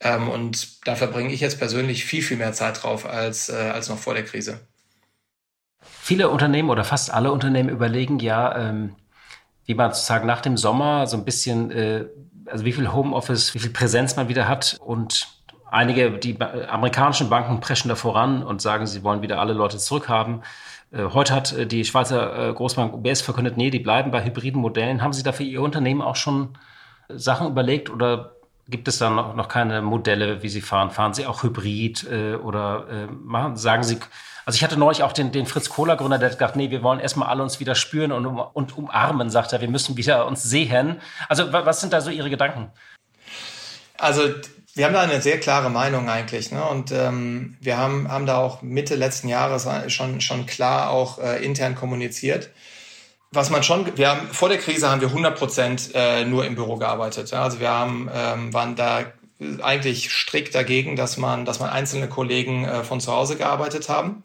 Ähm, 0.00 0.28
und 0.28 0.86
da 0.86 0.94
verbringe 0.94 1.32
ich 1.32 1.40
jetzt 1.40 1.58
persönlich 1.58 2.04
viel, 2.04 2.22
viel 2.22 2.36
mehr 2.36 2.52
Zeit 2.52 2.82
drauf 2.82 3.06
als, 3.06 3.48
äh, 3.48 3.70
als 3.72 3.88
noch 3.88 3.98
vor 3.98 4.14
der 4.14 4.24
Krise. 4.24 4.60
Viele 5.80 6.28
Unternehmen 6.28 6.70
oder 6.70 6.84
fast 6.84 7.12
alle 7.12 7.32
Unternehmen 7.32 7.68
überlegen 7.68 8.18
ja, 8.18 8.56
ähm, 8.56 8.94
wie 9.64 9.74
man 9.74 9.92
sozusagen 9.92 10.26
nach 10.26 10.40
dem 10.40 10.56
Sommer 10.56 11.06
so 11.06 11.16
ein 11.16 11.24
bisschen 11.24 11.70
äh, 11.70 12.06
also 12.50 12.64
wie 12.64 12.72
viel 12.72 12.92
Homeoffice, 12.92 13.54
wie 13.54 13.58
viel 13.58 13.70
Präsenz 13.70 14.16
man 14.16 14.28
wieder 14.28 14.48
hat 14.48 14.78
und 14.80 15.28
einige, 15.70 16.12
die 16.12 16.38
amerikanischen 16.40 17.28
Banken 17.28 17.60
preschen 17.60 17.88
da 17.88 17.96
voran 17.96 18.42
und 18.42 18.62
sagen, 18.62 18.86
sie 18.86 19.02
wollen 19.02 19.22
wieder 19.22 19.40
alle 19.40 19.52
Leute 19.52 19.78
zurückhaben. 19.78 20.42
Äh, 20.92 21.04
heute 21.12 21.34
hat 21.34 21.52
äh, 21.52 21.66
die 21.66 21.84
Schweizer 21.84 22.50
äh, 22.50 22.52
Großbank 22.52 22.94
UBS 22.94 23.22
verkündet, 23.22 23.56
nee, 23.56 23.70
die 23.70 23.80
bleiben 23.80 24.10
bei 24.10 24.24
hybriden 24.24 24.60
Modellen. 24.60 25.02
Haben 25.02 25.12
Sie 25.12 25.22
da 25.22 25.32
für 25.32 25.42
Ihr 25.42 25.62
Unternehmen 25.62 26.02
auch 26.02 26.16
schon 26.16 26.56
Sachen 27.08 27.48
überlegt 27.48 27.90
oder 27.90 28.35
gibt 28.68 28.88
es 28.88 28.98
da 28.98 29.10
noch, 29.10 29.34
noch 29.34 29.48
keine 29.48 29.82
Modelle, 29.82 30.42
wie 30.42 30.48
Sie 30.48 30.60
fahren? 30.60 30.90
Fahren 30.90 31.14
Sie 31.14 31.26
auch 31.26 31.42
hybrid 31.42 32.06
oder 32.42 33.08
machen, 33.10 33.56
sagen 33.56 33.82
Sie 33.84 33.98
Also 34.44 34.56
ich 34.56 34.64
hatte 34.64 34.76
neulich 34.76 35.02
auch 35.02 35.12
den, 35.12 35.32
den 35.32 35.46
Fritz 35.46 35.68
Kohler 35.68 35.96
Gründer, 35.96 36.18
der 36.18 36.30
hat 36.30 36.38
gesagt, 36.38 36.56
nee, 36.56 36.70
wir 36.70 36.82
wollen 36.82 37.00
erstmal 37.00 37.28
alle 37.28 37.42
uns 37.42 37.60
wieder 37.60 37.74
spüren 37.74 38.12
und, 38.12 38.26
um, 38.26 38.38
und 38.38 38.76
umarmen, 38.76 39.30
sagt 39.30 39.52
er, 39.52 39.60
wir 39.60 39.68
müssen 39.68 39.96
wieder 39.96 40.26
uns 40.26 40.42
sehen. 40.42 41.00
Also 41.28 41.52
was 41.52 41.80
sind 41.80 41.92
da 41.92 42.00
so 42.00 42.10
Ihre 42.10 42.30
Gedanken? 42.30 42.70
Also 43.98 44.22
wir 44.76 44.84
haben 44.84 44.92
da 44.92 45.00
eine 45.00 45.22
sehr 45.22 45.40
klare 45.40 45.70
Meinung 45.70 46.10
eigentlich. 46.10 46.52
Ne? 46.52 46.62
Und 46.62 46.92
ähm, 46.92 47.56
wir 47.60 47.78
haben, 47.78 48.10
haben 48.10 48.26
da 48.26 48.36
auch 48.36 48.60
Mitte 48.60 48.94
letzten 48.94 49.28
Jahres 49.28 49.66
schon, 49.88 50.20
schon 50.20 50.44
klar 50.44 50.90
auch 50.90 51.18
äh, 51.18 51.42
intern 51.42 51.74
kommuniziert. 51.74 52.50
Was 53.32 53.50
man 53.50 53.62
schon, 53.62 53.96
wir 53.96 54.08
haben 54.08 54.28
vor 54.28 54.48
der 54.48 54.58
Krise 54.58 54.88
haben 54.88 55.00
wir 55.00 55.08
100 55.08 55.36
Prozent 55.36 55.90
äh, 55.94 56.24
nur 56.24 56.44
im 56.44 56.54
Büro 56.54 56.76
gearbeitet. 56.76 57.30
Ja? 57.30 57.42
Also 57.42 57.60
wir 57.60 57.70
haben, 57.70 58.08
ähm, 58.14 58.54
waren 58.54 58.76
da 58.76 59.04
eigentlich 59.62 60.10
strikt 60.10 60.54
dagegen, 60.54 60.96
dass 60.96 61.16
man, 61.16 61.44
dass 61.44 61.60
man 61.60 61.68
einzelne 61.68 62.08
Kollegen 62.08 62.64
äh, 62.64 62.84
von 62.84 63.00
zu 63.00 63.12
Hause 63.12 63.36
gearbeitet 63.36 63.88
haben. 63.88 64.22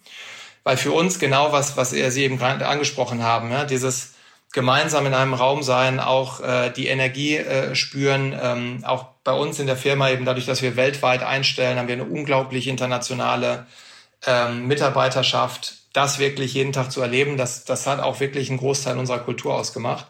Weil 0.63 0.77
für 0.77 0.91
uns 0.91 1.19
genau 1.19 1.51
was, 1.51 1.75
was 1.75 1.89
Sie 1.89 2.23
eben 2.23 2.37
gerade 2.37 2.67
angesprochen 2.67 3.23
haben, 3.23 3.51
ja? 3.51 3.65
dieses 3.65 4.13
gemeinsam 4.53 5.05
in 5.05 5.13
einem 5.13 5.33
Raum 5.33 5.63
sein, 5.63 5.99
auch 5.99 6.41
äh, 6.41 6.69
die 6.71 6.87
Energie 6.87 7.37
äh, 7.37 7.73
spüren. 7.75 8.37
Ähm, 8.39 8.83
auch 8.85 9.05
bei 9.23 9.33
uns 9.33 9.59
in 9.59 9.67
der 9.67 9.77
Firma 9.77 10.09
eben 10.09 10.25
dadurch, 10.25 10.45
dass 10.45 10.61
wir 10.61 10.75
weltweit 10.75 11.23
einstellen, 11.23 11.77
haben 11.77 11.87
wir 11.87 11.95
eine 11.95 12.05
unglaublich 12.05 12.67
internationale 12.67 13.65
ähm, 14.25 14.67
Mitarbeiterschaft. 14.67 15.80
Das 15.93 16.19
wirklich 16.19 16.53
jeden 16.53 16.73
Tag 16.73 16.91
zu 16.91 17.01
erleben, 17.01 17.37
das, 17.37 17.65
das 17.65 17.85
hat 17.87 17.99
auch 17.99 18.19
wirklich 18.19 18.49
einen 18.49 18.59
Großteil 18.59 18.97
unserer 18.97 19.19
Kultur 19.19 19.55
ausgemacht. 19.55 20.07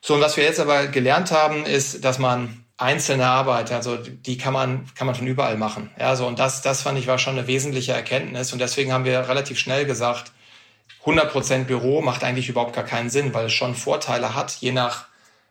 So, 0.00 0.14
und 0.14 0.20
was 0.20 0.36
wir 0.36 0.44
jetzt 0.44 0.60
aber 0.60 0.86
gelernt 0.86 1.30
haben, 1.30 1.64
ist, 1.64 2.04
dass 2.04 2.18
man 2.18 2.64
einzelne 2.76 3.26
Arbeit, 3.26 3.72
also 3.72 3.96
die 3.98 4.38
kann 4.38 4.54
man, 4.54 4.86
kann 4.94 5.06
man 5.06 5.14
von 5.14 5.26
überall 5.26 5.58
machen. 5.58 5.90
Ja, 5.98 6.16
so, 6.16 6.26
und 6.26 6.38
das, 6.38 6.62
das 6.62 6.82
fand 6.82 6.98
ich 6.98 7.06
war 7.06 7.18
schon 7.18 7.38
eine 7.38 7.46
wesentliche 7.46 7.92
Erkenntnis. 7.92 8.52
Und 8.52 8.58
deswegen 8.58 8.92
haben 8.92 9.04
wir 9.04 9.28
relativ 9.28 9.58
schnell 9.58 9.84
gesagt, 9.84 10.32
100% 11.04 11.64
Büro 11.64 12.00
macht 12.00 12.24
eigentlich 12.24 12.48
überhaupt 12.48 12.74
gar 12.74 12.84
keinen 12.84 13.10
Sinn, 13.10 13.34
weil 13.34 13.46
es 13.46 13.52
schon 13.52 13.74
Vorteile 13.74 14.34
hat, 14.34 14.52
je 14.60 14.72
nach 14.72 15.06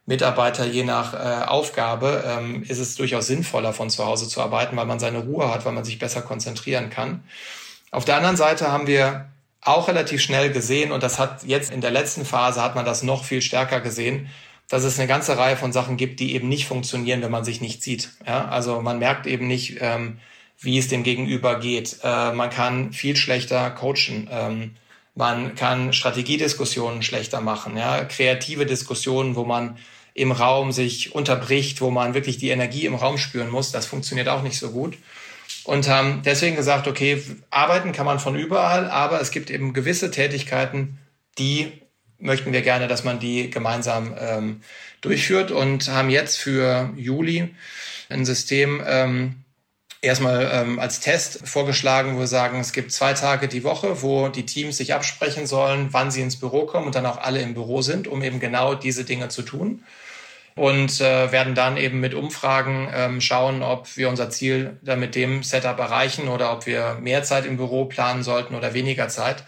Mitarbeiter, 0.05 0.65
je 0.65 0.83
nach 0.83 1.13
äh, 1.13 1.45
Aufgabe 1.45 2.23
ähm, 2.25 2.63
ist 2.63 2.79
es 2.79 2.95
durchaus 2.95 3.27
sinnvoller, 3.27 3.73
von 3.73 3.91
zu 3.91 4.05
Hause 4.05 4.27
zu 4.27 4.41
arbeiten, 4.41 4.75
weil 4.75 4.87
man 4.87 4.99
seine 4.99 5.19
Ruhe 5.19 5.51
hat, 5.53 5.65
weil 5.65 5.73
man 5.73 5.85
sich 5.85 5.99
besser 5.99 6.23
konzentrieren 6.23 6.89
kann. 6.89 7.23
Auf 7.91 8.05
der 8.05 8.15
anderen 8.17 8.37
Seite 8.37 8.71
haben 8.71 8.87
wir 8.87 9.29
auch 9.61 9.87
relativ 9.87 10.21
schnell 10.21 10.51
gesehen, 10.51 10.91
und 10.91 11.03
das 11.03 11.19
hat 11.19 11.43
jetzt 11.43 11.71
in 11.71 11.81
der 11.81 11.91
letzten 11.91 12.25
Phase 12.25 12.61
hat 12.61 12.75
man 12.75 12.85
das 12.85 13.03
noch 13.03 13.23
viel 13.23 13.41
stärker 13.41 13.81
gesehen, 13.81 14.29
dass 14.69 14.83
es 14.83 14.99
eine 14.99 15.07
ganze 15.07 15.37
Reihe 15.37 15.57
von 15.57 15.73
Sachen 15.73 15.97
gibt, 15.97 16.19
die 16.19 16.33
eben 16.35 16.47
nicht 16.47 16.67
funktionieren, 16.67 17.21
wenn 17.21 17.31
man 17.31 17.43
sich 17.43 17.59
nicht 17.59 17.81
sieht. 17.83 18.11
Ja? 18.25 18.47
Also 18.47 18.81
man 18.81 18.99
merkt 18.99 19.25
eben 19.25 19.47
nicht, 19.47 19.77
ähm, 19.81 20.19
wie 20.59 20.77
es 20.77 20.87
dem 20.87 21.03
Gegenüber 21.03 21.59
geht. 21.59 21.97
Äh, 22.03 22.33
man 22.33 22.49
kann 22.49 22.93
viel 22.93 23.15
schlechter 23.15 23.71
coachen. 23.71 24.29
Ähm, 24.31 24.75
man 25.15 25.55
kann 25.55 25.91
Strategiediskussionen 25.91 27.01
schlechter 27.01 27.41
machen, 27.41 27.75
ja, 27.75 28.05
kreative 28.05 28.65
Diskussionen, 28.65 29.35
wo 29.35 29.43
man 29.43 29.77
im 30.13 30.31
Raum 30.31 30.71
sich 30.71 31.13
unterbricht, 31.13 31.81
wo 31.81 31.91
man 31.91 32.13
wirklich 32.13 32.37
die 32.37 32.49
Energie 32.49 32.85
im 32.85 32.95
Raum 32.95 33.17
spüren 33.17 33.49
muss. 33.49 33.71
Das 33.71 33.85
funktioniert 33.85 34.29
auch 34.29 34.43
nicht 34.43 34.57
so 34.57 34.71
gut. 34.71 34.97
Und 35.69 35.87
haben 35.87 36.23
deswegen 36.25 36.55
gesagt, 36.55 36.87
okay, 36.87 37.21
arbeiten 37.51 37.91
kann 37.91 38.07
man 38.07 38.17
von 38.17 38.35
überall, 38.35 38.89
aber 38.89 39.21
es 39.21 39.29
gibt 39.29 39.51
eben 39.51 39.71
gewisse 39.71 40.09
Tätigkeiten, 40.09 40.97
die 41.37 41.71
möchten 42.17 42.51
wir 42.51 42.63
gerne, 42.63 42.87
dass 42.87 43.03
man 43.03 43.19
die 43.19 43.51
gemeinsam 43.51 44.15
ähm, 44.19 44.61
durchführt 45.01 45.51
und 45.51 45.87
haben 45.89 46.09
jetzt 46.09 46.37
für 46.37 46.91
Juli 46.95 47.53
ein 48.09 48.25
System 48.25 48.81
ähm, 48.83 49.43
erstmal 50.01 50.49
ähm, 50.51 50.79
als 50.79 51.01
Test 51.01 51.47
vorgeschlagen, 51.47 52.15
wo 52.15 52.21
wir 52.21 52.27
sagen, 52.27 52.59
es 52.59 52.73
gibt 52.73 52.91
zwei 52.91 53.13
Tage 53.13 53.47
die 53.47 53.63
Woche, 53.63 54.01
wo 54.01 54.27
die 54.29 54.47
Teams 54.47 54.77
sich 54.77 54.95
absprechen 54.95 55.45
sollen, 55.45 55.89
wann 55.91 56.09
sie 56.09 56.21
ins 56.21 56.39
Büro 56.39 56.65
kommen 56.65 56.87
und 56.87 56.95
dann 56.95 57.05
auch 57.05 57.19
alle 57.19 57.43
im 57.43 57.53
Büro 57.53 57.83
sind, 57.83 58.07
um 58.07 58.23
eben 58.23 58.39
genau 58.39 58.73
diese 58.73 59.03
Dinge 59.03 59.29
zu 59.29 59.43
tun. 59.43 59.83
Und 60.55 60.99
äh, 60.99 61.31
werden 61.31 61.55
dann 61.55 61.77
eben 61.77 61.99
mit 61.99 62.13
Umfragen 62.13 62.89
ähm, 62.93 63.21
schauen, 63.21 63.63
ob 63.63 63.95
wir 63.95 64.09
unser 64.09 64.29
Ziel 64.29 64.77
dann 64.81 64.99
mit 64.99 65.15
dem 65.15 65.43
Setup 65.43 65.79
erreichen 65.79 66.27
oder 66.27 66.51
ob 66.51 66.65
wir 66.65 66.97
mehr 67.01 67.23
Zeit 67.23 67.45
im 67.45 67.57
Büro 67.57 67.85
planen 67.85 68.23
sollten 68.23 68.55
oder 68.55 68.73
weniger 68.73 69.07
Zeit. 69.07 69.43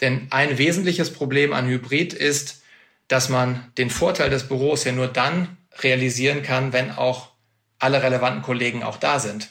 Denn 0.00 0.26
ein 0.30 0.58
wesentliches 0.58 1.12
Problem 1.12 1.52
an 1.52 1.66
Hybrid 1.66 2.12
ist, 2.12 2.62
dass 3.08 3.28
man 3.28 3.72
den 3.78 3.90
Vorteil 3.90 4.30
des 4.30 4.48
Büros 4.48 4.84
ja 4.84 4.92
nur 4.92 5.08
dann 5.08 5.56
realisieren 5.80 6.42
kann, 6.42 6.72
wenn 6.72 6.90
auch 6.90 7.30
alle 7.78 8.02
relevanten 8.02 8.42
Kollegen 8.42 8.82
auch 8.82 8.98
da 8.98 9.18
sind. 9.18 9.48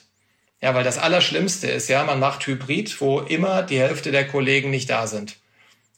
Ja, 0.62 0.76
weil 0.76 0.84
das 0.84 0.98
Allerschlimmste 0.98 1.68
ist 1.68 1.88
ja, 1.88 2.04
man 2.04 2.20
macht 2.20 2.46
Hybrid, 2.46 3.00
wo 3.02 3.20
immer 3.22 3.64
die 3.64 3.80
Hälfte 3.80 4.12
der 4.12 4.28
Kollegen 4.28 4.70
nicht 4.70 4.90
da 4.90 5.08
sind. 5.08 5.38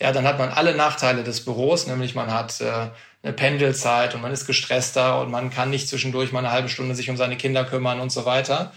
Ja, 0.02 0.12
dann 0.12 0.26
hat 0.26 0.40
man 0.40 0.50
alle 0.50 0.76
Nachteile 0.76 1.24
des 1.24 1.46
Büros, 1.46 1.88
nämlich 1.88 2.16
man 2.16 2.32
hat 2.32 2.60
äh, 2.62 2.90
eine 3.24 3.34
Pendelzeit 3.34 4.16
und 4.16 4.22
man 4.22 4.32
ist 4.32 4.48
gestresster 4.48 5.22
und 5.22 5.30
man 5.30 5.50
kann 5.50 5.70
nicht 5.70 5.88
zwischendurch 5.88 6.32
mal 6.32 6.40
eine 6.40 6.52
halbe 6.52 6.70
Stunde 6.70 6.96
sich 6.96 7.10
um 7.10 7.18
seine 7.18 7.38
Kinder 7.38 7.64
kümmern 7.66 8.00
und 8.00 8.12
so 8.12 8.26
weiter. 8.26 8.72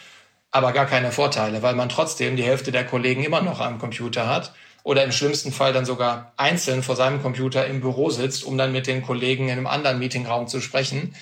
Aber 0.51 0.73
gar 0.73 0.87
keine 0.87 1.11
Vorteile, 1.11 1.63
weil 1.63 1.75
man 1.75 1.89
trotzdem 1.89 2.37
die 2.37 2.45
Hälfte 2.45 2.71
der 2.71 2.85
Kollegen 2.85 3.25
immer 3.25 3.43
noch 3.43 3.61
am 3.61 3.79
Computer 3.79 4.29
hat 4.29 4.53
oder 4.85 5.03
im 5.03 5.13
schlimmsten 5.13 5.51
Fall 5.51 5.73
dann 5.73 5.85
sogar 5.85 6.33
einzeln 6.37 6.83
vor 6.83 6.95
seinem 6.95 7.23
Computer 7.23 7.67
im 7.67 7.81
Büro 7.81 8.11
sitzt, 8.11 8.45
um 8.45 8.57
dann 8.57 8.71
mit 8.71 8.87
den 8.87 9.03
Kollegen 9.03 9.47
in 9.47 9.53
einem 9.53 9.67
anderen 9.67 9.99
Meetingraum 9.99 10.47
zu 10.47 10.61
sprechen. 10.61 11.15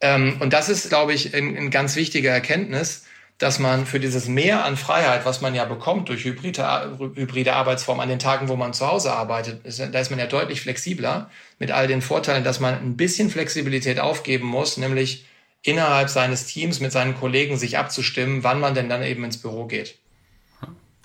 Ähm, 0.00 0.36
und 0.40 0.52
das 0.52 0.68
ist, 0.68 0.88
glaube 0.88 1.14
ich, 1.14 1.34
eine 1.34 1.70
ganz 1.70 1.96
wichtige 1.96 2.28
Erkenntnis, 2.28 3.04
dass 3.38 3.60
man 3.60 3.86
für 3.86 4.00
dieses 4.00 4.26
Mehr 4.26 4.64
an 4.64 4.76
Freiheit, 4.76 5.24
was 5.24 5.40
man 5.40 5.54
ja 5.54 5.64
bekommt 5.64 6.08
durch 6.08 6.24
hybride, 6.24 6.98
hybride 7.14 7.54
Arbeitsformen 7.54 8.02
an 8.02 8.08
den 8.08 8.18
Tagen, 8.18 8.48
wo 8.48 8.56
man 8.56 8.72
zu 8.72 8.86
Hause 8.86 9.12
arbeitet, 9.12 9.64
ist, 9.64 9.78
da 9.78 9.98
ist 9.98 10.10
man 10.10 10.18
ja 10.18 10.26
deutlich 10.26 10.60
flexibler 10.60 11.30
mit 11.60 11.70
all 11.70 11.86
den 11.86 12.02
Vorteilen, 12.02 12.42
dass 12.42 12.58
man 12.58 12.74
ein 12.74 12.96
bisschen 12.96 13.30
Flexibilität 13.30 14.00
aufgeben 14.00 14.46
muss, 14.46 14.76
nämlich 14.76 15.26
innerhalb 15.62 16.08
seines 16.08 16.46
Teams 16.46 16.80
mit 16.80 16.90
seinen 16.90 17.16
Kollegen 17.16 17.56
sich 17.56 17.78
abzustimmen, 17.78 18.42
wann 18.42 18.60
man 18.60 18.74
denn 18.74 18.88
dann 18.88 19.02
eben 19.02 19.24
ins 19.24 19.38
Büro 19.38 19.66
geht. 19.66 19.98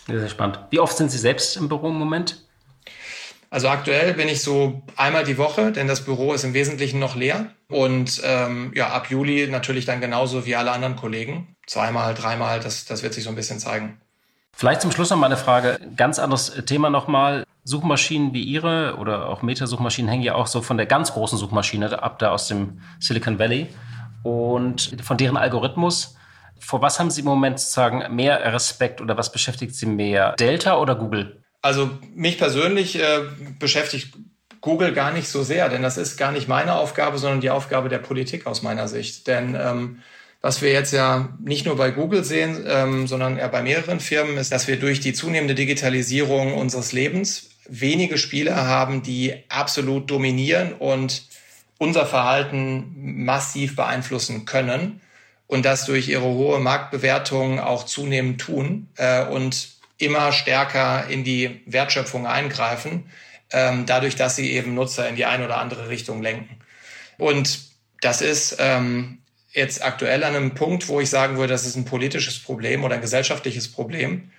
Sehr, 0.08 0.20
sehr 0.20 0.30
spannend. 0.30 0.60
Wie 0.72 0.80
oft 0.80 0.98
sind 0.98 1.12
Sie 1.12 1.18
selbst 1.18 1.56
im 1.56 1.70
Büro 1.70 1.90
im 1.90 1.96
Moment? 1.96 2.44
Also 3.50 3.68
aktuell 3.70 4.16
bin 4.16 4.28
ich 4.28 4.42
so 4.42 4.82
einmal 4.96 5.24
die 5.24 5.38
Woche, 5.38 5.72
denn 5.72 5.88
das 5.88 6.04
Büro 6.04 6.34
ist 6.34 6.44
im 6.44 6.56
Wesentlichen 6.56 7.00
noch 7.00 7.16
leer. 7.16 7.52
Und 7.70 8.20
ähm, 8.24 8.72
ja, 8.76 8.90
ab 8.90 9.12
Juli 9.12 9.48
natürlich 9.48 9.86
dann 9.86 10.02
genauso 10.02 10.48
wie 10.48 10.56
alle 10.56 10.72
anderen 10.72 10.96
Kollegen. 10.96 11.53
Zweimal, 11.68 12.14
dreimal, 12.14 12.60
das, 12.60 12.86
das 12.86 13.04
wird 13.04 13.14
sich 13.14 13.24
so 13.24 13.30
ein 13.30 13.36
bisschen 13.36 13.60
zeigen. 13.60 14.00
Vielleicht 14.56 14.82
zum 14.82 14.92
Schluss 14.92 15.10
noch 15.10 15.18
mal 15.18 15.26
eine 15.28 15.38
Frage. 15.38 15.80
Ganz 15.96 16.20
anderes 16.20 16.54
Thema 16.66 16.90
nochmal. 16.90 17.46
Suchmaschinen 17.64 18.34
wie 18.34 18.44
Ihre 18.44 18.98
oder 18.98 19.30
auch 19.30 19.42
Meta-Suchmaschinen 19.42 20.10
hängen 20.10 20.24
ja 20.24 20.36
auch 20.36 20.48
so 20.48 20.62
von 20.62 20.78
der 20.78 20.86
ganz 20.86 21.14
großen 21.14 21.38
Suchmaschine 21.38 22.04
ab, 22.04 22.20
da 22.20 22.32
aus 22.32 22.48
dem 22.48 22.82
Silicon 23.00 23.40
Valley 23.40 23.68
und 24.22 24.98
von 25.02 25.18
deren 25.18 25.38
Algorithmus. 25.38 26.16
Vor 26.60 26.82
was 26.82 27.00
haben 27.00 27.10
Sie 27.10 27.22
im 27.22 27.26
Moment 27.26 27.60
sozusagen 27.60 28.16
mehr 28.16 28.54
Respekt 28.54 29.02
oder 29.02 29.18
was 29.18 29.32
beschäftigt 29.32 29.76
Sie 29.76 29.86
mehr? 29.86 30.34
Delta 30.34 30.78
oder 30.78 30.96
Google? 30.96 31.42
Also 31.62 31.90
mich 32.14 32.38
persönlich 32.38 33.02
äh, 33.02 33.22
beschäftigt 33.60 34.14
Google 34.60 34.94
gar 34.94 35.12
nicht 35.12 35.30
so 35.30 35.44
sehr, 35.44 35.68
denn 35.70 35.82
das 35.82 35.98
ist 35.98 36.18
gar 36.18 36.32
nicht 36.32 36.48
meine 36.48 36.76
Aufgabe, 36.76 37.18
sondern 37.18 37.42
die 37.42 37.50
Aufgabe 37.50 37.90
der 37.90 38.00
Politik 38.00 38.46
aus 38.46 38.62
meiner 38.62 38.88
Sicht. 38.88 39.28
Denn 39.28 39.56
ähm, 39.60 40.00
was 40.44 40.62
wir 40.62 40.74
jetzt 40.74 40.92
ja 40.92 41.30
nicht 41.40 41.66
nur 41.66 41.78
bei 41.78 41.90
Google 41.90 42.26
sehen, 42.26 42.66
ähm, 42.68 43.08
sondern 43.08 43.38
ja 43.38 43.48
bei 43.48 43.64
mehreren 43.64 44.02
Firmen, 44.02 44.38
ist, 44.38 44.52
dass 44.52 44.68
wir 44.68 44.78
durch 44.78 45.00
die 45.00 45.14
zunehmende 45.14 45.56
Digitalisierung 45.56 46.54
unseres 46.54 46.92
Lebens 46.92 47.50
wenige 47.70 48.18
Spieler 48.18 48.68
haben, 48.68 49.04
die 49.04 49.36
absolut 49.48 50.12
dominieren 50.12 50.74
und 50.74 51.24
unser 51.78 52.06
Verhalten 52.06 53.24
massiv 53.24 53.78
beeinflussen 53.78 54.44
können 54.44 55.00
und 55.48 55.64
das 55.64 55.86
durch 55.86 56.10
ihre 56.10 56.26
hohe 56.26 56.60
Marktbewertung 56.60 57.62
auch 57.62 57.86
zunehmend 57.86 58.42
tun 58.42 58.90
äh, 58.98 59.24
und 59.26 59.70
immer 59.98 60.34
stärker 60.34 61.08
in 61.08 61.24
die 61.24 61.62
Wertschöpfung 61.68 62.28
eingreifen, 62.28 63.06
ähm, 63.54 63.86
dadurch, 63.86 64.18
dass 64.18 64.36
sie 64.36 64.52
eben 64.52 64.74
Nutzer 64.74 65.08
in 65.08 65.16
die 65.16 65.24
eine 65.24 65.46
oder 65.46 65.60
andere 65.60 65.88
Richtung 65.88 66.22
lenken. 66.22 66.60
Und 67.18 67.62
das 68.02 68.22
ist 68.22 68.58
ähm, 68.60 69.20
jetzt 69.54 69.84
aktuell 69.84 70.24
an 70.24 70.36
einem 70.36 70.54
Punkt, 70.54 70.88
wo 70.88 71.00
ich 71.00 71.10
sagen 71.10 71.38
würde, 71.38 71.54
das 71.54 71.66
ist 71.66 71.76
ein 71.76 71.86
politisches 71.86 72.40
Problem 72.40 72.84
oder 72.84 72.96
ein 72.96 73.02
gesellschaftliches 73.02 73.72
Problem, 73.72 74.32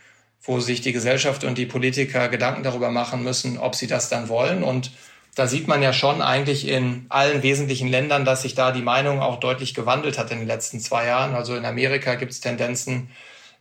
wo 0.43 0.61
sich 0.61 0.81
die 0.81 0.93
Gesellschaft 0.93 1.45
und 1.45 1.57
die 1.57 1.67
Politiker 1.67 2.29
Gedanken 2.29 2.63
darüber 2.63 2.91
machen 2.91 3.23
müssen, 3.23 3.59
ob 3.59 3.75
sie 3.75 3.87
das 3.87 4.09
dann 4.09 4.29
wollen. 4.29 4.63
Und 4.63 4.91
da 5.35 5.47
sieht 5.47 5.69
man 5.69 5.83
ja 5.83 5.93
schon 5.93 6.21
eigentlich 6.21 6.69
in 6.69 7.07
allen 7.09 7.43
wesentlichen 7.43 7.89
Ländern, 7.89 8.25
dass 8.25 8.43
sich 8.43 8.55
da 8.55 8.73
die 8.73 8.83
Meinung 8.83 9.21
auch 9.21 9.41
deutlich 9.41 9.75
gewandelt 9.75 10.19
hat 10.19 10.31
in 10.31 10.39
den 10.39 10.49
letzten 10.49 10.81
zwei 10.81 11.07
Jahren. 11.07 11.35
Also 11.35 11.57
in 11.57 11.65
Amerika 11.65 12.17
gibt 12.17 12.33
es 12.33 12.41
Tendenzen, 12.41 13.09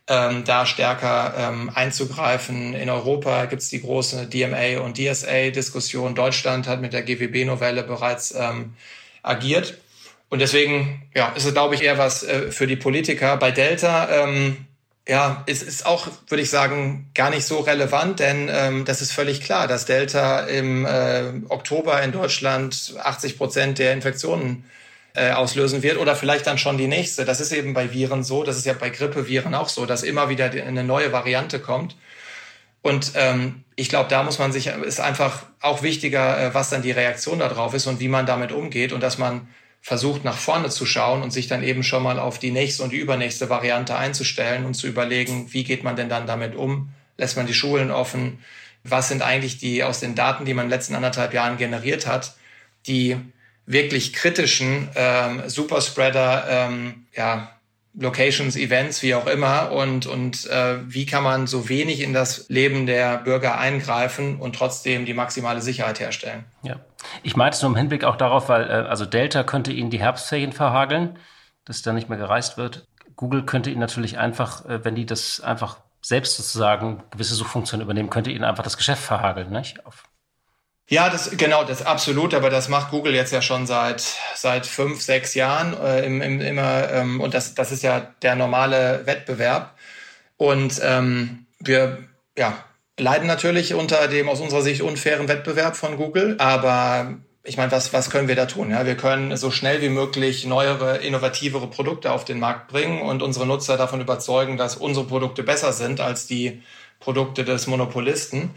ähm, 0.06 0.44
da 0.44 0.66
stärker 0.66 1.34
ähm, 1.36 1.70
einzugreifen. 1.74 2.74
In 2.74 2.90
Europa 2.90 3.46
gibt 3.46 3.62
es 3.62 3.70
die 3.70 3.80
große 3.80 4.26
DMA 4.26 4.80
und 4.80 4.98
DSA-Diskussion. 4.98 6.14
Deutschland 6.14 6.68
hat 6.68 6.80
mit 6.80 6.92
der 6.92 7.02
GWB-Novelle 7.02 7.82
bereits 7.84 8.34
ähm, 8.34 8.74
agiert. 9.22 9.78
Und 10.28 10.40
deswegen 10.40 11.02
ja, 11.14 11.28
ist 11.36 11.44
es, 11.44 11.52
glaube 11.52 11.74
ich, 11.74 11.82
eher 11.82 11.98
was 11.98 12.22
äh, 12.22 12.50
für 12.50 12.66
die 12.66 12.76
Politiker. 12.76 13.36
Bei 13.36 13.50
Delta 13.50 14.08
ähm, 14.24 14.66
ja, 15.06 15.44
es 15.46 15.62
ist 15.62 15.84
auch, 15.84 16.08
würde 16.28 16.42
ich 16.42 16.48
sagen, 16.48 17.10
gar 17.14 17.28
nicht 17.28 17.44
so 17.44 17.60
relevant, 17.60 18.20
denn 18.20 18.48
ähm, 18.50 18.84
das 18.86 19.02
ist 19.02 19.12
völlig 19.12 19.42
klar, 19.42 19.68
dass 19.68 19.84
Delta 19.84 20.40
im 20.40 20.86
äh, 20.86 21.24
Oktober 21.50 22.02
in 22.02 22.12
Deutschland 22.12 22.94
80 22.98 23.36
Prozent 23.36 23.78
der 23.78 23.92
Infektionen 23.92 24.64
äh, 25.14 25.32
auslösen 25.32 25.82
wird 25.82 25.98
oder 25.98 26.16
vielleicht 26.16 26.46
dann 26.46 26.56
schon 26.56 26.78
die 26.78 26.86
nächste. 26.86 27.26
Das 27.26 27.40
ist 27.40 27.52
eben 27.52 27.74
bei 27.74 27.92
Viren 27.92 28.24
so, 28.24 28.44
das 28.44 28.56
ist 28.56 28.64
ja 28.64 28.72
bei 28.72 28.88
Grippeviren 28.88 29.54
auch 29.54 29.68
so, 29.68 29.84
dass 29.84 30.02
immer 30.02 30.30
wieder 30.30 30.50
eine 30.50 30.84
neue 30.84 31.12
Variante 31.12 31.60
kommt. 31.60 31.96
Und 32.80 33.12
ähm, 33.14 33.64
ich 33.76 33.90
glaube, 33.90 34.08
da 34.08 34.22
muss 34.22 34.38
man 34.38 34.52
sich, 34.52 34.68
ist 34.68 35.00
einfach 35.00 35.44
auch 35.60 35.82
wichtiger, 35.82 36.40
äh, 36.40 36.54
was 36.54 36.70
dann 36.70 36.82
die 36.82 36.92
Reaktion 36.92 37.38
darauf 37.38 37.74
ist 37.74 37.86
und 37.86 38.00
wie 38.00 38.08
man 38.08 38.24
damit 38.24 38.52
umgeht 38.52 38.92
und 38.92 39.02
dass 39.02 39.18
man 39.18 39.48
versucht, 39.84 40.24
nach 40.24 40.38
vorne 40.38 40.70
zu 40.70 40.86
schauen 40.86 41.22
und 41.22 41.30
sich 41.30 41.46
dann 41.46 41.62
eben 41.62 41.82
schon 41.82 42.02
mal 42.02 42.18
auf 42.18 42.38
die 42.38 42.52
nächste 42.52 42.82
und 42.82 42.90
die 42.90 42.96
übernächste 42.96 43.50
Variante 43.50 43.94
einzustellen 43.94 44.64
und 44.64 44.72
zu 44.72 44.86
überlegen, 44.86 45.52
wie 45.52 45.62
geht 45.62 45.84
man 45.84 45.94
denn 45.94 46.08
dann 46.08 46.26
damit 46.26 46.56
um? 46.56 46.88
Lässt 47.18 47.36
man 47.36 47.46
die 47.46 47.52
Schulen 47.52 47.90
offen? 47.90 48.38
Was 48.82 49.08
sind 49.08 49.20
eigentlich 49.20 49.58
die 49.58 49.84
aus 49.84 50.00
den 50.00 50.14
Daten, 50.14 50.46
die 50.46 50.54
man 50.54 50.64
in 50.64 50.70
den 50.70 50.78
letzten 50.78 50.94
anderthalb 50.94 51.34
Jahren 51.34 51.58
generiert 51.58 52.06
hat, 52.06 52.34
die 52.86 53.18
wirklich 53.66 54.14
kritischen 54.14 54.88
ähm, 54.94 55.42
Superspreader, 55.50 56.46
ähm, 56.48 57.04
ja, 57.14 57.50
Locations, 57.92 58.56
Events, 58.56 59.02
wie 59.02 59.14
auch 59.14 59.26
immer 59.26 59.70
und, 59.70 60.06
und 60.06 60.46
äh, 60.46 60.78
wie 60.90 61.04
kann 61.04 61.22
man 61.22 61.46
so 61.46 61.68
wenig 61.68 62.00
in 62.00 62.14
das 62.14 62.46
Leben 62.48 62.86
der 62.86 63.18
Bürger 63.18 63.58
eingreifen 63.58 64.36
und 64.36 64.56
trotzdem 64.56 65.04
die 65.04 65.14
maximale 65.14 65.60
Sicherheit 65.60 66.00
herstellen. 66.00 66.46
Ja, 66.62 66.80
ich 67.22 67.36
meinte 67.36 67.56
es 67.56 67.62
nur 67.62 67.70
im 67.70 67.76
Hinblick 67.76 68.04
auch 68.04 68.16
darauf, 68.16 68.48
weil 68.48 68.68
äh, 68.68 68.88
also 68.88 69.06
Delta 69.06 69.42
könnte 69.42 69.72
Ihnen 69.72 69.90
die 69.90 70.00
Herbstferien 70.00 70.52
verhageln, 70.52 71.18
dass 71.64 71.82
da 71.82 71.92
nicht 71.92 72.08
mehr 72.08 72.18
gereist 72.18 72.56
wird. 72.56 72.86
Google 73.16 73.44
könnte 73.44 73.70
Ihnen 73.70 73.80
natürlich 73.80 74.18
einfach, 74.18 74.64
äh, 74.66 74.84
wenn 74.84 74.94
die 74.94 75.06
das 75.06 75.40
einfach 75.40 75.78
selbst 76.00 76.36
sozusagen 76.36 77.02
gewisse 77.10 77.34
Suchfunktionen 77.34 77.84
übernehmen, 77.84 78.10
könnte 78.10 78.30
Ihnen 78.30 78.44
einfach 78.44 78.64
das 78.64 78.76
Geschäft 78.76 79.02
verhageln, 79.02 79.50
nicht? 79.50 79.84
Auf 79.86 80.04
ja, 80.86 81.08
das 81.08 81.30
genau, 81.38 81.64
das 81.64 81.80
absolut, 81.80 82.34
aber 82.34 82.50
das 82.50 82.68
macht 82.68 82.90
Google 82.90 83.14
jetzt 83.14 83.32
ja 83.32 83.40
schon 83.40 83.66
seit 83.66 84.02
seit 84.34 84.66
fünf, 84.66 85.00
sechs 85.00 85.34
Jahren 85.34 85.74
äh, 85.80 86.04
im, 86.04 86.20
im, 86.20 86.42
immer 86.42 86.90
ähm, 86.90 87.22
und 87.22 87.32
das 87.32 87.54
das 87.54 87.72
ist 87.72 87.82
ja 87.82 88.00
der 88.20 88.34
normale 88.34 89.06
Wettbewerb 89.06 89.74
und 90.36 90.78
ähm, 90.82 91.46
wir 91.58 92.04
ja 92.36 92.52
leiden 92.98 93.26
natürlich 93.26 93.74
unter 93.74 94.08
dem 94.08 94.28
aus 94.28 94.40
unserer 94.40 94.62
Sicht 94.62 94.82
unfairen 94.82 95.28
Wettbewerb 95.28 95.76
von 95.76 95.96
Google, 95.96 96.36
aber 96.38 97.18
ich 97.42 97.58
meine, 97.58 97.70
was, 97.72 97.92
was 97.92 98.08
können 98.08 98.26
wir 98.26 98.36
da 98.36 98.46
tun? 98.46 98.70
Ja, 98.70 98.86
wir 98.86 98.96
können 98.96 99.36
so 99.36 99.50
schnell 99.50 99.82
wie 99.82 99.90
möglich 99.90 100.46
neuere, 100.46 100.98
innovativere 100.98 101.68
Produkte 101.68 102.10
auf 102.10 102.24
den 102.24 102.40
Markt 102.40 102.68
bringen 102.68 103.02
und 103.02 103.22
unsere 103.22 103.46
Nutzer 103.46 103.76
davon 103.76 104.00
überzeugen, 104.00 104.56
dass 104.56 104.76
unsere 104.76 105.06
Produkte 105.06 105.42
besser 105.42 105.72
sind 105.74 106.00
als 106.00 106.26
die 106.26 106.62
Produkte 107.00 107.44
des 107.44 107.66
Monopolisten. 107.66 108.50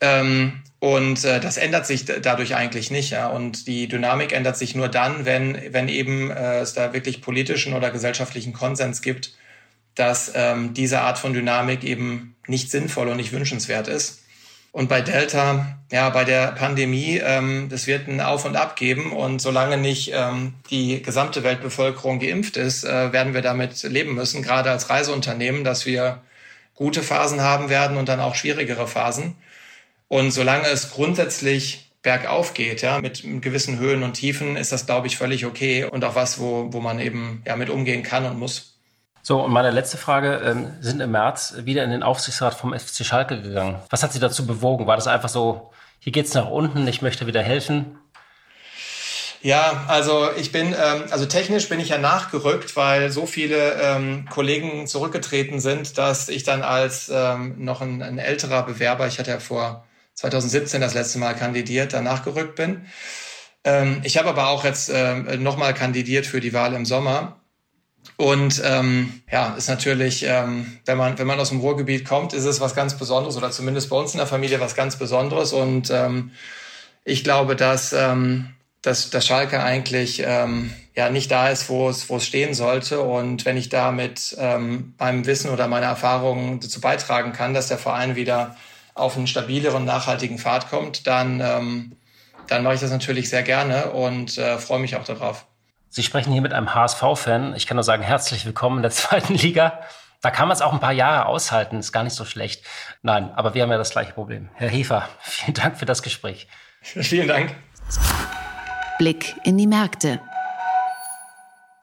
Ähm, 0.00 0.62
und 0.78 1.24
äh, 1.24 1.40
das 1.40 1.58
ändert 1.58 1.86
sich 1.86 2.06
dadurch 2.06 2.54
eigentlich 2.54 2.90
nicht. 2.90 3.10
Ja? 3.10 3.28
Und 3.28 3.66
die 3.66 3.86
Dynamik 3.86 4.32
ändert 4.32 4.56
sich 4.56 4.74
nur 4.74 4.88
dann, 4.88 5.26
wenn, 5.26 5.60
wenn 5.72 5.88
eben 5.88 6.30
äh, 6.30 6.60
es 6.60 6.72
da 6.72 6.94
wirklich 6.94 7.20
politischen 7.20 7.74
oder 7.74 7.90
gesellschaftlichen 7.90 8.54
Konsens 8.54 9.02
gibt, 9.02 9.34
dass 9.94 10.32
ähm, 10.34 10.74
diese 10.74 11.00
Art 11.00 11.18
von 11.18 11.32
Dynamik 11.32 11.84
eben 11.84 12.35
nicht 12.46 12.70
sinnvoll 12.70 13.08
und 13.08 13.16
nicht 13.16 13.32
wünschenswert 13.32 13.88
ist. 13.88 14.20
Und 14.76 14.90
bei 14.90 15.00
Delta, 15.00 15.78
ja, 15.90 16.10
bei 16.10 16.24
der 16.24 16.48
Pandemie, 16.48 17.18
ähm, 17.24 17.68
das 17.70 17.86
wird 17.86 18.08
ein 18.08 18.20
Auf 18.20 18.44
und 18.44 18.56
Ab 18.56 18.76
geben. 18.76 19.10
Und 19.10 19.40
solange 19.40 19.78
nicht 19.78 20.12
ähm, 20.12 20.52
die 20.70 21.00
gesamte 21.02 21.42
Weltbevölkerung 21.42 22.18
geimpft 22.18 22.58
ist, 22.58 22.84
äh, 22.84 23.10
werden 23.10 23.32
wir 23.32 23.40
damit 23.40 23.82
leben 23.84 24.14
müssen, 24.14 24.42
gerade 24.42 24.70
als 24.70 24.90
Reiseunternehmen, 24.90 25.64
dass 25.64 25.86
wir 25.86 26.20
gute 26.74 27.02
Phasen 27.02 27.40
haben 27.40 27.70
werden 27.70 27.96
und 27.96 28.10
dann 28.10 28.20
auch 28.20 28.34
schwierigere 28.34 28.86
Phasen. 28.86 29.36
Und 30.08 30.30
solange 30.32 30.68
es 30.68 30.90
grundsätzlich 30.90 31.90
bergauf 32.02 32.54
geht, 32.54 32.82
ja, 32.82 33.00
mit 33.00 33.24
gewissen 33.40 33.78
Höhen 33.78 34.02
und 34.02 34.12
Tiefen, 34.12 34.56
ist 34.56 34.72
das, 34.72 34.84
glaube 34.84 35.06
ich, 35.06 35.16
völlig 35.16 35.46
okay 35.46 35.84
und 35.84 36.04
auch 36.04 36.14
was, 36.14 36.38
wo, 36.38 36.72
wo 36.72 36.80
man 36.80 37.00
eben 37.00 37.42
ja 37.46 37.56
mit 37.56 37.70
umgehen 37.70 38.02
kann 38.02 38.26
und 38.26 38.38
muss. 38.38 38.75
So, 39.26 39.40
und 39.40 39.50
meine 39.50 39.72
letzte 39.72 39.96
Frage, 39.96 40.40
ähm, 40.44 40.68
sind 40.80 41.00
im 41.00 41.10
März 41.10 41.54
wieder 41.64 41.82
in 41.82 41.90
den 41.90 42.04
Aufsichtsrat 42.04 42.54
vom 42.54 42.72
FC 42.72 43.04
Schalke 43.04 43.42
gegangen. 43.42 43.80
Was 43.90 44.04
hat 44.04 44.12
Sie 44.12 44.20
dazu 44.20 44.46
bewogen? 44.46 44.86
War 44.86 44.94
das 44.94 45.08
einfach 45.08 45.28
so, 45.28 45.72
hier 45.98 46.12
geht's 46.12 46.32
nach 46.34 46.48
unten, 46.48 46.86
ich 46.86 47.02
möchte 47.02 47.26
wieder 47.26 47.42
helfen? 47.42 47.98
Ja, 49.42 49.84
also 49.88 50.28
ich 50.36 50.52
bin, 50.52 50.68
ähm, 50.68 51.06
also 51.10 51.26
technisch 51.26 51.68
bin 51.68 51.80
ich 51.80 51.88
ja 51.88 51.98
nachgerückt, 51.98 52.76
weil 52.76 53.10
so 53.10 53.26
viele 53.26 53.72
ähm, 53.82 54.26
Kollegen 54.30 54.86
zurückgetreten 54.86 55.58
sind, 55.58 55.98
dass 55.98 56.28
ich 56.28 56.44
dann 56.44 56.62
als 56.62 57.10
ähm, 57.12 57.56
noch 57.64 57.80
ein, 57.80 58.04
ein 58.04 58.18
älterer 58.18 58.62
Bewerber, 58.62 59.08
ich 59.08 59.18
hatte 59.18 59.32
ja 59.32 59.40
vor 59.40 59.84
2017 60.14 60.80
das 60.80 60.94
letzte 60.94 61.18
Mal 61.18 61.34
kandidiert, 61.34 61.94
danach 61.94 62.22
gerückt 62.22 62.54
bin. 62.54 62.86
Ähm, 63.64 64.02
ich 64.04 64.18
habe 64.18 64.28
aber 64.28 64.50
auch 64.50 64.62
jetzt 64.62 64.88
ähm, 64.88 65.42
nochmal 65.42 65.74
kandidiert 65.74 66.26
für 66.26 66.38
die 66.38 66.52
Wahl 66.52 66.74
im 66.74 66.86
Sommer. 66.86 67.40
Und 68.16 68.62
ähm, 68.64 69.22
ja, 69.30 69.54
ist 69.54 69.68
natürlich, 69.68 70.24
ähm, 70.26 70.78
wenn 70.86 70.96
man 70.96 71.18
wenn 71.18 71.26
man 71.26 71.38
aus 71.38 71.50
dem 71.50 71.60
Ruhrgebiet 71.60 72.06
kommt, 72.06 72.32
ist 72.32 72.44
es 72.44 72.60
was 72.60 72.74
ganz 72.74 72.96
Besonderes 72.96 73.36
oder 73.36 73.50
zumindest 73.50 73.90
bei 73.90 73.96
uns 73.96 74.12
in 74.12 74.18
der 74.18 74.26
Familie 74.26 74.60
was 74.60 74.74
ganz 74.74 74.96
Besonderes. 74.96 75.52
Und 75.52 75.90
ähm, 75.90 76.30
ich 77.04 77.24
glaube, 77.24 77.56
dass 77.56 77.92
ähm, 77.92 78.56
dass, 78.86 79.10
dass 79.10 79.26
Schalke 79.26 79.62
eigentlich 79.62 80.22
ähm, 80.24 80.72
ja 80.94 81.10
nicht 81.10 81.30
da 81.30 81.48
ist, 81.48 81.68
wo 81.68 81.88
es 81.88 82.08
wo 82.08 82.16
es 82.16 82.26
stehen 82.26 82.54
sollte. 82.54 83.00
Und 83.00 83.44
wenn 83.44 83.56
ich 83.56 83.68
da 83.68 83.90
mit 83.90 84.36
ähm, 84.38 84.94
meinem 84.98 85.26
Wissen 85.26 85.50
oder 85.50 85.66
meiner 85.68 85.86
Erfahrungen 85.86 86.60
dazu 86.60 86.80
beitragen 86.80 87.32
kann, 87.32 87.52
dass 87.52 87.68
der 87.68 87.78
Verein 87.78 88.16
wieder 88.16 88.56
auf 88.94 89.16
einen 89.16 89.26
stabileren, 89.26 89.84
nachhaltigen 89.84 90.38
Pfad 90.38 90.70
kommt, 90.70 91.06
dann, 91.06 91.40
ähm, 91.40 91.96
dann 92.46 92.62
mache 92.62 92.74
ich 92.74 92.80
das 92.80 92.90
natürlich 92.90 93.28
sehr 93.28 93.42
gerne 93.42 93.90
und 93.90 94.38
äh, 94.38 94.58
freue 94.58 94.78
mich 94.78 94.96
auch 94.96 95.04
darauf. 95.04 95.46
Sie 95.96 96.02
sprechen 96.02 96.30
hier 96.30 96.42
mit 96.42 96.52
einem 96.52 96.74
HSV-Fan. 96.74 97.56
Ich 97.56 97.66
kann 97.66 97.76
nur 97.76 97.82
sagen, 97.82 98.02
herzlich 98.02 98.44
willkommen 98.44 98.76
in 98.76 98.82
der 98.82 98.90
zweiten 98.90 99.32
Liga. 99.32 99.80
Da 100.20 100.30
kann 100.30 100.46
man 100.46 100.54
es 100.54 100.60
auch 100.60 100.74
ein 100.74 100.78
paar 100.78 100.92
Jahre 100.92 101.24
aushalten, 101.24 101.78
ist 101.78 101.90
gar 101.90 102.04
nicht 102.04 102.12
so 102.12 102.26
schlecht. 102.26 102.66
Nein, 103.00 103.30
aber 103.34 103.54
wir 103.54 103.62
haben 103.62 103.70
ja 103.70 103.78
das 103.78 103.92
gleiche 103.92 104.12
Problem. 104.12 104.50
Herr 104.52 104.68
Hefer, 104.68 105.08
vielen 105.22 105.54
Dank 105.54 105.78
für 105.78 105.86
das 105.86 106.02
Gespräch. 106.02 106.48
vielen 106.82 107.28
Dank. 107.28 107.54
Blick 108.98 109.36
in 109.44 109.56
die 109.56 109.66
Märkte. 109.66 110.20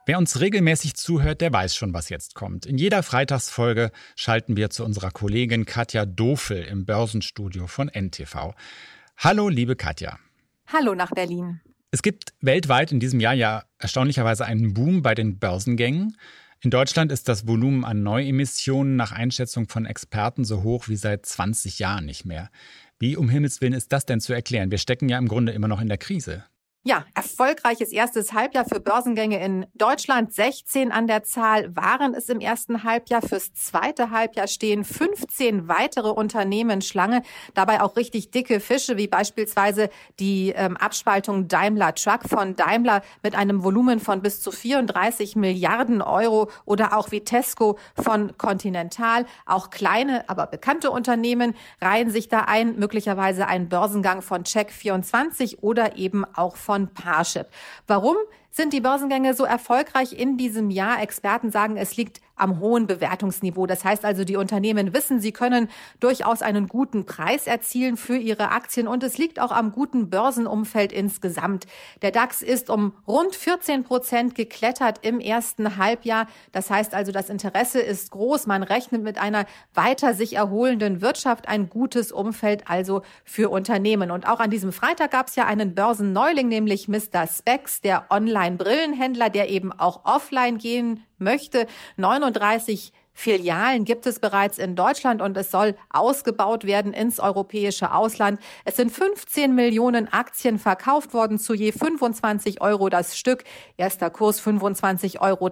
Wer 0.06 0.18
uns 0.18 0.38
regelmäßig 0.38 0.94
zuhört, 0.94 1.40
der 1.40 1.52
weiß 1.52 1.74
schon, 1.74 1.92
was 1.92 2.08
jetzt 2.08 2.36
kommt. 2.36 2.66
In 2.66 2.78
jeder 2.78 3.02
Freitagsfolge 3.02 3.90
schalten 4.14 4.56
wir 4.56 4.70
zu 4.70 4.84
unserer 4.84 5.10
Kollegin 5.10 5.66
Katja 5.66 6.06
Dofel 6.06 6.62
im 6.62 6.86
Börsenstudio 6.86 7.66
von 7.66 7.88
NTV. 7.88 8.54
Hallo, 9.16 9.48
liebe 9.48 9.74
Katja. 9.74 10.20
Hallo 10.72 10.94
nach 10.94 11.10
Berlin. 11.10 11.63
Es 11.94 12.02
gibt 12.02 12.34
weltweit 12.40 12.90
in 12.90 12.98
diesem 12.98 13.20
Jahr 13.20 13.34
ja 13.34 13.62
erstaunlicherweise 13.78 14.44
einen 14.44 14.74
Boom 14.74 15.02
bei 15.02 15.14
den 15.14 15.38
Börsengängen. 15.38 16.16
In 16.60 16.70
Deutschland 16.70 17.12
ist 17.12 17.28
das 17.28 17.46
Volumen 17.46 17.84
an 17.84 18.02
Neuemissionen 18.02 18.96
nach 18.96 19.12
Einschätzung 19.12 19.68
von 19.68 19.86
Experten 19.86 20.44
so 20.44 20.64
hoch 20.64 20.88
wie 20.88 20.96
seit 20.96 21.24
20 21.24 21.78
Jahren 21.78 22.04
nicht 22.04 22.24
mehr. 22.24 22.50
Wie 22.98 23.16
um 23.16 23.28
Himmels 23.28 23.60
Willen 23.60 23.74
ist 23.74 23.92
das 23.92 24.06
denn 24.06 24.18
zu 24.18 24.32
erklären? 24.32 24.72
Wir 24.72 24.78
stecken 24.78 25.08
ja 25.08 25.18
im 25.18 25.28
Grunde 25.28 25.52
immer 25.52 25.68
noch 25.68 25.80
in 25.80 25.86
der 25.86 25.98
Krise. 25.98 26.42
Ja, 26.86 27.06
erfolgreiches 27.14 27.92
erstes 27.92 28.34
Halbjahr 28.34 28.66
für 28.66 28.78
Börsengänge 28.78 29.42
in 29.42 29.64
Deutschland. 29.72 30.34
16 30.34 30.92
an 30.92 31.06
der 31.06 31.22
Zahl 31.22 31.74
waren 31.74 32.12
es 32.12 32.28
im 32.28 32.40
ersten 32.40 32.84
Halbjahr. 32.84 33.22
Fürs 33.22 33.54
zweite 33.54 34.10
Halbjahr 34.10 34.48
stehen 34.48 34.84
15 34.84 35.66
weitere 35.66 36.10
Unternehmen 36.10 36.82
Schlange. 36.82 37.22
Dabei 37.54 37.80
auch 37.80 37.96
richtig 37.96 38.32
dicke 38.32 38.60
Fische, 38.60 38.98
wie 38.98 39.08
beispielsweise 39.08 39.88
die 40.20 40.50
ähm, 40.54 40.76
Abspaltung 40.76 41.48
Daimler 41.48 41.94
Truck 41.94 42.28
von 42.28 42.54
Daimler 42.54 43.00
mit 43.22 43.34
einem 43.34 43.64
Volumen 43.64 43.98
von 43.98 44.20
bis 44.20 44.42
zu 44.42 44.52
34 44.52 45.36
Milliarden 45.36 46.02
Euro 46.02 46.50
oder 46.66 46.98
auch 46.98 47.10
Vitesco 47.10 47.78
von 47.96 48.36
Continental. 48.36 49.24
Auch 49.46 49.70
kleine, 49.70 50.28
aber 50.28 50.46
bekannte 50.48 50.90
Unternehmen 50.90 51.54
reihen 51.80 52.10
sich 52.10 52.28
da 52.28 52.40
ein. 52.40 52.78
Möglicherweise 52.78 53.46
ein 53.46 53.70
Börsengang 53.70 54.20
von 54.20 54.42
Check24 54.42 55.60
oder 55.62 55.96
eben 55.96 56.26
auch 56.34 56.56
von 56.56 56.73
von 56.74 56.88
Parship. 56.88 57.46
Warum 57.86 58.16
sind 58.50 58.72
die 58.72 58.80
Börsengänge 58.80 59.34
so 59.34 59.44
erfolgreich 59.44 60.12
in 60.12 60.36
diesem 60.36 60.70
Jahr? 60.70 61.00
Experten 61.00 61.52
sagen, 61.52 61.76
es 61.76 61.96
liegt 61.96 62.20
am 62.36 62.60
hohen 62.60 62.86
Bewertungsniveau. 62.86 63.66
Das 63.66 63.84
heißt 63.84 64.04
also, 64.04 64.24
die 64.24 64.36
Unternehmen 64.36 64.92
wissen, 64.94 65.20
sie 65.20 65.32
können 65.32 65.68
durchaus 66.00 66.42
einen 66.42 66.68
guten 66.68 67.06
Preis 67.06 67.46
erzielen 67.46 67.96
für 67.96 68.16
ihre 68.16 68.50
Aktien 68.50 68.88
und 68.88 69.02
es 69.02 69.18
liegt 69.18 69.40
auch 69.40 69.52
am 69.52 69.72
guten 69.72 70.10
Börsenumfeld 70.10 70.92
insgesamt. 70.92 71.66
Der 72.02 72.10
DAX 72.10 72.42
ist 72.42 72.70
um 72.70 72.94
rund 73.06 73.34
14 73.36 73.84
Prozent 73.84 74.34
geklettert 74.34 75.00
im 75.02 75.20
ersten 75.20 75.76
Halbjahr. 75.76 76.26
Das 76.52 76.70
heißt 76.70 76.94
also, 76.94 77.12
das 77.12 77.30
Interesse 77.30 77.80
ist 77.80 78.10
groß. 78.10 78.46
Man 78.46 78.62
rechnet 78.62 79.02
mit 79.02 79.18
einer 79.18 79.46
weiter 79.72 80.14
sich 80.14 80.34
erholenden 80.36 81.00
Wirtschaft, 81.00 81.48
ein 81.48 81.68
gutes 81.68 82.12
Umfeld 82.12 82.68
also 82.68 83.02
für 83.24 83.50
Unternehmen. 83.50 84.10
Und 84.10 84.28
auch 84.28 84.40
an 84.40 84.50
diesem 84.50 84.72
Freitag 84.72 85.12
gab 85.12 85.28
es 85.28 85.36
ja 85.36 85.46
einen 85.46 85.74
Börsenneuling, 85.74 86.48
nämlich 86.48 86.88
Mr. 86.88 87.26
Specs, 87.26 87.80
der 87.80 88.06
Online-Brillenhändler, 88.10 89.30
der 89.30 89.48
eben 89.48 89.72
auch 89.72 90.04
offline 90.04 90.58
gehen 90.58 91.04
möchte. 91.18 91.66
39 92.24 92.92
Filialen 93.16 93.84
gibt 93.84 94.06
es 94.06 94.18
bereits 94.18 94.58
in 94.58 94.74
Deutschland 94.74 95.22
und 95.22 95.36
es 95.36 95.52
soll 95.52 95.76
ausgebaut 95.88 96.64
werden 96.64 96.92
ins 96.92 97.20
europäische 97.20 97.92
Ausland. 97.94 98.40
Es 98.64 98.76
sind 98.76 98.90
15 98.90 99.54
Millionen 99.54 100.12
Aktien 100.12 100.58
verkauft 100.58 101.14
worden 101.14 101.38
zu 101.38 101.54
je 101.54 101.70
25 101.70 102.60
Euro 102.60 102.88
das 102.88 103.16
Stück. 103.16 103.44
Erster 103.76 104.10
Kurs 104.10 104.44
25,30 104.44 105.20
Euro. 105.20 105.48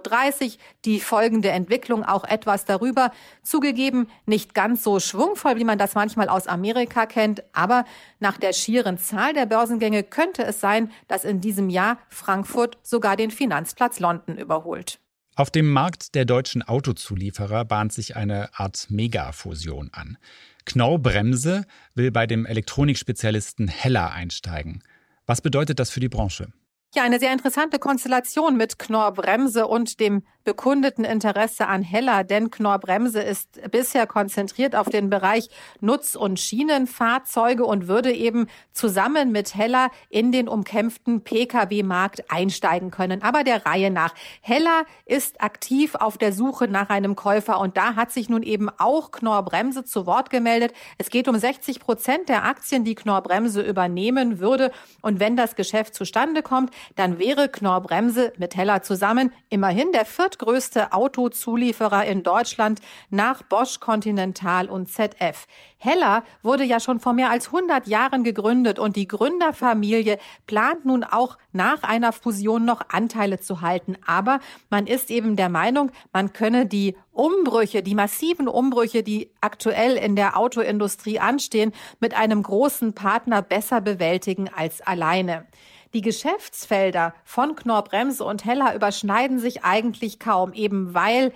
Die 0.83 0.99
folgende 0.99 1.51
Entwicklung 1.51 2.03
auch 2.03 2.25
etwas 2.25 2.65
darüber. 2.65 3.11
Zugegeben, 3.43 4.07
nicht 4.25 4.53
ganz 4.53 4.83
so 4.83 4.99
schwungvoll, 4.99 5.55
wie 5.55 5.63
man 5.63 5.77
das 5.77 5.95
manchmal 5.95 6.27
aus 6.27 6.47
Amerika 6.47 7.05
kennt, 7.05 7.43
aber 7.53 7.85
nach 8.19 8.37
der 8.37 8.51
schieren 8.51 8.97
Zahl 8.97 9.33
der 9.33 9.45
Börsengänge 9.45 10.03
könnte 10.03 10.43
es 10.43 10.59
sein, 10.59 10.91
dass 11.07 11.23
in 11.23 11.39
diesem 11.39 11.69
Jahr 11.69 11.97
Frankfurt 12.09 12.77
sogar 12.83 13.15
den 13.15 13.31
Finanzplatz 13.31 14.01
London 14.01 14.37
überholt. 14.37 14.99
Auf 15.35 15.49
dem 15.49 15.71
Markt 15.71 16.13
der 16.13 16.25
deutschen 16.25 16.61
Autozulieferer 16.61 17.65
bahnt 17.65 17.91
sich 17.91 18.15
eine 18.15 18.49
Art 18.59 18.91
Megafusion 18.91 19.89
an. 19.91 20.17
Knorr 20.65 20.99
Bremse 20.99 21.65
will 21.95 22.11
bei 22.11 22.27
dem 22.27 22.45
Elektronikspezialisten 22.45 23.67
Heller 23.67 24.11
einsteigen. 24.11 24.83
Was 25.25 25.41
bedeutet 25.41 25.79
das 25.79 25.89
für 25.89 25.99
die 25.99 26.09
Branche? 26.09 26.53
Ja, 26.95 27.01
eine 27.01 27.19
sehr 27.19 27.33
interessante 27.33 27.79
Konstellation 27.79 28.55
mit 28.55 28.77
Knorr 28.77 29.13
Bremse 29.13 29.65
und 29.65 29.99
dem 29.99 30.21
bekundeten 30.43 31.05
Interesse 31.05 31.67
an 31.67 31.81
Heller, 31.81 32.23
denn 32.23 32.51
Knorr 32.51 32.77
Bremse 32.79 33.21
ist 33.21 33.59
bisher 33.71 34.05
konzentriert 34.05 34.75
auf 34.75 34.89
den 34.89 35.09
Bereich 35.09 35.49
Nutz- 35.79 36.15
und 36.15 36.39
Schienenfahrzeuge 36.39 37.65
und 37.65 37.87
würde 37.87 38.11
eben 38.11 38.47
zusammen 38.73 39.31
mit 39.31 39.55
Heller 39.55 39.89
in 40.09 40.31
den 40.31 40.47
umkämpften 40.47 41.21
Pkw-Markt 41.21 42.29
einsteigen 42.29 42.91
können. 42.91 43.23
Aber 43.23 43.43
der 43.43 43.65
Reihe 43.65 43.89
nach. 43.89 44.13
Heller 44.41 44.85
ist 45.05 45.41
aktiv 45.41 45.95
auf 45.95 46.17
der 46.17 46.33
Suche 46.33 46.67
nach 46.67 46.89
einem 46.89 47.15
Käufer 47.15 47.59
und 47.59 47.77
da 47.77 47.95
hat 47.95 48.11
sich 48.11 48.29
nun 48.29 48.43
eben 48.43 48.69
auch 48.69 49.11
Knorr 49.11 49.43
Bremse 49.43 49.83
zu 49.83 50.05
Wort 50.05 50.29
gemeldet. 50.29 50.73
Es 50.97 51.09
geht 51.09 51.27
um 51.27 51.37
60 51.37 51.79
Prozent 51.79 52.29
der 52.29 52.43
Aktien, 52.43 52.83
die 52.83 52.95
Knorr 52.95 53.21
Bremse 53.21 53.61
übernehmen 53.61 54.39
würde. 54.39 54.71
Und 55.01 55.19
wenn 55.19 55.35
das 55.37 55.55
Geschäft 55.55 55.95
zustande 55.95 56.43
kommt, 56.43 56.71
dann 56.95 57.19
wäre 57.19 57.49
Knorr 57.49 57.81
Bremse 57.81 58.33
mit 58.37 58.55
Heller 58.55 58.81
zusammen 58.81 59.31
immerhin 59.49 59.91
der 59.91 60.05
viertgrößte 60.05 60.93
Autozulieferer 60.93 62.05
in 62.05 62.23
Deutschland 62.23 62.79
nach 63.09 63.43
Bosch, 63.43 63.79
Continental 63.79 64.69
und 64.69 64.89
ZF. 64.89 65.47
Heller 65.77 66.23
wurde 66.43 66.63
ja 66.63 66.79
schon 66.79 67.01
vor 67.01 67.11
mehr 67.11 67.29
als 67.29 67.47
100 67.47 67.87
Jahren 67.87 68.23
gegründet 68.23 68.79
und 68.79 68.95
die 68.95 69.07
Gründerfamilie 69.07 70.17
plant 70.47 70.85
nun 70.85 71.03
auch 71.03 71.37
nach 71.51 71.83
einer 71.83 72.13
Fusion 72.13 72.63
noch 72.63 72.81
Anteile 72.89 73.41
zu 73.41 73.59
halten. 73.59 73.97
Aber 74.05 74.39
man 74.69 74.87
ist 74.87 75.11
eben 75.11 75.35
der 75.35 75.49
Meinung, 75.49 75.91
man 76.13 76.31
könne 76.31 76.65
die 76.65 76.95
Umbrüche, 77.11 77.83
die 77.83 77.95
massiven 77.95 78.47
Umbrüche, 78.47 79.03
die 79.03 79.29
aktuell 79.41 79.97
in 79.97 80.15
der 80.15 80.37
Autoindustrie 80.37 81.19
anstehen, 81.19 81.73
mit 81.99 82.15
einem 82.15 82.43
großen 82.43 82.93
Partner 82.93 83.41
besser 83.41 83.81
bewältigen 83.81 84.49
als 84.55 84.81
alleine. 84.81 85.45
Die 85.93 86.01
Geschäftsfelder 86.01 87.13
von 87.23 87.55
Knorr-Bremse 87.55 88.23
und 88.23 88.45
Heller 88.45 88.73
überschneiden 88.73 89.37
sich 89.37 89.63
eigentlich 89.63 90.19
kaum, 90.19 90.51
eben 90.53 90.95
weil 90.95 91.33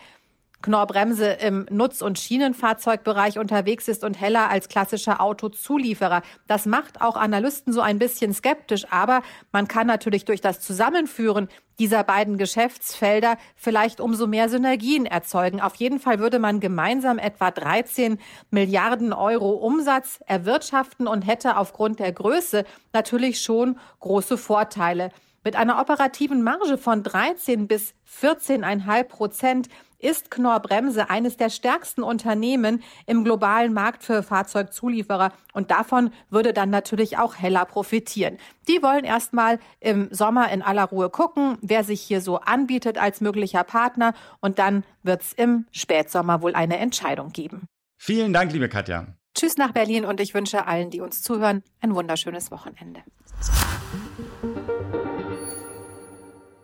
Knorr-Bremse 0.61 1.25
im 1.33 1.65
Nutz- 1.69 2.01
und 2.01 2.19
Schienenfahrzeugbereich 2.19 3.37
unterwegs 3.37 3.87
ist 3.87 4.03
und 4.03 4.19
Heller 4.19 4.49
als 4.49 4.69
klassischer 4.69 5.21
Autozulieferer. 5.21 6.23
Das 6.47 6.65
macht 6.65 7.01
auch 7.01 7.15
Analysten 7.15 7.73
so 7.73 7.81
ein 7.81 7.99
bisschen 7.99 8.33
skeptisch, 8.33 8.85
aber 8.89 9.21
man 9.51 9.67
kann 9.67 9.87
natürlich 9.87 10.25
durch 10.25 10.41
das 10.41 10.59
Zusammenführen 10.59 11.47
dieser 11.79 12.03
beiden 12.03 12.37
Geschäftsfelder 12.37 13.37
vielleicht 13.55 14.01
umso 14.01 14.25
mehr 14.25 14.49
Synergien 14.49 15.05
erzeugen. 15.05 15.61
Auf 15.61 15.75
jeden 15.75 15.99
Fall 15.99 16.19
würde 16.19 16.39
man 16.39 16.59
gemeinsam 16.59 17.19
etwa 17.19 17.51
13 17.51 18.19
Milliarden 18.49 19.13
Euro 19.13 19.51
Umsatz 19.51 20.19
erwirtschaften 20.25 21.07
und 21.07 21.21
hätte 21.21 21.57
aufgrund 21.57 21.99
der 21.99 22.11
Größe 22.11 22.65
natürlich 22.93 23.41
schon 23.41 23.77
große 23.99 24.37
Vorteile. 24.37 25.11
Mit 25.43 25.55
einer 25.55 25.79
operativen 25.79 26.43
Marge 26.43 26.77
von 26.77 27.03
13 27.03 27.67
bis 27.67 27.93
14,5 28.21 29.03
Prozent 29.03 29.69
ist 29.99 30.31
Knorr 30.31 30.59
Bremse 30.59 31.09
eines 31.09 31.37
der 31.37 31.49
stärksten 31.49 32.03
Unternehmen 32.03 32.83
im 33.05 33.23
globalen 33.23 33.73
Markt 33.73 34.03
für 34.03 34.23
Fahrzeugzulieferer 34.23 35.33
und 35.53 35.71
davon 35.71 36.11
würde 36.29 36.53
dann 36.53 36.69
natürlich 36.69 37.17
auch 37.17 37.35
Heller 37.35 37.65
profitieren. 37.65 38.37
Die 38.67 38.81
wollen 38.83 39.05
erstmal 39.05 39.59
im 39.79 40.09
Sommer 40.11 40.51
in 40.51 40.61
aller 40.61 40.85
Ruhe 40.85 41.09
gucken, 41.09 41.57
wer 41.61 41.83
sich 41.83 42.01
hier 42.01 42.21
so 42.21 42.37
anbietet 42.37 42.97
als 42.97 43.21
möglicher 43.21 43.63
Partner 43.63 44.13
und 44.39 44.59
dann 44.59 44.83
wird 45.03 45.21
es 45.21 45.33
im 45.33 45.65
Spätsommer 45.71 46.41
wohl 46.41 46.55
eine 46.55 46.77
Entscheidung 46.77 47.31
geben. 47.31 47.67
Vielen 47.97 48.33
Dank, 48.33 48.51
liebe 48.53 48.69
Katja. 48.69 49.07
Tschüss 49.35 49.57
nach 49.57 49.71
Berlin 49.71 50.05
und 50.05 50.19
ich 50.19 50.33
wünsche 50.33 50.65
allen, 50.65 50.89
die 50.89 51.01
uns 51.01 51.21
zuhören, 51.21 51.63
ein 51.79 51.93
wunderschönes 51.93 52.49
Wochenende. 52.51 53.01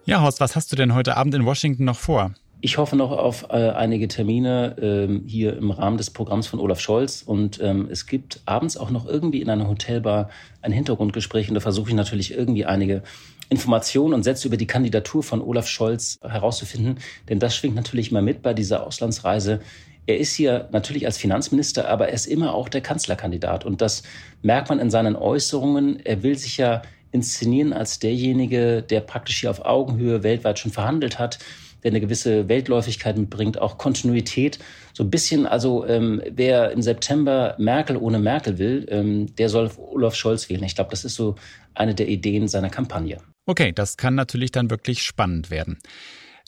Ja, 0.05 0.21
Horst, 0.21 0.39
was 0.39 0.55
hast 0.55 0.71
du 0.71 0.75
denn 0.75 0.93
heute 0.93 1.15
Abend 1.15 1.33
in 1.33 1.45
Washington 1.45 1.85
noch 1.85 1.97
vor? 1.97 2.33
Ich 2.65 2.77
hoffe 2.77 2.95
noch 2.95 3.11
auf 3.11 3.47
äh, 3.49 3.71
einige 3.71 4.07
Termine 4.07 4.77
ähm, 4.81 5.23
hier 5.27 5.57
im 5.57 5.69
Rahmen 5.69 5.97
des 5.97 6.11
Programms 6.11 6.47
von 6.47 6.61
Olaf 6.61 6.79
Scholz. 6.79 7.21
Und 7.21 7.59
ähm, 7.61 7.89
es 7.91 8.05
gibt 8.05 8.39
abends 8.45 8.77
auch 8.77 8.89
noch 8.89 9.05
irgendwie 9.05 9.41
in 9.41 9.49
einer 9.49 9.67
Hotelbar 9.67 10.29
ein 10.61 10.71
Hintergrundgespräch. 10.71 11.49
Und 11.49 11.55
da 11.55 11.59
versuche 11.59 11.89
ich 11.89 11.95
natürlich 11.95 12.31
irgendwie 12.31 12.63
einige 12.63 13.03
Informationen 13.49 14.13
und 14.13 14.23
Sätze 14.23 14.47
über 14.47 14.55
die 14.55 14.65
Kandidatur 14.65 15.23
von 15.23 15.41
Olaf 15.41 15.67
Scholz 15.67 16.19
herauszufinden. 16.21 16.99
Denn 17.27 17.39
das 17.39 17.53
schwingt 17.53 17.75
natürlich 17.75 18.11
immer 18.11 18.21
mit 18.21 18.41
bei 18.41 18.53
dieser 18.53 18.87
Auslandsreise. 18.87 19.59
Er 20.05 20.17
ist 20.17 20.33
hier 20.33 20.69
natürlich 20.71 21.05
als 21.05 21.17
Finanzminister, 21.17 21.89
aber 21.89 22.07
er 22.07 22.13
ist 22.13 22.27
immer 22.27 22.53
auch 22.53 22.69
der 22.69 22.79
Kanzlerkandidat. 22.79 23.65
Und 23.65 23.81
das 23.81 24.03
merkt 24.41 24.69
man 24.69 24.79
in 24.79 24.89
seinen 24.89 25.17
Äußerungen. 25.17 25.99
Er 26.05 26.23
will 26.23 26.37
sich 26.37 26.55
ja 26.55 26.81
inszenieren 27.11 27.73
als 27.73 27.99
derjenige, 27.99 28.81
der 28.81 29.01
praktisch 29.01 29.41
hier 29.41 29.49
auf 29.49 29.65
Augenhöhe 29.65 30.23
weltweit 30.23 30.59
schon 30.59 30.71
verhandelt 30.71 31.19
hat 31.19 31.39
der 31.83 31.91
eine 31.91 32.01
gewisse 32.01 32.47
Weltläufigkeit 32.49 33.17
mitbringt, 33.17 33.59
auch 33.59 33.77
Kontinuität. 33.77 34.59
So 34.93 35.03
ein 35.03 35.09
bisschen, 35.09 35.45
also 35.45 35.85
ähm, 35.85 36.21
wer 36.31 36.71
im 36.71 36.81
September 36.81 37.55
Merkel 37.57 37.97
ohne 37.97 38.19
Merkel 38.19 38.57
will, 38.57 38.85
ähm, 38.89 39.35
der 39.35 39.49
soll 39.49 39.69
Olaf 39.77 40.15
Scholz 40.15 40.49
wählen. 40.49 40.63
Ich 40.63 40.75
glaube, 40.75 40.91
das 40.91 41.05
ist 41.05 41.15
so 41.15 41.35
eine 41.73 41.95
der 41.95 42.07
Ideen 42.07 42.47
seiner 42.47 42.69
Kampagne. 42.69 43.17
Okay, 43.45 43.71
das 43.73 43.97
kann 43.97 44.15
natürlich 44.15 44.51
dann 44.51 44.69
wirklich 44.69 45.03
spannend 45.03 45.49
werden. 45.49 45.79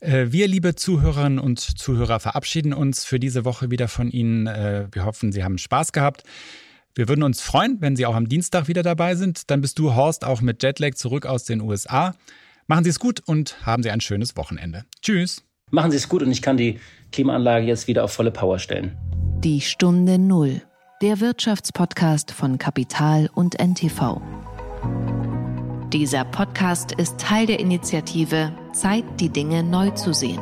Äh, 0.02 0.28
wir, 0.30 0.48
liebe 0.48 0.76
Zuhörerinnen 0.76 1.40
und 1.40 1.60
Zuhörer, 1.60 2.20
verabschieden 2.20 2.74
uns 2.74 3.06
für 3.06 3.20
diese 3.20 3.46
Woche 3.46 3.72
wieder 3.72 3.88
von 3.88 4.10
Ihnen. 4.10 4.48
Äh, 4.48 4.88
wir 4.92 5.06
hoffen, 5.06 5.32
Sie 5.32 5.44
haben 5.44 5.58
Spaß 5.58 5.92
gehabt. 5.92 6.24
Wir 6.94 7.10
würden 7.10 7.24
uns 7.24 7.42
freuen, 7.42 7.78
wenn 7.82 7.98
Sie 7.98 8.06
auch 8.06 8.16
am 8.16 8.30
Dienstag 8.30 8.70
wieder 8.70 8.84
dabei 8.84 9.16
sind. 9.16 9.50
Dann 9.52 9.62
bist 9.62 9.80
du, 9.80 9.96
Horst, 9.96 10.24
auch 10.24 10.42
mit 10.42 10.64
Jetlag 10.64 10.94
zurück 10.94 11.26
aus 11.26 11.44
den 11.44 11.60
USA. 11.60 12.16
Machen 12.68 12.84
Sie 12.84 12.90
es 12.90 12.98
gut 12.98 13.22
und 13.28 13.64
haben 13.64 13.84
Sie 13.84 13.92
ein 13.92 14.02
schönes 14.02 14.36
Wochenende. 14.38 14.86
Tschüss. 15.00 15.44
Machen 15.70 15.92
Sie 15.92 15.98
es 15.98 16.10
gut 16.10 16.24
und 16.24 16.32
ich 16.32 16.42
kann 16.42 16.58
die 16.58 16.80
Klimaanlage 17.12 17.68
jetzt 17.68 17.88
wieder 17.88 18.04
auf 18.04 18.12
volle 18.12 18.32
Power 18.32 18.58
stellen. 18.58 18.98
Die 19.44 19.62
Stunde 19.62 20.18
Null, 20.18 20.64
der 21.00 21.20
Wirtschaftspodcast 21.20 22.32
von 22.32 22.58
Kapital 22.58 23.30
und 23.36 23.60
NTV. 23.60 24.20
Dieser 25.94 26.26
Podcast 26.26 26.94
ist 26.94 27.20
Teil 27.20 27.46
der 27.46 27.60
Initiative 27.60 28.52
Zeit, 28.74 29.04
die 29.20 29.30
Dinge 29.30 29.62
neu 29.62 29.92
zu 29.92 30.12
sehen. 30.12 30.42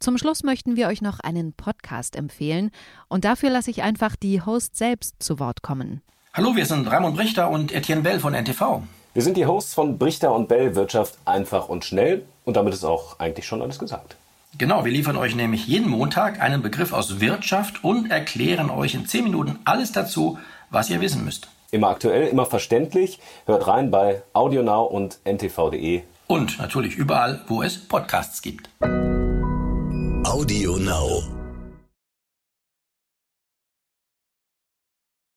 Zum 0.00 0.16
Schluss 0.16 0.44
möchten 0.44 0.76
wir 0.76 0.88
euch 0.88 1.02
noch 1.02 1.20
einen 1.20 1.52
Podcast 1.52 2.16
empfehlen 2.16 2.70
und 3.08 3.26
dafür 3.26 3.50
lasse 3.50 3.70
ich 3.70 3.82
einfach 3.82 4.16
die 4.16 4.40
Host 4.40 4.76
selbst 4.76 5.16
zu 5.18 5.38
Wort 5.38 5.60
kommen. 5.60 6.00
Hallo, 6.36 6.54
wir 6.54 6.66
sind 6.66 6.86
Ramon 6.90 7.14
Brichter 7.14 7.48
und 7.48 7.72
Etienne 7.72 8.02
Bell 8.02 8.20
von 8.20 8.34
NTV. 8.34 8.82
Wir 9.14 9.22
sind 9.22 9.38
die 9.38 9.46
Hosts 9.46 9.72
von 9.72 9.96
Brichter 9.96 10.34
und 10.34 10.48
Bell 10.48 10.74
Wirtschaft 10.76 11.14
einfach 11.24 11.70
und 11.70 11.82
schnell 11.82 12.26
und 12.44 12.58
damit 12.58 12.74
ist 12.74 12.84
auch 12.84 13.18
eigentlich 13.18 13.46
schon 13.46 13.62
alles 13.62 13.78
gesagt. 13.78 14.16
Genau, 14.58 14.84
wir 14.84 14.92
liefern 14.92 15.16
euch 15.16 15.34
nämlich 15.34 15.66
jeden 15.66 15.88
Montag 15.88 16.42
einen 16.42 16.60
Begriff 16.60 16.92
aus 16.92 17.20
Wirtschaft 17.20 17.82
und 17.82 18.10
erklären 18.10 18.68
euch 18.68 18.94
in 18.94 19.06
10 19.06 19.24
Minuten 19.24 19.60
alles 19.64 19.92
dazu, 19.92 20.38
was 20.68 20.90
ihr 20.90 21.00
wissen 21.00 21.24
müsst. 21.24 21.48
Immer 21.70 21.88
aktuell, 21.88 22.28
immer 22.28 22.44
verständlich. 22.44 23.18
Hört 23.46 23.66
rein 23.66 23.90
bei 23.90 24.22
AudioNow 24.34 24.90
und 24.90 25.20
ntv.de. 25.24 26.02
Und 26.26 26.58
natürlich 26.58 26.96
überall, 26.96 27.40
wo 27.46 27.62
es 27.62 27.78
Podcasts 27.78 28.42
gibt. 28.42 28.68
AudioNow. 30.26 31.45